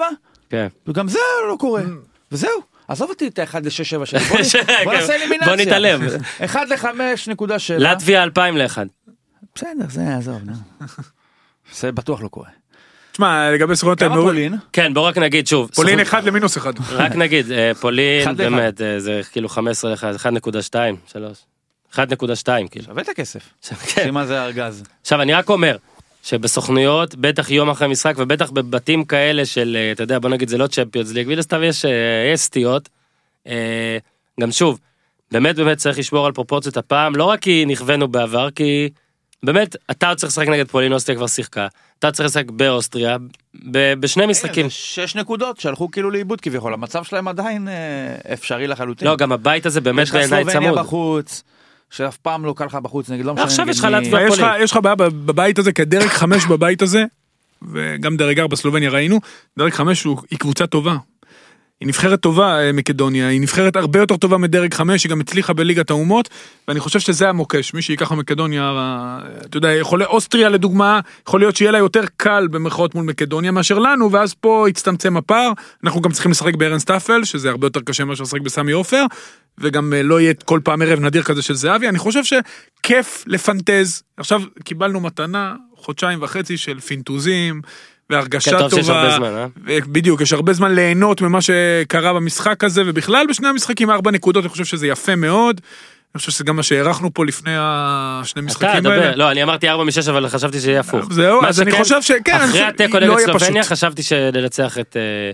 [0.50, 0.68] כן.
[0.88, 1.82] וגם זה לא קורה.
[2.32, 2.52] וזהו.
[2.88, 4.38] עזוב אותי את ה-1 ל-6.7 שלי, בוא
[4.84, 5.48] בוא נעשה אלימינציה.
[5.48, 6.02] בוא נתעלם.
[6.46, 7.46] 1 ל-5.7.
[7.78, 8.78] לטביה 2000 ל-1.
[9.56, 10.54] בסדר, זה יעזוב, נו.
[11.80, 12.50] זה בטוח לא קורה.
[13.12, 14.60] תשמע, לגבי סוכנות כמה ההימורים, פולין?
[14.74, 15.70] כן, בוא רק נגיד שוב.
[15.76, 16.74] פולין סוכנות- אחד למינוס אחד.
[16.92, 18.36] רק נגיד, אה, פולין.
[18.36, 20.76] באמת, אה, זה כאילו 15 ל-1, 1.2,
[21.08, 21.38] 3.
[21.94, 22.86] 1.2 כאילו.
[22.86, 23.50] שווה את הכסף.
[23.70, 24.04] כן.
[24.04, 24.84] שים על זה ארגז.
[25.02, 25.78] עכשיו אני רק אומר
[26.24, 30.58] שבסוכנויות בטח יום אחרי משחק ובטח בבתים כאלה של אה, אתה יודע בוא נגיד זה
[30.58, 31.86] לא צ'מפיונס ליג מן הסתם יש
[32.36, 32.90] סטיות.
[34.42, 34.80] גם שוב
[35.32, 38.90] באמת באמת צריך לשמור על פרופורציות הפעם לא רק כי נכוונו בעבר כי
[39.44, 41.68] באמת אתה עוד צריך לשחק נגד פולין אוסטריה כבר שיחקה
[42.00, 43.18] אתה צריך לשחק באוסטריה
[43.72, 44.66] ב- בשני משחקים.
[44.66, 47.74] זה שש נקודות שהלכו כאילו לאיבוד כביכול, המצב שלהם עדיין אה,
[48.34, 49.08] אפשרי לחלוטין.
[49.08, 50.80] לא גם הבית הזה באמת יש לך בעיניי סלובניה צמוד.
[50.86, 51.44] בחוץ,
[51.90, 54.46] שאף פעם לא קל לך בחוץ, נגיד לא משנה עכשיו נגד יש לך לך- פולין.
[54.64, 57.04] יש לך בעיה בבית הזה, כי דרג חמש בבית הזה,
[57.74, 59.20] וגם דרג ארבע בסלובניה ראינו,
[59.58, 60.96] דרג חמש הוא- היא קבוצה טובה.
[61.84, 65.54] היא נבחרת טובה אה, מקדוניה, היא נבחרת הרבה יותר טובה מדרג חמש, היא גם הצליחה
[65.54, 66.30] בליגת האומות,
[66.68, 71.56] ואני חושב שזה המוקש, מי שייקח ממקדוניה, אה, אתה יודע, יכול אוסטריה לדוגמה, יכול להיות
[71.56, 75.52] שיהיה לה יותר קל במרכאות מול מקדוניה מאשר לנו, ואז פה יצטמצם הפער,
[75.84, 79.06] אנחנו גם צריכים לשחק בארנס טאפל, שזה הרבה יותר קשה מאשר לשחק בסמי עופר,
[79.58, 84.04] וגם אה, לא יהיה כל פעם ערב נדיר כזה של זהבי, אני חושב שכיף לפנטז,
[84.18, 87.62] עכשיו קיבלנו מתנה, חודשיים וחצי של פינטוזים,
[88.14, 88.70] והרגשה כן, טובה.
[88.70, 89.48] טוב שיש הרבה זמן, אה?
[89.88, 94.50] בדיוק, יש הרבה זמן ליהנות ממה שקרה במשחק הזה, ובכלל בשני המשחקים ארבע נקודות, אני
[94.50, 95.62] חושב שזה יפה מאוד.
[96.16, 99.16] אני חושב שזה גם מה שהערכנו פה לפני השני משחקים האלה.
[99.16, 101.14] לא אני אמרתי 4 מ-6 אבל חשבתי שיהיה הפוך.
[101.14, 103.64] זהו, מה אז אני חושב שכן, אחרי התיקו לא נגד סלובניה.
[103.64, 105.32] חשבתי שננצח את, אה,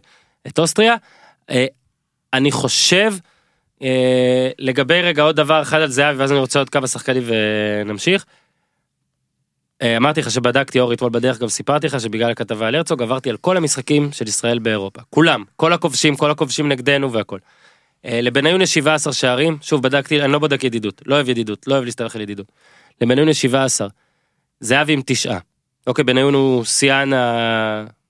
[0.47, 0.95] את אוסטריה.
[1.49, 1.65] אה,
[2.33, 3.13] אני חושב,
[3.83, 8.25] אה, לגבי רגע עוד דבר אחד על זהבי ואז אני רוצה עוד כמה שחקנים ונמשיך.
[9.81, 13.29] אה, אמרתי לך שבדקתי אור אתמול בדרך גם סיפרתי לך שבגלל הכתבה על הרצוג עברתי
[13.29, 17.39] על כל המשחקים של ישראל באירופה כולם כל הכובשים כל הכובשים נגדנו והכל.
[18.03, 21.85] לבניון יש 17 שערים שוב בדקתי אני לא בודק ידידות לא אוהב ידידות לא אוהב
[21.85, 22.51] להסתמך על ידידות.
[23.01, 23.87] לבניון יש 17.
[24.59, 25.39] זהבי עם תשעה.
[25.87, 27.09] אוקיי בניון הוא שיאן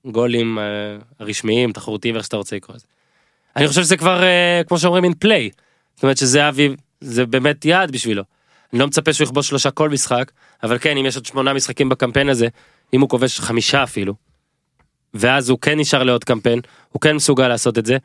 [0.06, 0.64] הגולים אה,
[1.20, 2.86] הרשמיים תחרותיים איך שאתה רוצה לקרוא לזה.
[3.56, 5.50] אני חושב שזה כבר אה, כמו שאומרים אין פליי.
[5.96, 6.70] זאת אומרת שזהבי
[7.02, 8.24] זה באמת יעד בשבילו.
[8.74, 10.32] אני לא מצפה שהוא יכבוש שלושה כל משחק
[10.64, 12.48] אבל כן אם יש עוד שמונה משחקים בקמפיין הזה
[12.94, 14.14] אם הוא כובש חמישה אפילו.
[15.14, 16.60] ואז הוא כן נשאר לעוד קמפיין
[16.90, 17.98] הוא כן מסוגל לעשות את זה.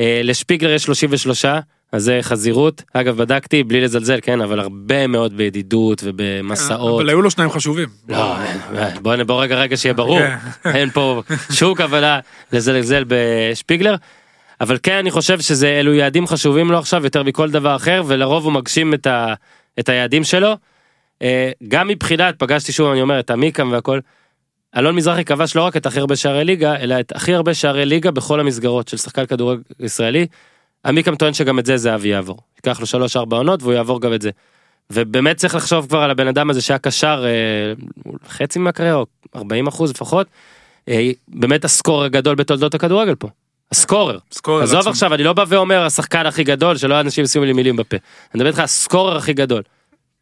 [0.00, 1.44] אה, לשפיגלר יש 33
[1.92, 7.00] אז זה חזירות אגב בדקתי בלי לזלזל כן אבל הרבה מאוד בידידות ובמסעות.
[7.00, 7.88] אבל היו לו שניים חשובים.
[8.08, 8.36] לא,
[9.02, 10.36] בוא, בוא רגע רגע שיהיה ברור, כן.
[10.76, 12.20] אין פה שום כוונה
[12.52, 13.94] לזלזל בשפיגלר,
[14.60, 18.44] אבל כן אני חושב שזה אלו יעדים חשובים לו עכשיו יותר מכל דבר אחר ולרוב
[18.44, 19.34] הוא מגשים את, ה,
[19.78, 20.56] את היעדים שלו.
[21.22, 24.00] אה, גם מבחינת פגשתי שוב אני אומר את עמיקם והכל.
[24.76, 27.86] אלון מזרחי כבש לא רק את הכי הרבה שערי ליגה אלא את הכי הרבה שערי
[27.86, 30.26] ליגה בכל המסגרות של שחקן כדורגל ישראלי.
[30.86, 32.38] עמיקם טוען שגם את זה זהבי יעבור.
[32.56, 34.30] ייקח לו שלוש ארבע עונות והוא יעבור גם את זה.
[34.92, 37.72] ובאמת צריך לחשוב כבר על הבן אדם הזה שהיה קשר אה,
[38.28, 39.06] חצי מהקריירה, או
[39.36, 40.26] 40 אחוז לפחות,
[40.88, 43.28] אה, באמת הסקורר הגדול בתולדות הכדורגל פה.
[43.72, 44.18] הסקורר.
[44.32, 44.92] סקורר עזוב עצום.
[44.92, 47.96] עכשיו, אני לא בא ואומר השחקן הכי גדול, שלא אנשים ישימו לי מילים בפה.
[47.96, 48.02] אני
[48.34, 49.62] מדבר איתך הסקורר הכי גדול.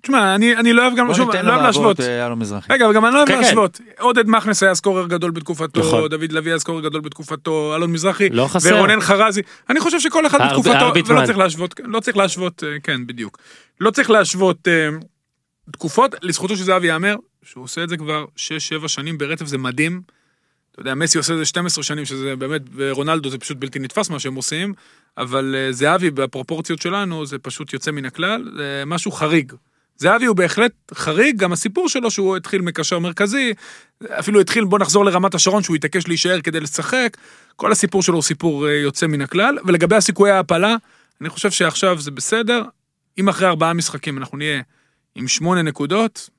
[0.02, 2.00] תשמע, אני אני לא אוהב גם, שוב, לא אוהב להשוות.
[2.00, 2.30] אה.
[2.70, 3.40] רגע, אבל גם אני לא אוהב כן, כן.
[3.40, 3.80] להשוות.
[4.00, 6.08] עודד מכנס היה סקורר גדול בתקופתו, נכון.
[6.08, 8.74] דוד לביא היה סקורר גדול בתקופתו, אלון מזרחי, לא חסר.
[8.76, 9.42] ורונן חרזי.
[9.70, 11.16] אני חושב שכל אחד הר- בתקופתו, הרביטמן.
[11.16, 13.38] ולא צריך להשוות, לא צריך להשוות, אה, כן, בדיוק.
[13.80, 14.88] לא צריך להשוות אה,
[15.72, 20.00] תקופות, לזכותו של זהבי ייאמר, שהוא עושה את זה כבר 6-7 שנים ברצף, זה מדהים.
[20.74, 24.10] אתה יודע, מסי עושה את זה 12 שנים, שזה באמת, ורונלדו זה פשוט בלתי נתפס
[24.10, 24.74] מה שהם עושים,
[25.18, 29.52] אבל אה, זהבי בפרופורציות שלנו זה פשוט יוצא מן הכלל, זה משהו חריג.
[29.96, 33.52] זהבי הוא בהחלט חריג, גם הסיפור שלו שהוא התחיל מקשר מרכזי,
[34.04, 37.16] אפילו התחיל, בוא נחזור לרמת השרון שהוא התעקש להישאר כדי לשחק,
[37.56, 40.76] כל הסיפור שלו הוא סיפור אה, יוצא מן הכלל, ולגבי הסיכויי ההעפלה,
[41.20, 42.62] אני חושב שעכשיו זה בסדר,
[43.18, 44.62] אם אחרי ארבעה משחקים אנחנו נהיה
[45.14, 46.30] עם שמונה נקודות,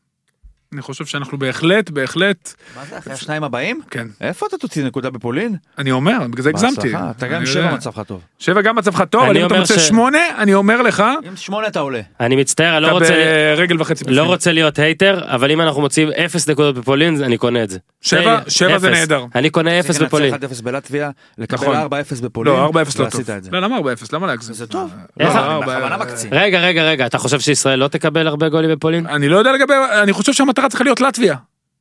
[0.76, 3.82] אני חושב שאנחנו בהחלט, בהחלט, מה זה אחרי השניים הבאים?
[3.91, 4.07] כן.
[4.21, 5.55] איפה אתה תוציא נקודה בפולין?
[5.78, 6.76] אני אומר, בגלל זה הגזמתי.
[6.76, 7.73] בהצלחה, אתה גם שבע.
[7.73, 8.21] מצבך טוב.
[8.39, 11.36] שבע גם מצבך טוב, אני אבל אם אתה אומר רוצה שמונה, אני אומר לך, עם
[11.36, 12.01] שמונה אתה עולה.
[12.19, 13.13] אני מצטער, אני לא אתה רוצה...
[13.57, 14.03] ברגל וחצי.
[14.07, 17.78] לא רוצה להיות הייטר, אבל אם אנחנו מוצאים אפס נקודות בפולין, אני קונה את זה.
[18.01, 18.89] שבע- שבע זה.
[18.91, 19.26] נהדר.
[19.36, 20.30] אני קונה אפס בפולין.
[20.32, 21.76] צריך לנצח 1-0 בלטביה, לקבל נכון.
[21.76, 22.53] 4-0 בפולין.
[22.53, 23.21] לא, 4-0 לא טוב.
[23.51, 23.82] לא, למה 4-0?
[24.13, 24.53] למה להגזים?
[24.55, 24.93] זה טוב.
[25.19, 25.28] לא,
[25.61, 26.30] בכוונה מקצין.
[26.34, 29.07] רגע, רגע, רגע, אתה חושב שישראל לא תקבל הרבה גולים בפולין?
[29.07, 29.73] אני לא יודע לגבי,
[30.03, 31.36] אני חושב שהמטרה צריכה להיות לטביה.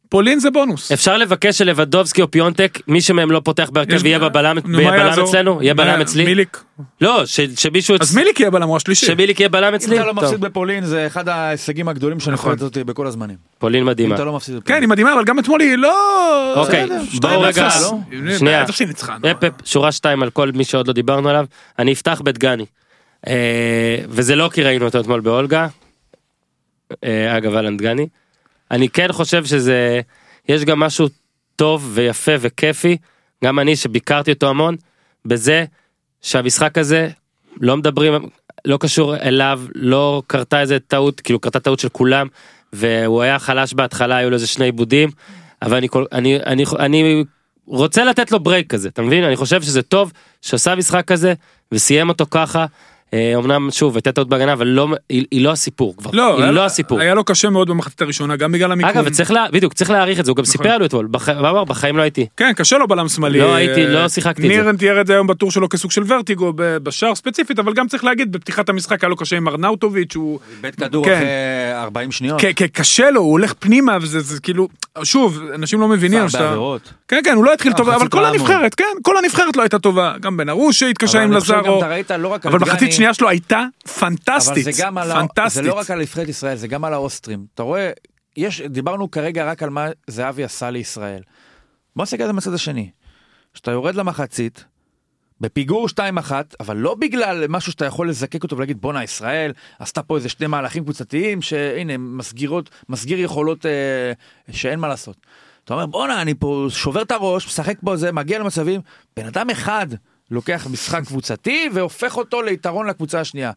[0.09, 0.93] פולין זה בונוס.
[0.93, 5.28] אפשר לבקש שלבדובסקי או פיונטק, מי שמהם לא פותח בהרכב בבלם יהיה מה בלם יעזור?
[5.28, 5.62] אצלנו?
[5.62, 6.24] יהיה בלם אצלי?
[6.24, 6.62] מיליק.
[7.01, 7.22] לא,
[7.57, 7.97] שמישהו...
[8.01, 9.07] אז מיליק יהיה בלם, הוא השלישי.
[9.07, 9.97] שמיליק יהיה בלם אם אצלי?
[9.97, 10.14] אתה לא.
[10.14, 12.51] מפסיד בפולין זה אחד ההישגים הגדולים של נכון.
[12.51, 13.37] הנבחרת הזאת בכל הזמנים.
[13.59, 14.14] פולין אם מדהימה.
[14.14, 14.82] אתה לא מפסיד כן, בפולין.
[14.82, 16.55] היא מדהימה, אבל גם אתמול היא לא...
[16.57, 16.87] אוקיי,
[17.20, 17.68] בואו רגע.
[17.82, 17.99] לא?
[18.12, 18.64] הנה, שנייה.
[18.64, 21.47] אפ, שורה שתיים על כל מי שעוד לא דיברנו עליו.
[21.78, 22.66] אני אפתח בדגני.
[23.26, 25.66] אה, וזה לא כי ראינו אותו אתמול באולגה.
[27.05, 28.07] אה, אגב אהלן דגני.
[28.71, 30.01] אני כן חושב שזה,
[30.49, 31.09] יש גם משהו
[31.57, 32.97] טוב ויפה וכיפי,
[33.45, 34.77] גם אני שביקרתי אותו המון,
[35.25, 35.65] בזה
[36.23, 37.09] שהמשחק הזה
[37.61, 38.15] לא מדברים,
[38.65, 42.27] לא קשור אליו, לא קרתה איזה טעות, כאילו קרתה טעות של כולם,
[42.73, 45.11] והוא היה חלש בהתחלה, היו לו איזה שני איבודים,
[45.62, 47.25] אבל אני, אני, אני, אני
[47.67, 49.25] רוצה לתת לו break כזה, אתה מבין?
[49.25, 50.12] אני חושב שזה טוב
[50.43, 51.35] שעשה משחק כזה
[51.73, 52.67] וסיים אותו ככה.
[53.15, 56.43] אה, אמנם שוב הייתה טעות בהגנה אבל לא היא, היא לא הסיפור כבר לא, היא
[56.43, 58.91] היה- לא הסיפור היה לו קשה מאוד במחצית הראשונה, גם בגלל המיקום.
[58.93, 60.53] אגב וצריך לה, בדיוק צריך להעריך את זה הוא גם נכון.
[60.53, 63.39] סיפר לי אתמול בח- אמר בחיים לא הייתי כן, קשה לו בלם שמאלי.
[63.39, 64.62] לא הייתי- לא שיחקתי את זה.
[64.62, 68.05] ניר תיאר את זה היום בטור שלו כסוג של ורטיגו בשער ספציפית, אבל גם צריך
[68.05, 70.39] להגיד, בפתיחת המשחק היה לו קשה עם ארנאוטוביץ', הוא...
[70.61, 71.12] בית כדור כן.
[71.15, 71.27] אחרי
[71.83, 72.41] 40 שניות.
[72.41, 74.69] כ- כ- קשה לו, הוא הולך פנימה, וזה זה כאילו,
[75.03, 76.29] שוב, אנשים לא מבינים.
[76.29, 76.55] שאתה-.
[77.09, 79.79] כן, כן, הוא לא התחיל אה, טוב, אבל כל הנבחרת, כן, כל הנבחרת לא הייתה
[79.79, 80.12] טובה.
[80.21, 81.81] גם בן ארוש שהתקשה עם לזארו,
[82.19, 84.64] לא אבל מחצית דגני, שנייה שלו הייתה אבל פנטסטית.
[84.64, 85.14] זה גם על ה...
[85.14, 85.64] זה פנטסטית.
[85.64, 87.46] לא רק על נבחרת ישראל, זה גם על האוסטרים.
[87.55, 87.90] אתה רואה,
[88.36, 91.22] יש, דיברנו כרגע רק על מה זהבי עשה לישראל.
[91.96, 92.90] בוא נסתכל על זה מהצד השני.
[93.55, 94.64] כשאתה יורד למחצית,
[95.40, 100.16] בפיגור 2-1, אבל לא בגלל משהו שאתה יכול לזקק אותו ולהגיד בואנה ישראל עשתה פה
[100.16, 104.12] איזה שני מהלכים קבוצתיים שהנה מסגירות, מסגיר יכולות אה,
[104.50, 105.16] שאין מה לעשות.
[105.64, 108.80] אתה אומר בואנה אני פה שובר את הראש, משחק בו זה, מגיע למצבים,
[109.16, 109.86] בן אדם אחד
[110.31, 113.53] לוקח משחק קבוצתי והופך אותו ליתרון לקבוצה השנייה.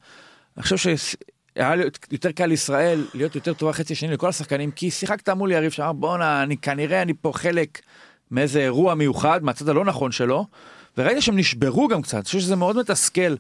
[0.58, 1.74] אני חושב שהיה
[2.12, 5.94] יותר קל לישראל להיות יותר טובה חצי שני לכל השחקנים כי שיחקת מול יריב שאמר
[5.94, 7.82] בואנה אני כנראה אני פה חלק
[8.32, 10.46] מאיזה אירוע מיוחד מהצד הלא נכון שלו
[10.98, 13.36] וראיתי שהם נשברו גם קצת, אני חושב שזה מאוד מתסכל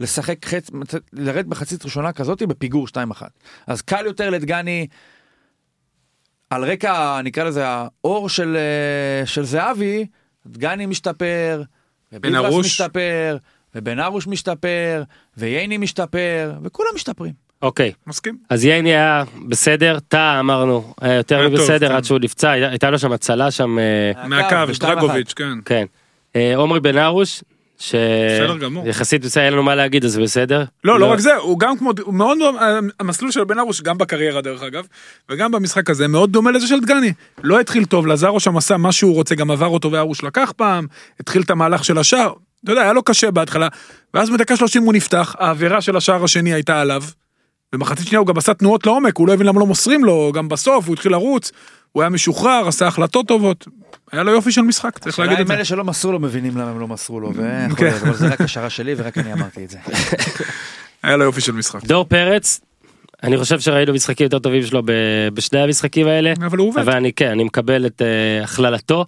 [0.00, 0.70] לשחק חץ,
[1.12, 3.22] לרדת בחצית ראשונה כזאת בפיגור 2-1.
[3.66, 4.86] אז קל יותר לדגני,
[6.50, 10.06] על רקע, נקרא לזה, האור של, אה, של זהבי,
[10.46, 11.62] דגני משתפר,
[12.12, 12.54] וביברס.
[12.66, 13.36] משתפר,
[13.74, 15.02] ובן ארוש משתפר,
[15.36, 17.32] וייני משתפר, וכולם משתפרים.
[17.62, 18.36] אוקיי, מסכים.
[18.50, 21.94] אז ייני היה בסדר, טאה אמרנו, היה יותר היה טוב, מבסדר כן.
[21.94, 25.58] עד שהוא נפצע, הייתה- לו שם הצלה שם, אה, מהקו, דרגוביץ', כן.
[25.64, 25.84] כן.
[26.36, 27.42] אה, עומרי בן ארוש,
[27.88, 28.84] בסדר גמור.
[28.84, 30.64] שיחסית בסדר, אין לנו מה להגיד, אז בסדר.
[30.84, 32.38] לא, לא רק זה, הוא גם כמו, הוא מאוד,
[33.00, 34.86] המסלול של בן ארוש, גם בקריירה דרך אגב,
[35.30, 37.12] וגם במשחק הזה, מאוד דומה לזה של דגני.
[37.42, 40.86] לא התחיל טוב, לזרו שם עשה מה שהוא רוצה, גם עבר אותו וארוש לקח פעם,
[41.20, 42.32] התחיל את המהלך של השער,
[42.64, 43.68] אתה יודע, היה לו קשה בהתחלה,
[44.14, 47.02] ואז בדקה 30 הוא נפתח, העבירה של השער השני הייתה עליו,
[47.72, 50.48] במחצית שנייה הוא גם עשה תנועות לעומק, הוא לא הבין למה לא מוסרים לו, גם
[50.48, 51.52] בסוף הוא התחיל לרוץ,
[51.92, 53.66] הוא היה משוחרר, עשה החלטות טובות,
[54.12, 55.54] היה לו יופי של משחק, צריך השאלה להגיד את אם זה.
[55.54, 57.32] אלה שלא מסרו לו מבינים למה הם לא מסרו לו,
[57.76, 57.90] כן.
[58.02, 59.78] אבל זה רק השערה שלי ורק אני אמרתי את זה.
[61.02, 61.84] היה לו יופי של משחק.
[61.84, 62.60] דור פרץ,
[63.22, 64.82] אני חושב שראינו משחקים יותר טובים שלו
[65.34, 66.78] בשני המשחקים האלה, אבל הוא עובד.
[66.82, 69.04] אבל אני כן, אני מקבל את אה, הכללתו.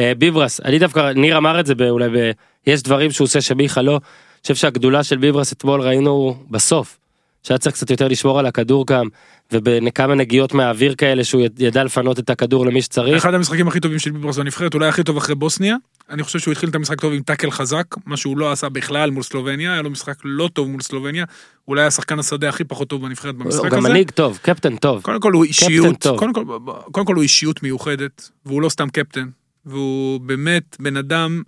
[0.00, 2.30] אה, ביברס, אני דווקא, ניר אמר את זה ב- אולי ב...
[2.66, 3.92] יש דברים שהוא עושה שמיכה לא.
[3.92, 4.00] אני
[4.42, 6.98] חושב שהגדולה של ביברס אתמול ראינו בסוף.
[7.42, 9.06] שהיה צריך קצת יותר לשמור על הכדור גם,
[9.52, 13.16] ובכמה נגיעות מהאוויר כאלה שהוא יד- ידע לפנות את הכדור למי שצריך.
[13.16, 15.76] אחד המשחקים הכי טובים של ביברס בנבחרת, אולי הכי טוב אחרי בוסניה.
[16.10, 19.10] אני חושב שהוא התחיל את המשחק טוב עם טאקל חזק, מה שהוא לא עשה בכלל
[19.10, 21.24] מול סלובניה, היה לו משחק לא טוב מול סלובניה,
[21.68, 23.88] אולי השחקן השדה הכי פחות טוב בנבחרת הוא במשחק גם הזה.
[23.88, 25.02] מנהיג טוב, קפטן טוב.
[25.02, 26.06] קודם כל הוא אישיות.
[26.16, 26.44] קודם כל,
[26.92, 29.28] קודם כל הוא אישיות מיוחדת, והוא לא סתם קפטן,
[29.66, 31.42] והוא באמת בן אדם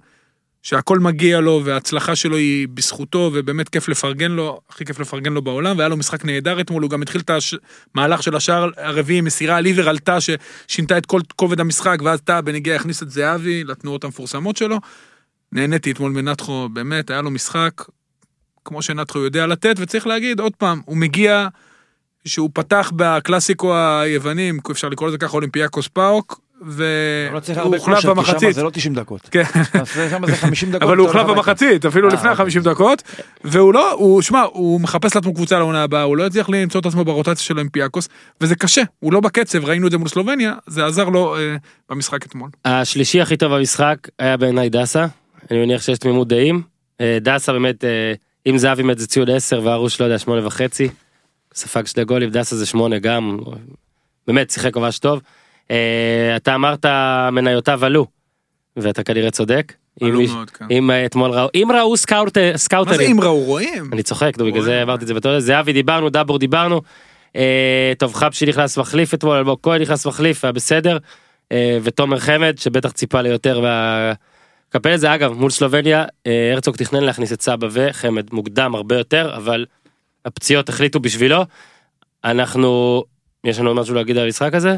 [0.67, 5.43] שהכל מגיע לו וההצלחה שלו היא בזכותו ובאמת כיף לפרגן לו, הכי כיף לפרגן לו
[5.43, 7.31] בעולם, והיה לו משחק נהדר אתמול, הוא גם התחיל את
[7.95, 12.41] המהלך של השער הרביעי, מסירה על עיוור עלתה ששינתה את כל כובד המשחק, ואז טאה
[12.41, 14.81] בנגיעה הכניס את זהבי לתנועות המפורסמות שלו.
[15.53, 17.83] נהניתי אתמול מנתחו, באמת, היה לו משחק
[18.65, 21.49] כמו שנתחו יודע לתת, וצריך להגיד, עוד פעם, הוא מגיע
[22.25, 28.55] שהוא פתח בקלאסיקו היווני, אם אפשר לקרוא לזה ככה, אולימפיאקוס פאוק, והוא הרבה הוחלף במחצית.
[28.55, 29.29] זה לא 90 דקות.
[29.31, 29.43] כן.
[30.11, 30.83] שם זה 50 דקות.
[30.83, 31.27] אבל הוא הוחלף.
[31.27, 32.45] במחצית, אפילו אה, לפני אוקיי.
[32.45, 33.03] ה-50 דקות,
[33.45, 36.87] והוא לא, הוא, שמע, הוא מחפש לעצמו קבוצה לעונה הבאה, הוא לא הצליח למצוא את
[36.87, 38.09] עצמו ברוטציה של אולימפיאקוס,
[38.41, 41.57] וזה קשה, הוא לא בקצב, ראינו את זה מול סלובניה, זה עזר לו אה,
[41.91, 42.51] במשחק אתמול.
[42.65, 45.07] השלישי הכי טוב במשחק היה בעיניי דסה,
[45.51, 46.63] אני מניח שיש תמימות דעים.
[47.01, 47.85] אה, דסה באמת,
[48.47, 50.89] אם זהבי מת זה ציון 10 והרוש לא יודע 8 וחצי.
[51.55, 53.39] ספג שני גולים, דסה זה 8 גם,
[54.27, 55.21] באמת שיחק ממש טוב.
[55.71, 56.87] אה, אתה אמרת
[57.33, 58.07] מניותיו עלו,
[58.77, 59.73] ואתה כנראה צודק.
[60.03, 60.65] אם עלו מיש- מאוד, כן.
[60.71, 63.91] אם אה, אתמול ראו, אם ראו סקאוט- מה זה סקאוטרים, אם ראו רואים?
[63.93, 64.83] אני צוחק, בגלל זה.
[64.83, 66.83] אמרתי את זה בתור זהבי דיברנו, דבור דיברנו.
[67.37, 70.99] אה, טוב חבשי נכנס מחליף אתמול, אלמוג כהן נכנס מחליף, היה בסדר.
[71.53, 74.13] אה, ותומר חמד שבטח ציפה ליותר וה...
[74.69, 78.97] קפל את זה אגב מול סלובניה אה, הרצוג תכנן להכניס את סבע וחמד מוקדם הרבה
[78.99, 79.67] יותר אבל
[80.25, 81.43] הפציעות החליטו בשבילו.
[82.25, 83.05] אנחנו
[83.45, 84.77] יש לנו משהו להגיד על המשחק הזה?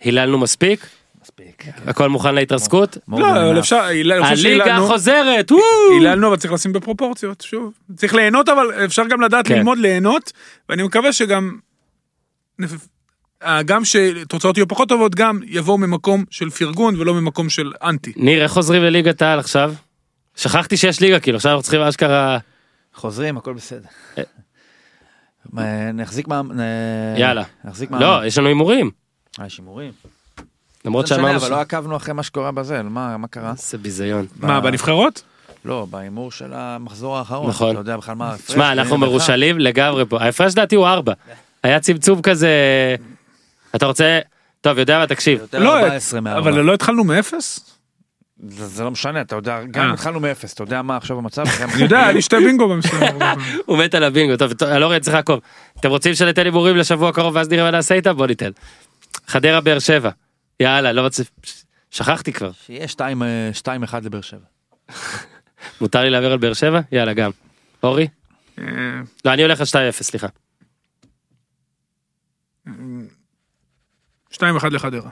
[0.00, 0.86] היללנו מספיק
[1.26, 1.64] מספיק.
[1.86, 3.80] הכל מוכן להתרסקות לא, אבל אפשר,
[4.22, 5.62] הליגה חוזרת וואו!
[5.92, 7.72] היללנו, אבל צריך לשים בפרופורציות, שוב.
[7.96, 9.54] צריך ליהנות, אבל אפשר גם לדעת כן.
[9.54, 10.32] ללמוד ליהנות,
[10.68, 11.58] ואני מקווה שגם,
[13.42, 18.12] אה, גם שתוצאות יהיו פחות טובות, גם יבואו ממקום של פרגון ולא ממקום של אנטי.
[18.16, 19.74] ניר איך חוזרים לליגת העל עכשיו?
[20.36, 22.38] שכחתי שיש ליגה כאילו עכשיו אנחנו צריכים אשכרה
[22.94, 23.88] חוזרים, הכל בסדר.
[24.18, 25.92] אה.
[25.92, 26.42] נחזיק מה...
[27.16, 27.42] יאללה.
[27.64, 28.00] נחזיק מה...
[28.00, 28.90] לא יש לנו הימורים
[29.46, 29.92] יש הימורים.
[30.84, 33.50] למרות זה משנה, שאמרנו אבל לא עקבנו אחרי מה שקורה בזה, מה מה קרה?
[33.50, 34.26] איזה ביזיון.
[34.40, 35.22] מה, בנבחרות?
[35.64, 37.48] לא, בהימור של המחזור האחרון.
[37.48, 37.70] נכון.
[37.70, 38.54] אתה יודע בכלל מה ההפרש?
[38.56, 38.98] שמע אנחנו?
[38.98, 41.12] מרושלים לגמרי פה ההפרש לדעתי הוא ארבע.
[41.62, 42.50] היה צמצום כזה
[43.74, 44.20] אתה רוצה
[44.60, 46.50] טוב יודע מה תקשיב לא, 14 מארבע.
[46.50, 47.76] אבל לא התחלנו מאפס?
[48.48, 49.92] זה זה לא משנה, אתה יודע, גם אה.
[49.92, 51.44] התחלנו מאפס, אתה יודע מה עכשיו המצב?
[51.74, 53.14] אני יודע, היה לי שתי בינגו במשחק.
[53.66, 55.40] הוא מת על הבינגו טוב טוב, אני לא רואה צריך לעקוב
[55.80, 58.50] אתם רוצים שניתן הימורים לשבוע הקרוב ואז נראה מה נעשה איתם בוא ניתן.
[59.26, 60.10] חדרה באר שבע
[60.60, 61.22] יאללה לא רוצה
[61.90, 62.86] שכחתי כבר שיהיה
[63.62, 63.68] 2-1
[64.02, 64.46] לבאר שבע.
[65.80, 67.30] מותר לי להעביר על באר שבע יאללה גם.
[67.82, 68.08] אורי?
[68.58, 68.64] אה,
[69.24, 70.26] לא אני הולך על 2-0 סליחה.
[74.32, 74.40] 2-1
[74.70, 75.10] לחדרה.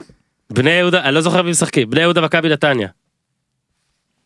[0.49, 2.89] בני יהודה אני לא זוכר מי משחקים בני יהודה מכבי נתניה.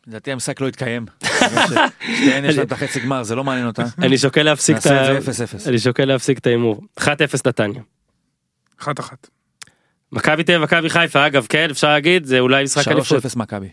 [0.08, 1.06] לדעתי המשחק לא יתקיים.
[1.24, 3.84] בגלל ששתיהן יש להם את החצי גמר, זה לא מעניין אותה.
[4.06, 5.18] אני שוקל להפסיק את נעשה ה...
[5.18, 5.70] את זה 0-0.
[5.70, 6.82] אני שוקל להפסיק את ההימור.
[7.00, 7.06] 1-0
[7.46, 7.82] נתניה.
[8.82, 8.86] 1-1.
[10.12, 13.26] מכבי תל אביב מכבי חיפה אגב כן אפשר להגיד זה אולי משחק אליפות.
[13.26, 13.70] 3-0 מכבי.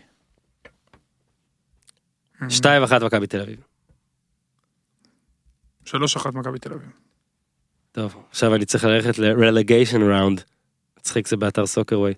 [2.41, 2.45] 2-1
[3.05, 3.59] מכבי תל אביב.
[5.85, 5.91] 3-1
[6.33, 6.89] מכבי תל אביב.
[7.91, 10.41] טוב עכשיו אני צריך ללכת ל-relegation round.
[10.99, 12.13] מצחיק זה באתר סוקרווי.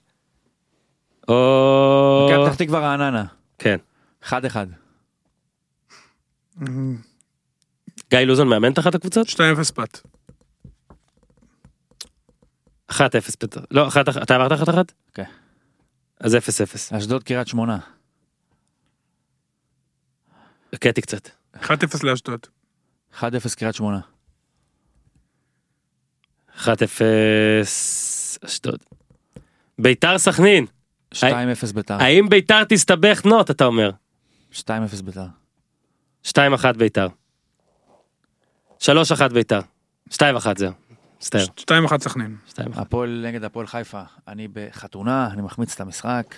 [1.28, 2.30] או...
[2.32, 3.26] מכבי פתח תקווה רעננה.
[3.58, 3.78] כן.
[4.24, 4.32] 1-1.
[8.10, 9.28] גיא לוזון מאמן את אחת הקבוצות?
[9.28, 9.32] 2-0
[9.74, 10.00] פת.
[12.92, 13.62] 1-0 פתח.
[13.72, 14.92] לא, אחת, אחת- אתה אמרת אחת אחת?
[15.14, 15.24] כן.
[16.20, 16.94] אז 0-0.
[16.98, 17.78] אשדוד קריית שמונה.
[20.74, 21.30] הכיתי קצת.
[21.56, 22.48] 1-0 לאשדוד.
[23.20, 24.00] 1-0 קריית שמונה.
[26.58, 26.68] 1-0
[28.46, 28.80] אשדוד.
[29.80, 30.66] ביתר סכנין.
[31.14, 31.20] 2-0
[31.74, 31.94] ביתר.
[32.04, 33.92] האם ביתר תסתבך נוט אתה אומר?
[34.54, 34.62] 2-0
[35.06, 35.26] ביתר.
[36.28, 36.32] 2-1
[36.78, 37.08] ביתר.
[38.80, 39.60] 3-1 ביתר.
[40.14, 40.72] 2-1 זהו.
[41.20, 41.46] מצטער.
[41.88, 42.36] 2-1 סכנין.
[42.54, 42.60] 2-1.
[42.76, 44.02] הפועל נגד הפועל חיפה.
[44.28, 46.36] אני בחתונה, אני מחמיץ את המשחק.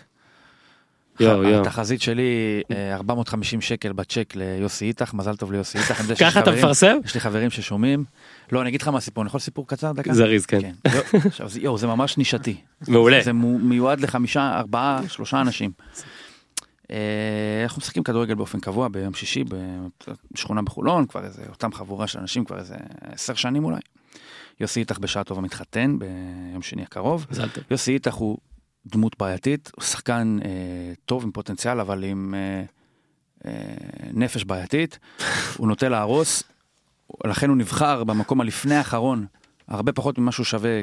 [1.20, 1.62] יואו, יואו.
[1.62, 6.02] התחזית שלי אה, 450 שקל בצ'ק ליוסי איתך, מזל טוב ליוסי איתך.
[6.20, 6.98] ככה אתה מפרסם?
[7.06, 8.03] יש לי חברים ששומעים.
[8.52, 10.14] לא, אני אגיד לך מה הסיפור, אני יכול סיפור קצר דקה?
[10.14, 10.60] זריז, כן.
[10.60, 12.56] יו- עכשיו, זה- יואו, זה ממש נישתי.
[12.88, 13.20] מעולה.
[13.24, 15.72] זה מו- מיועד לחמישה, ארבעה, שלושה אנשים.
[16.91, 16.98] אה,
[17.64, 19.44] אנחנו משחקים כדורגל באופן קבוע ביום שישי
[20.34, 23.80] בשכונה בחולון, כבר איזה, אותם חבורה של אנשים כבר איזה עשר שנים אולי.
[24.62, 27.26] יוסי איתך בשעה טובה מתחתן ביום שני הקרוב.
[27.72, 28.38] יוסי איתך הוא
[28.86, 30.50] דמות בעייתית, הוא שחקן אה,
[31.06, 32.64] טוב עם פוטנציאל, אבל עם אה,
[33.46, 33.52] אה,
[34.14, 35.00] נפש בעייתית.
[35.58, 36.44] הוא נוטה להרוס,
[37.26, 39.26] לכן הוא נבחר במקום הלפני האחרון,
[39.68, 40.82] הרבה פחות ממה שהוא שווה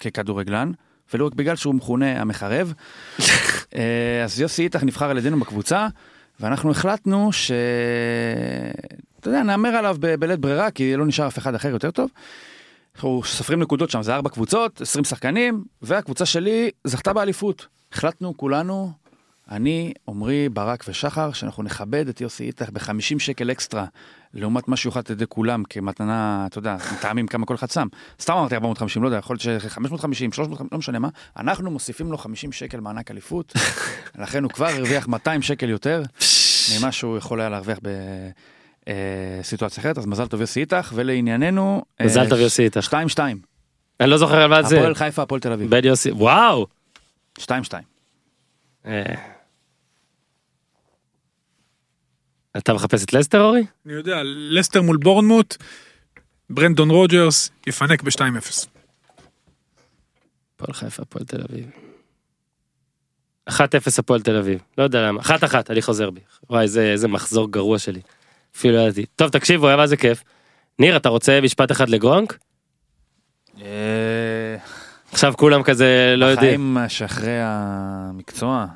[0.00, 0.72] ככדורגלן,
[1.14, 2.72] ולא רק בגלל שהוא מכונה המחרב.
[3.74, 5.88] אה, אז יוסי איתך נבחר על ידינו בקבוצה,
[6.40, 7.50] ואנחנו החלטנו ש...
[9.20, 12.10] אתה יודע, נהמר עליו בלית ברירה, כי לא נשאר אף אחד אחר יותר טוב.
[12.94, 17.66] אנחנו סופרים נקודות שם, זה ארבע קבוצות, 20 שחקנים, והקבוצה שלי זכתה באליפות.
[17.92, 18.92] החלטנו כולנו,
[19.50, 23.84] אני, עמרי, ברק ושחר, שאנחנו נכבד את יוסי איתך ב-50 שקל אקסטרה,
[24.34, 27.86] לעומת מה שיוחלט על ידי כולם כמתנה, אתה יודע, מטעמים כמה כל אחד שם.
[28.20, 31.08] סתם אמרתי 450, לא יודע, יכול להיות ש-550, 350, לא משנה מה.
[31.36, 33.52] אנחנו מוסיפים לו 50 שקל מענק אליפות,
[34.22, 36.02] לכן הוא כבר הרוויח 200 שקל יותר
[36.78, 37.78] ממה שהוא יכול היה להרוויח
[38.88, 41.84] בסיטואציה אחרת, אז מזל טוב יוסי איתך, ולענייננו...
[42.00, 42.88] אה, מזל טוב יוסי איתך.
[43.16, 43.18] 2-2.
[44.00, 44.76] אני לא זוכר על מה זה.
[44.76, 45.70] הפועל חיפה, הפועל תל אביב.
[45.70, 46.10] בן יוסי.
[46.10, 46.66] וואו.
[47.40, 47.44] 2-2.
[48.86, 49.02] אה.
[52.56, 53.62] אתה מחפש את לסטר אורי?
[53.86, 55.56] אני יודע, לסטר מול בורנמוט,
[56.50, 58.66] ברנדון רוג'רס יפנק ב-2-0.
[60.54, 61.70] הפועל חיפה, הפועל תל אביב.
[63.50, 63.54] 1-0
[63.98, 64.60] הפועל תל אביב.
[64.78, 65.20] לא יודע למה.
[65.20, 65.26] 1-1,
[65.70, 66.20] אני חוזר בי.
[66.50, 68.00] וואי, איזה, איזה מחזור גרוע שלי.
[68.56, 69.06] אפילו לא ידעתי.
[69.16, 70.24] טוב, תקשיבו, היה מה זה כיף.
[70.78, 72.38] ניר, אתה רוצה משפט אחד לגרונק?
[73.62, 74.56] אה,
[75.12, 76.76] עכשיו כולם כזה לא יודעים.
[76.76, 78.66] החיים שאחרי המקצוע,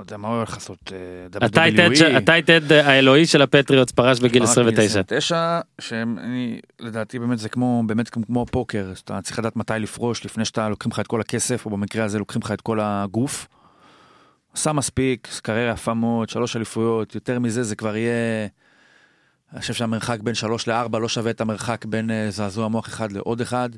[0.00, 2.16] לא יודע מה הוא הולך לעשות, אה, הטייטד WWE.
[2.16, 5.00] הטייטד האלוהי של הפטריוטס פרש בגיל פרש 29.
[5.00, 10.44] 29, שאני, לדעתי באמת זה כמו, באמת כמו פוקר, שאתה צריך לדעת מתי לפרוש, לפני
[10.44, 13.48] שאתה לוקחים לך את כל הכסף, או במקרה הזה לוקחים לך את כל הגוף.
[14.54, 18.48] עשה מספיק, קריירה יפה מאוד, שלוש אליפויות, יותר מזה זה כבר יהיה...
[19.52, 23.12] אני חושב שהמרחק בין שלוש לארבע לא שווה את המרחק בין אה, זעזוע מוח אחד
[23.12, 23.70] לעוד אחד.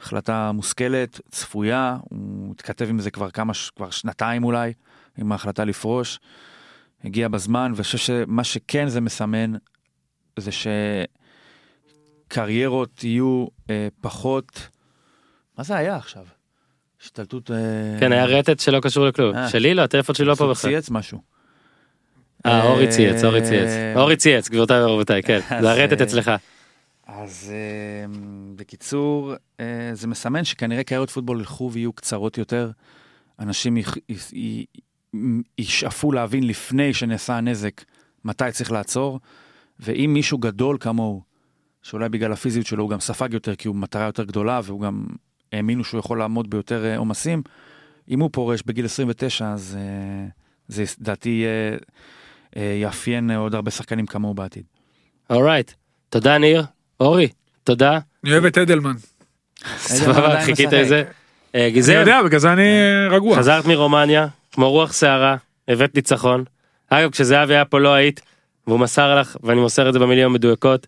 [0.00, 4.72] החלטה מושכלת, צפויה, הוא התכתב עם זה כבר כמה, כבר שנתיים אולי,
[5.18, 6.18] עם ההחלטה לפרוש.
[7.04, 9.52] הגיע בזמן, ואני חושב שמה שכן זה מסמן,
[10.36, 10.50] זה
[12.28, 14.68] שקריירות יהיו אה, פחות...
[15.58, 16.24] מה זה היה עכשיו?
[17.02, 17.50] השתלטות...
[17.50, 17.56] אה,
[18.00, 19.36] כן, היה רטט שלא קשור לכלום.
[19.36, 19.48] אה.
[19.48, 20.70] שלי לא, הטלפון שלי לא פה בכלל.
[20.70, 21.37] צייץ משהו.
[22.46, 23.68] אה, אורי צייץ, אורי צייץ.
[23.68, 25.40] אה, אורי צייץ, גבירותיי ורבותיי, כן.
[25.60, 26.30] זה הרטט אה, אצלך.
[27.06, 28.18] אז אה,
[28.56, 32.70] בקיצור, אה, זה מסמן שכנראה קריירות פוטבול ילכו ויהיו קצרות יותר.
[33.40, 33.76] אנשים
[35.58, 37.84] ישאפו להבין לפני שנעשה הנזק
[38.24, 39.20] מתי צריך לעצור,
[39.80, 41.22] ואם מישהו גדול כמוהו,
[41.82, 45.06] שאולי בגלל הפיזיות שלו הוא גם ספג יותר כי הוא מטרה יותר גדולה והוא גם
[45.52, 47.42] האמינו שהוא יכול לעמוד ביותר אה, עומסים,
[48.08, 50.26] אם הוא פורש בגיל 29 אז אה,
[50.68, 51.76] זה לדעתי יהיה- אה,
[52.56, 54.62] יאפיין עוד הרבה שחקנים כמוהו בעתיד.
[55.30, 55.72] אורייט.
[56.08, 56.64] תודה ניר.
[57.00, 57.28] אורי,
[57.64, 57.98] תודה.
[58.24, 58.94] אני אוהב את אדלמן.
[59.76, 60.72] סבבה, חיכית.
[60.72, 61.04] לזה.
[61.54, 62.68] אה, אני גיזם, יודע, בגלל זה אני
[63.10, 63.36] רגוע.
[63.36, 65.36] חזרת מרומניה, כמו רוח סערה,
[65.68, 66.44] הבאת ניצחון.
[66.90, 68.20] אגב, כשזהבי היה פה לא היית,
[68.66, 70.86] והוא מסר לך, ואני מוסר את זה במילים המדויקות,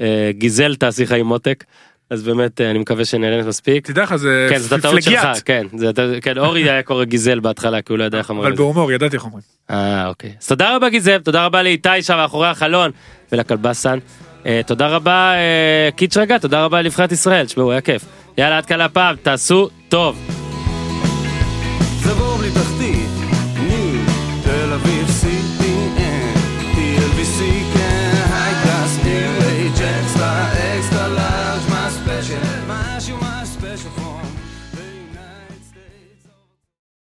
[0.00, 1.64] אה, גיזל תעשי עם מותק.
[2.10, 3.86] אז באמת, אה, אני מקווה שנהנית מספיק.
[3.86, 5.28] תדע לך זה כן, זאת הטעות שלך.
[5.44, 5.66] כן.
[5.76, 5.90] זה
[6.22, 8.56] כן, אורי היה קורא גיזל בהתחלה, כי הוא לא ידע איך אומרים אבל.
[8.56, 9.42] בהומור, ידעתי איך אומרים.
[9.70, 10.32] אה, אוקיי.
[10.40, 12.90] אז תודה רבה גיזם, תודה רבה לאיתי שם מאחורי החלון,
[13.32, 13.98] ולכלבסן.
[14.46, 18.04] אה, תודה רבה אה, קיץ' רגע, תודה רבה לנבחרת ישראל, תשמעו, היה כיף.
[18.38, 20.37] יאללה, עד כאן הפעם, תעשו טוב.